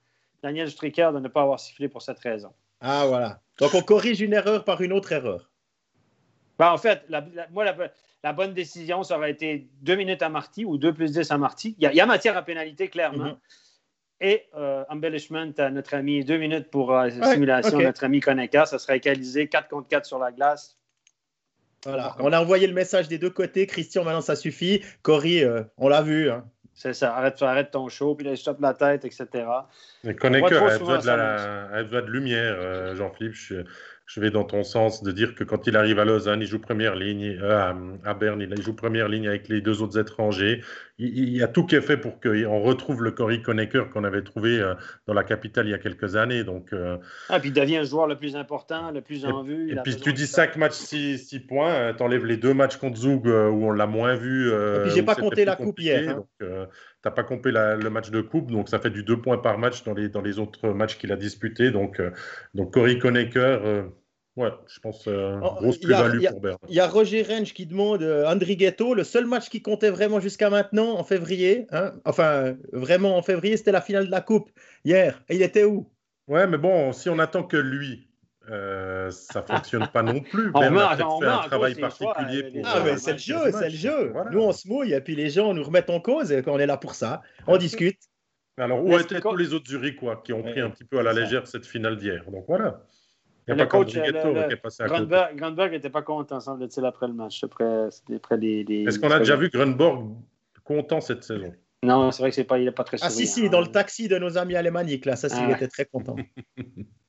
[0.44, 2.52] Daniel Stricker de ne pas avoir sifflé pour cette raison.
[2.82, 3.40] Ah, voilà.
[3.60, 5.50] Donc, on corrige une erreur par une autre erreur.
[6.60, 7.76] Ben, en fait, la- la- moi, la,
[8.24, 11.38] la bonne décision, ça aurait été deux minutes à Marty ou deux plus 10 à
[11.38, 11.76] Marty.
[11.78, 13.26] Il y a, il y a matière à pénalité, clairement.
[13.26, 13.38] Mhm.
[14.20, 17.84] Et euh, embellishment à notre ami, deux minutes pour euh, simulation ok.
[17.84, 18.66] à notre ami Koneka.
[18.66, 20.78] Ça serait égalisé 4 contre 4 sur la glace.
[21.86, 22.16] Voilà.
[22.20, 23.68] On a envoyé le message des deux côtés.
[23.68, 24.84] Christian, maintenant, ça suffit.
[25.04, 26.30] Cory, euh, on l'a vu.
[26.32, 26.46] hein.
[26.74, 27.16] C'est ça.
[27.16, 29.28] Arrête, arrête ton show, puis là, je tape la tête, etc.
[30.04, 33.34] Mais voit trop a besoin, de lumière, euh, Jean-Philippe.
[33.34, 33.56] Je,
[34.08, 36.60] je vais dans ton sens de dire que quand il arrive à Lausanne, il joue
[36.60, 37.74] première ligne, euh,
[38.06, 40.64] à, Berne, il joue première ligne avec les deux autres étrangers.
[40.98, 44.06] Il, il y a tout qui est fait pour qu'on retrouve le Cory Conacher qu'on
[44.06, 44.76] avait trouvé euh,
[45.08, 46.46] dans la capitale il y a quelques années.
[46.46, 46.96] Donc, euh,
[47.28, 49.74] Ah, puis il devient le joueur le plus important, le plus en vue.
[49.74, 50.38] et puis tu dis ça.
[50.48, 53.30] 5 matchs, 6, points, tu enlèves les deux matchs contre Zoug où
[53.68, 54.50] on l'a moins vu.
[54.50, 56.14] Et puis, j'ai pas compté la coupe hier, hein.
[56.16, 56.68] Donc,
[57.08, 59.58] t'as pas compté la- le match de coupe, donc ça fait du 2 points par
[59.58, 61.72] match dans les, dans les autres matchs qu'il a disputés.
[61.72, 62.12] Donc, euh,
[62.54, 63.84] donc Cory Conacher, euh,
[64.36, 66.58] ouais, je pense euh, Oh, grosse plus-value pour Berne.
[66.68, 70.20] Il y a Roger Rensch qui demande euh, Andrighetto, le seul match qui comptait vraiment
[70.20, 74.52] jusqu'à maintenant, en février, hein, enfin, vraiment en février, c'était la finale de la Coupe,
[74.84, 75.24] hier.
[75.30, 75.90] Et il était où?
[76.28, 78.07] Ouais, mais bon, si on attend que lui,
[78.50, 80.52] euh, ça fonctionne pas non plus.
[80.56, 82.62] On a fait un en travail particulier euh, pour.
[82.66, 84.10] Ah, Ouais, mais c'est le jeu, ce c'est le jeu.
[84.14, 84.30] Voilà.
[84.32, 86.66] Nous, on se mouille, et puis les gens nous remettent en cause, et on est
[86.66, 87.22] là pour ça.
[87.48, 88.00] On discute.
[88.58, 91.14] Alors, où étaient tous les autres Zurichois qui ont pris un petit peu à la
[91.14, 92.24] légère cette finale d'hier?
[92.32, 92.82] Donc voilà.
[93.48, 95.00] Il n'y Le a pas coach, qu'Andrighetto le- le- qui est passé à côté.
[95.00, 97.44] Grunberg Grunberg n'était pas content, semble-t-il, après le match.
[97.44, 97.90] Après,
[98.38, 100.16] des- Est-ce qu'on a déjà vu Grunborg
[100.64, 101.54] content cette saison?
[101.84, 103.62] Non, c'est vrai que c'est pas, il n'est pas très Ah, si, si, dans hein.
[103.62, 105.54] le taxi de nos amis alémaniques, là, ça, Ah, s'il ouais.
[105.54, 106.16] était très content.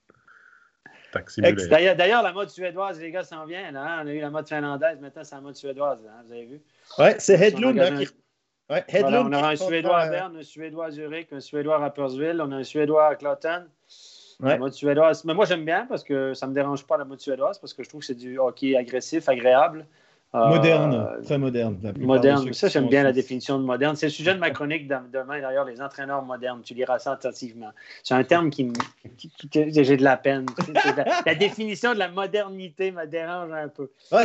[1.13, 3.71] D'ailleurs, la mode suédoise, les gars, s'en vient.
[3.71, 4.03] Là, hein.
[4.05, 5.99] On a eu la mode finlandaise, maintenant c'est la mode suédoise.
[6.07, 6.61] hein, Vous avez vu?
[6.99, 8.09] Ouais, c'est Hedlund hein, qui.
[8.71, 11.77] Ouais, Voilà, on aura un Suédois à prendra, Berne, un Suédois à Zurich, un Suédois
[11.77, 13.65] à Rapperswil, on a un Suédois à Cloton.
[14.41, 14.51] Ouais.
[14.51, 15.25] La mode suédoise.
[15.25, 17.75] Mais moi, j'aime bien parce que ça ne me dérange pas la mode suédoise parce
[17.75, 19.85] que je trouve que c'est du hockey agressif, agréable.
[20.35, 21.79] Euh, Moderne, très moderne.
[21.99, 22.53] Moderne.
[22.53, 23.97] Ça, j'aime bien en la définition de moderne.
[23.97, 26.61] C'est le sujet de ma chronique demain, d'ailleurs, les entraîneurs modernes.
[26.63, 27.71] Tu liras ça attentivement.
[28.03, 28.71] C'est un terme qui
[29.55, 30.45] j'ai de la peine.
[31.25, 33.91] La, définition de la modernité me dérange un peu.
[34.11, 34.25] Ah,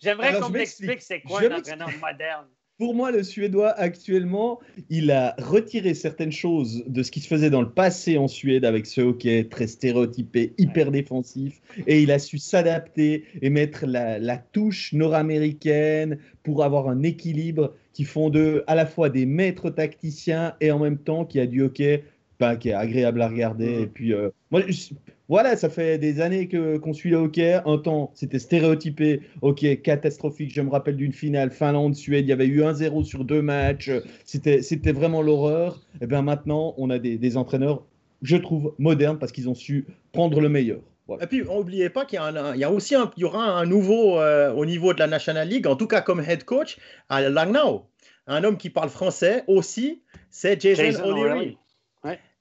[0.00, 1.02] J'aimerais qu'on m'explique.
[1.02, 2.46] c'est quoi un entraîneur moderne.
[2.78, 7.50] Pour moi, le Suédois, actuellement, il a retiré certaines choses de ce qui se faisait
[7.50, 12.20] dans le passé en Suède avec ce hockey très stéréotypé, hyper défensif, et il a
[12.20, 18.62] su s'adapter et mettre la, la touche nord-américaine pour avoir un équilibre qui font d'eux
[18.68, 22.04] à la fois des maîtres tacticiens et en même temps qui a du hockey
[22.40, 23.76] bah, qui est agréable à regarder.
[23.76, 23.82] Mhm.
[23.82, 24.94] Et puis, euh, moi, je-
[25.28, 27.60] voilà, ça fait des années que qu'on suit le hockey.
[27.66, 30.52] Un temps, c'était stéréotypé, hockey catastrophique.
[30.54, 33.90] Je me rappelle d'une finale Finlande-Suède, il y avait eu 1-0 sur deux matchs.
[34.24, 35.80] C'était c'était vraiment l'horreur.
[36.00, 37.84] Et bien maintenant, on a des, des entraîneurs,
[38.22, 40.80] je trouve, modernes parce qu'ils ont su prendre le meilleur.
[41.06, 41.24] Voilà.
[41.24, 43.24] Et puis, n'oubliez pas qu'il y, a un- il y a aussi un, il y
[43.24, 46.44] aura un nouveau euh, au niveau de la National League, en tout cas comme head
[46.44, 46.78] coach
[47.10, 47.84] à Langnau.
[48.26, 51.56] Un homme qui parle français aussi, c'est Jason, Jason O'Leary.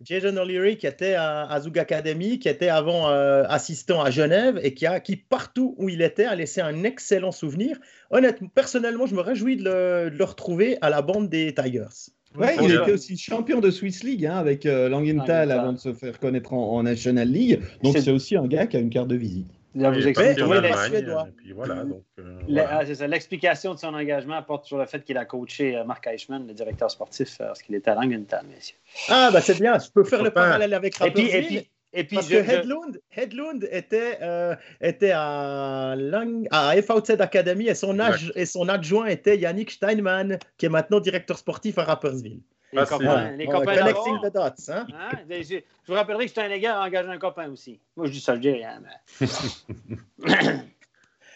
[0.04, 4.60] Jason O'Leary qui était à, à Zug Academy, qui était avant euh, assistant à Genève
[4.62, 7.80] et qui, a, qui, partout où il était, a laissé un excellent souvenir.
[8.12, 12.12] Honnêtement, personnellement, je me réjouis de le, de le retrouver à la bande des Tigers.
[12.38, 15.94] Ouais, il était aussi champion de Swiss League hein, avec euh, Langenthal avant de se
[15.94, 17.62] faire connaître en, en National League.
[17.82, 19.48] Donc c'est aussi un gars qui a une carte de visite.
[19.84, 21.28] Là, vous expliquez Allemagne, Suédois.
[21.38, 22.68] puis voilà, donc, euh, voilà.
[22.80, 23.08] ah, c'est ça.
[23.08, 26.54] L'explication de son engagement porte sur le fait qu'il a coaché euh, Marc Eichmann, le
[26.54, 28.78] directeur sportif, euh, lorsqu'il était à Langenthal, messieurs.
[29.10, 32.04] Ah, bah c'est bien, je peux faire le parallèle avec Et puis, et puis, et
[32.04, 37.68] puis Parce je- que je- Hedlund, Hedlund était, euh, était à, Lang, à FVZ Academy
[37.68, 41.84] et son, ag- et son adjoint était Yannick Steinman, qui est maintenant directeur sportif à
[41.84, 42.42] Rapperswil.
[42.74, 44.72] Les Ah, c'est- copains, les copains connecting d'abord, the dots.
[44.74, 44.88] Hein?
[44.94, 47.80] hein, je, je vous rappellerai que Steinegger a engagé un copain aussi.
[47.96, 48.82] Moi, je dis ça, je dis rien.
[48.82, 49.28] mais-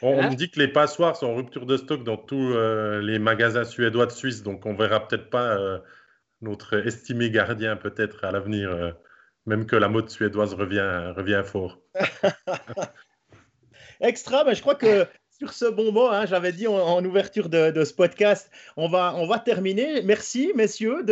[0.03, 0.31] On, Hein?
[0.31, 3.63] me dit que les passoires sont en rupture de stock dans tous euh, les magasins
[3.65, 5.77] suédois de Suisse, donc on verra peut-être pas euh,
[6.41, 8.95] notre estimé gardien peut-être à l'avenir,
[9.45, 11.77] même que la mode suédoise revient, revient fort.
[14.01, 15.05] Extra, mais je crois que
[15.41, 19.25] sur ce bon mot, hein, j'avais dit en, ouverture de, ce podcast, on va, on
[19.25, 20.03] va terminer.
[20.03, 21.03] Merci, messieurs,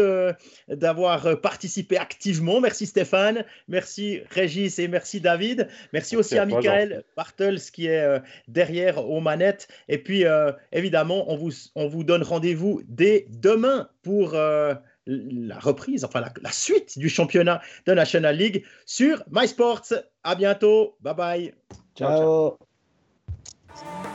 [0.68, 2.61] d'avoir participé activement.
[2.61, 5.68] Merci Stéphane, merci Régis et merci David.
[5.93, 9.68] Merci, aussi à, Michael Bartels qui est euh, derrière aux manettes.
[9.88, 14.76] Et puis, euh, évidemment, on vous, on vous donne rendez-vous dès demain pour euh,
[15.07, 19.91] la reprise, enfin la, la, suite du championnat de National League sur MySports.
[20.23, 20.97] À bientôt.
[21.01, 21.53] Bye bye.
[21.95, 22.57] ciao.
[23.76, 24.09] ciao.